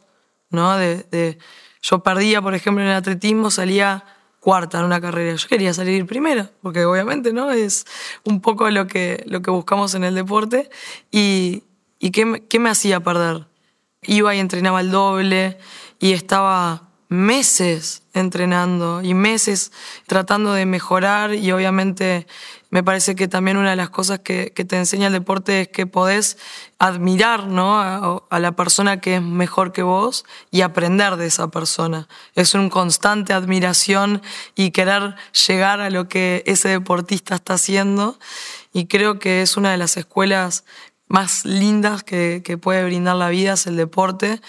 ¿No? 0.56 0.76
De, 0.76 1.38
yo 1.80 2.00
perdía, 2.00 2.42
por 2.42 2.54
ejemplo, 2.56 2.82
en 2.82 2.90
el 2.90 2.96
atletismo, 2.96 3.50
salía 3.52 4.04
cuarta 4.40 4.80
en 4.80 4.86
una 4.86 5.00
carrera. 5.00 5.36
Yo 5.36 5.48
quería 5.48 5.72
salir 5.72 6.04
primera, 6.06 6.50
porque 6.62 6.84
obviamente 6.84 7.32
¿no? 7.32 7.52
es 7.52 7.86
un 8.24 8.40
poco 8.40 8.68
lo 8.70 8.88
que, 8.88 9.22
lo 9.26 9.42
que 9.42 9.52
buscamos 9.52 9.94
en 9.94 10.02
el 10.02 10.16
deporte. 10.16 10.68
¿Y, 11.12 11.62
y 12.00 12.10
qué, 12.10 12.42
qué 12.48 12.58
me 12.58 12.70
hacía 12.70 13.00
perder? 13.00 13.46
Iba 14.02 14.34
y 14.34 14.40
entrenaba 14.40 14.80
el 14.80 14.90
doble 14.90 15.58
y 16.00 16.12
estaba 16.12 16.85
meses 17.08 18.02
entrenando 18.14 19.02
y 19.02 19.14
meses 19.14 19.70
tratando 20.06 20.52
de 20.52 20.66
mejorar 20.66 21.34
y 21.34 21.52
obviamente 21.52 22.26
me 22.70 22.82
parece 22.82 23.14
que 23.14 23.28
también 23.28 23.56
una 23.56 23.70
de 23.70 23.76
las 23.76 23.90
cosas 23.90 24.18
que, 24.20 24.52
que 24.52 24.64
te 24.64 24.76
enseña 24.76 25.06
el 25.06 25.12
deporte 25.12 25.62
es 25.62 25.68
que 25.68 25.86
podés 25.86 26.36
admirar 26.78 27.46
¿no? 27.46 27.80
a, 27.80 28.38
la 28.40 28.52
persona 28.52 29.00
que 29.00 29.16
es 29.16 29.22
mejor 29.22 29.72
que 29.72 29.82
vos 29.82 30.24
y 30.50 30.62
aprender 30.62 31.16
de 31.16 31.26
esa 31.26 31.48
persona. 31.48 32.08
Es 32.34 32.54
una 32.54 32.68
constante 32.68 33.32
admiración 33.32 34.20
y 34.56 34.72
querer 34.72 35.14
llegar 35.46 35.80
a 35.80 35.90
lo 35.90 36.08
que 36.08 36.42
ese 36.46 36.68
deportista 36.68 37.36
está 37.36 37.54
haciendo 37.54 38.18
y 38.72 38.86
creo 38.86 39.20
que 39.20 39.42
es 39.42 39.56
una 39.56 39.70
de 39.70 39.78
las 39.78 39.96
escuelas 39.96 40.64
más 41.08 41.44
lindas 41.44 42.02
que, 42.02 42.42
que 42.44 42.58
puede 42.58 42.84
brindar 42.84 43.14
la 43.14 43.28
vida, 43.28 43.52
es 43.52 43.68
el 43.68 43.76
deporte 43.76 44.40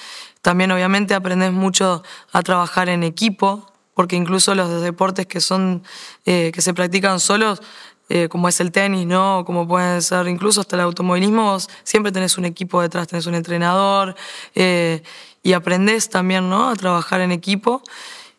también 0.48 0.72
obviamente 0.72 1.14
aprendes 1.14 1.52
mucho 1.52 2.04
a 2.32 2.42
trabajar 2.42 2.88
en 2.88 3.04
equipo, 3.04 3.70
porque 3.94 4.16
incluso 4.16 4.56
los 4.56 4.82
deportes 4.82 5.26
que 5.26 5.42
son 5.42 5.84
eh, 6.26 6.54
que 6.54 6.62
se 6.62 6.74
practican 6.74 7.20
solos, 7.20 7.62
eh, 8.08 8.30
como 8.30 8.48
es 8.48 8.62
el 8.62 8.72
tenis, 8.72 9.06
¿no? 9.06 9.44
Como 9.46 9.68
pueden 9.68 10.02
ser 10.02 10.26
incluso 10.30 10.62
hasta 10.62 10.78
el 10.78 10.84
automovilismo, 10.84 11.58
siempre 11.84 12.14
tenés 12.14 12.38
un 12.38 12.46
equipo 12.46 12.82
detrás, 12.82 13.10
tenés 13.10 13.26
un 13.26 13.36
entrenador 13.36 14.16
eh, 14.56 15.04
y 15.44 15.52
aprendes 15.52 16.10
también, 16.10 16.50
¿no? 16.50 16.70
A 16.70 16.78
trabajar 16.78 17.20
en 17.20 17.34
equipo. 17.34 17.84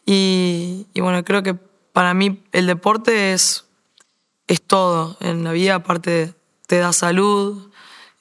Y, 0.06 0.86
y, 0.94 1.02
bueno, 1.02 1.22
creo 1.24 1.42
que 1.42 1.52
para 1.92 2.14
mí 2.14 2.42
el 2.52 2.66
deporte 2.66 3.34
es, 3.34 3.66
es 4.46 4.62
todo 4.62 5.18
en 5.20 5.44
la 5.44 5.52
vida, 5.52 5.74
aparte 5.74 6.32
te 6.66 6.78
da 6.78 6.94
salud, 6.94 7.70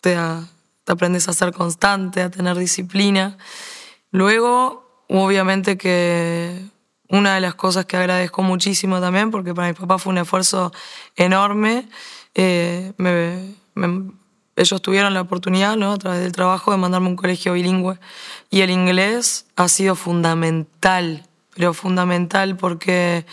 te, 0.02 0.16
da, 0.16 0.46
te 0.84 0.92
aprendes 0.92 1.30
a 1.30 1.34
ser 1.34 1.54
constante, 1.54 2.22
a 2.22 2.30
tener 2.30 2.58
disciplina. 2.58 3.38
Luego, 4.12 5.06
obviamente 5.10 5.78
que 5.78 6.62
una 7.10 7.36
de 7.36 7.42
las 7.42 7.56
cosas 7.56 7.86
que 7.86 7.98
agradezco 7.98 8.42
muchísimo 8.42 9.00
también, 9.00 9.32
porque 9.32 9.54
para 9.54 9.68
mi 9.68 9.74
papá 9.74 9.98
fue 9.98 10.12
un 10.12 10.20
esfuerzo 10.20 10.72
enorme, 11.16 11.88
eh, 12.36 12.94
ellos 14.56 14.82
tuvieron 14.82 15.14
la 15.14 15.22
oportunidad, 15.22 15.78
¿no? 15.78 15.94
a 15.94 15.98
través 15.98 16.22
del 16.22 16.32
trabajo, 16.32 16.72
de 16.72 16.78
mandarme 16.78 17.08
un 17.08 17.16
colegio 17.16 17.54
bilingüe. 17.54 18.00
Y 18.50 18.62
el 18.62 18.72
inglés 18.72 19.46
ha 19.56 19.68
sido 19.68 19.96
fundamental, 19.96 21.28
pero 21.56 21.74
fundamental 21.74 22.58
porque, 22.58 23.26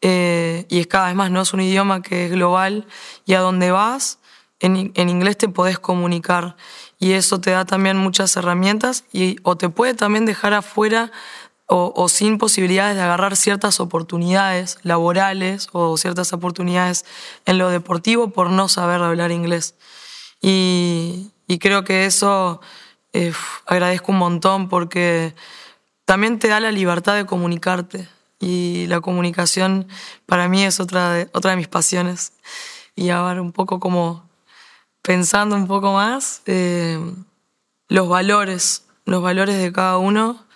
eh, 0.00 0.66
y 0.68 0.80
es 0.80 0.86
cada 0.86 1.06
vez 1.06 1.14
más, 1.14 1.30
¿no? 1.30 1.40
Es 1.40 1.52
un 1.52 1.60
idioma 1.60 2.02
que 2.02 2.26
es 2.26 2.32
global 2.32 2.86
y 3.24 3.34
a 3.34 3.40
donde 3.40 3.70
vas, 3.70 4.18
en, 4.58 4.92
en 4.94 5.08
inglés 5.08 5.38
te 5.38 5.48
podés 5.48 5.78
comunicar 5.78 6.56
y 7.04 7.12
eso 7.12 7.38
te 7.38 7.50
da 7.50 7.66
también 7.66 7.98
muchas 7.98 8.34
herramientas 8.34 9.04
y, 9.12 9.36
o 9.42 9.58
te 9.58 9.68
puede 9.68 9.92
también 9.92 10.24
dejar 10.24 10.54
afuera 10.54 11.12
o, 11.66 12.08
sin 12.08 12.38
posibilidades 12.38 12.96
de 12.96 13.02
agarrar 13.02 13.36
ciertas 13.36 13.78
oportunidades 13.78 14.78
laborales 14.84 15.68
o 15.72 15.98
ciertas 15.98 16.32
oportunidades 16.32 17.04
en 17.44 17.58
lo 17.58 17.68
deportivo 17.68 18.30
por 18.30 18.48
no 18.48 18.68
saber 18.70 19.02
hablar 19.02 19.32
inglés. 19.32 19.74
Y, 20.40 21.30
y 21.46 21.58
creo 21.58 21.84
que 21.84 22.06
eso 22.06 22.62
eh, 23.12 23.34
agradezco 23.66 24.10
un 24.10 24.18
montón 24.18 24.70
porque 24.70 25.34
también 26.06 26.38
te 26.38 26.48
da 26.48 26.58
la 26.58 26.72
libertad 26.72 27.16
de 27.16 27.26
comunicarte 27.26 28.08
y 28.40 28.86
la 28.86 29.02
comunicación 29.02 29.88
para 30.24 30.48
mí 30.48 30.64
es 30.64 30.80
otra 30.80 31.12
de, 31.12 31.28
otra 31.34 31.50
de 31.50 31.58
mis 31.58 31.68
pasiones. 31.68 32.32
Y 32.96 33.10
ahora 33.10 33.42
un 33.42 33.52
poco 33.52 33.78
como 33.78 34.24
pensando 35.04 35.54
un 35.54 35.66
poco 35.66 35.92
más, 35.92 36.40
eh, 36.46 36.98
los 37.88 38.08
valores, 38.08 38.86
los 39.04 39.22
valores 39.22 39.58
de 39.58 39.70
cada 39.70 39.98
uno, 39.98 40.46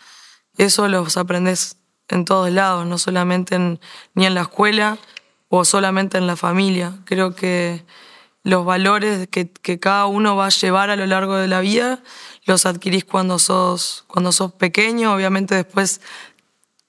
eso 0.57 0.89
los 0.89 1.19
aprendes 1.19 1.77
en 2.09 2.25
todos 2.25 2.51
lados, 2.51 2.87
no 2.87 2.97
solamente 2.97 3.57
en, 3.57 3.79
ni 4.15 4.25
en 4.25 4.35
la 4.35 4.43
escuela 4.43 4.97
o 5.51 5.67
solamente 5.67 6.17
en 6.17 6.27
la 6.27 6.35
familia. 6.35 6.95
Creo 7.05 7.35
que 7.35 7.85
los 8.43 8.65
valores 8.65 9.29
que, 9.29 9.51
que, 9.51 9.79
cada 9.79 10.07
uno 10.07 10.35
va 10.35 10.47
a 10.47 10.51
llevar 10.51 10.89
a 10.89 10.97
lo 10.97 11.05
largo 11.05 11.37
de 11.37 11.49
la 11.49 11.61
vida 11.61 12.03
los 12.47 12.65
adquirís 12.65 13.05
cuando 13.05 13.39
sos, 13.39 14.05
cuando 14.07 14.33
sos 14.33 14.53
pequeño, 14.53 15.15
obviamente 15.15 15.55
después 15.55 16.01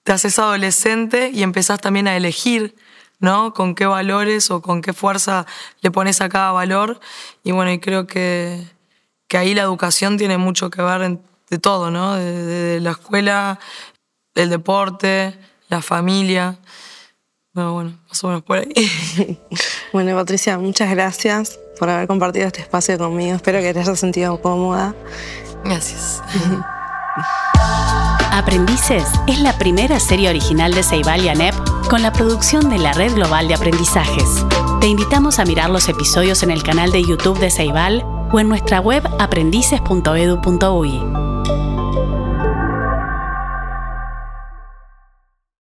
te 0.03 0.13
haces 0.13 0.39
adolescente 0.39 1.31
y 1.33 1.43
empezás 1.43 1.81
también 1.81 2.07
a 2.07 2.15
elegir 2.15 2.75
¿no? 3.19 3.53
Con 3.53 3.75
qué 3.75 3.85
valores 3.85 4.49
o 4.51 4.61
con 4.61 4.81
qué 4.81 4.93
fuerza 4.93 5.45
le 5.81 5.91
pones 5.91 6.21
a 6.21 6.29
cada 6.29 6.51
valor. 6.51 6.99
Y 7.43 7.51
bueno, 7.51 7.71
y 7.71 7.79
creo 7.79 8.07
que, 8.07 8.65
que 9.27 9.37
ahí 9.37 9.53
la 9.53 9.63
educación 9.63 10.17
tiene 10.17 10.37
mucho 10.37 10.69
que 10.69 10.81
ver 10.81 11.01
en, 11.01 11.21
de 11.49 11.59
todo, 11.59 11.91
¿no? 11.91 12.15
De, 12.15 12.45
de, 12.45 12.79
la 12.79 12.91
escuela, 12.91 13.59
el 14.35 14.49
deporte, 14.49 15.37
la 15.67 15.81
familia. 15.81 16.57
No, 17.53 17.73
bueno, 17.73 17.99
más 18.07 18.23
o 18.23 18.27
menos 18.27 18.43
por 18.43 18.59
ahí. 18.59 19.39
bueno, 19.93 20.15
Patricia, 20.15 20.57
muchas 20.57 20.89
gracias 20.91 21.59
por 21.77 21.89
haber 21.89 22.07
compartido 22.07 22.47
este 22.47 22.61
espacio 22.61 22.97
conmigo. 22.97 23.35
Espero 23.35 23.59
que 23.59 23.73
te 23.73 23.79
hayas 23.79 23.99
sentido 23.99 24.41
cómoda. 24.41 24.95
Gracias. 25.63 26.21
Aprendices 28.31 29.05
es 29.27 29.39
la 29.39 29.57
primera 29.57 29.99
serie 29.99 30.29
original 30.29 30.73
de 30.73 30.83
Ceibal 30.83 31.23
y 31.23 31.29
ANEP 31.29 31.55
con 31.89 32.01
la 32.01 32.11
producción 32.11 32.69
de 32.69 32.77
la 32.77 32.93
Red 32.93 33.15
Global 33.15 33.47
de 33.47 33.55
Aprendizajes. 33.55 34.45
Te 34.79 34.87
invitamos 34.87 35.39
a 35.39 35.45
mirar 35.45 35.69
los 35.69 35.89
episodios 35.89 36.43
en 36.43 36.51
el 36.51 36.63
canal 36.63 36.91
de 36.91 37.01
YouTube 37.01 37.39
de 37.39 37.49
Ceibal 37.49 38.05
o 38.31 38.39
en 38.39 38.47
nuestra 38.47 38.79
web 38.79 39.03
aprendices.edu.ui. 39.19 41.58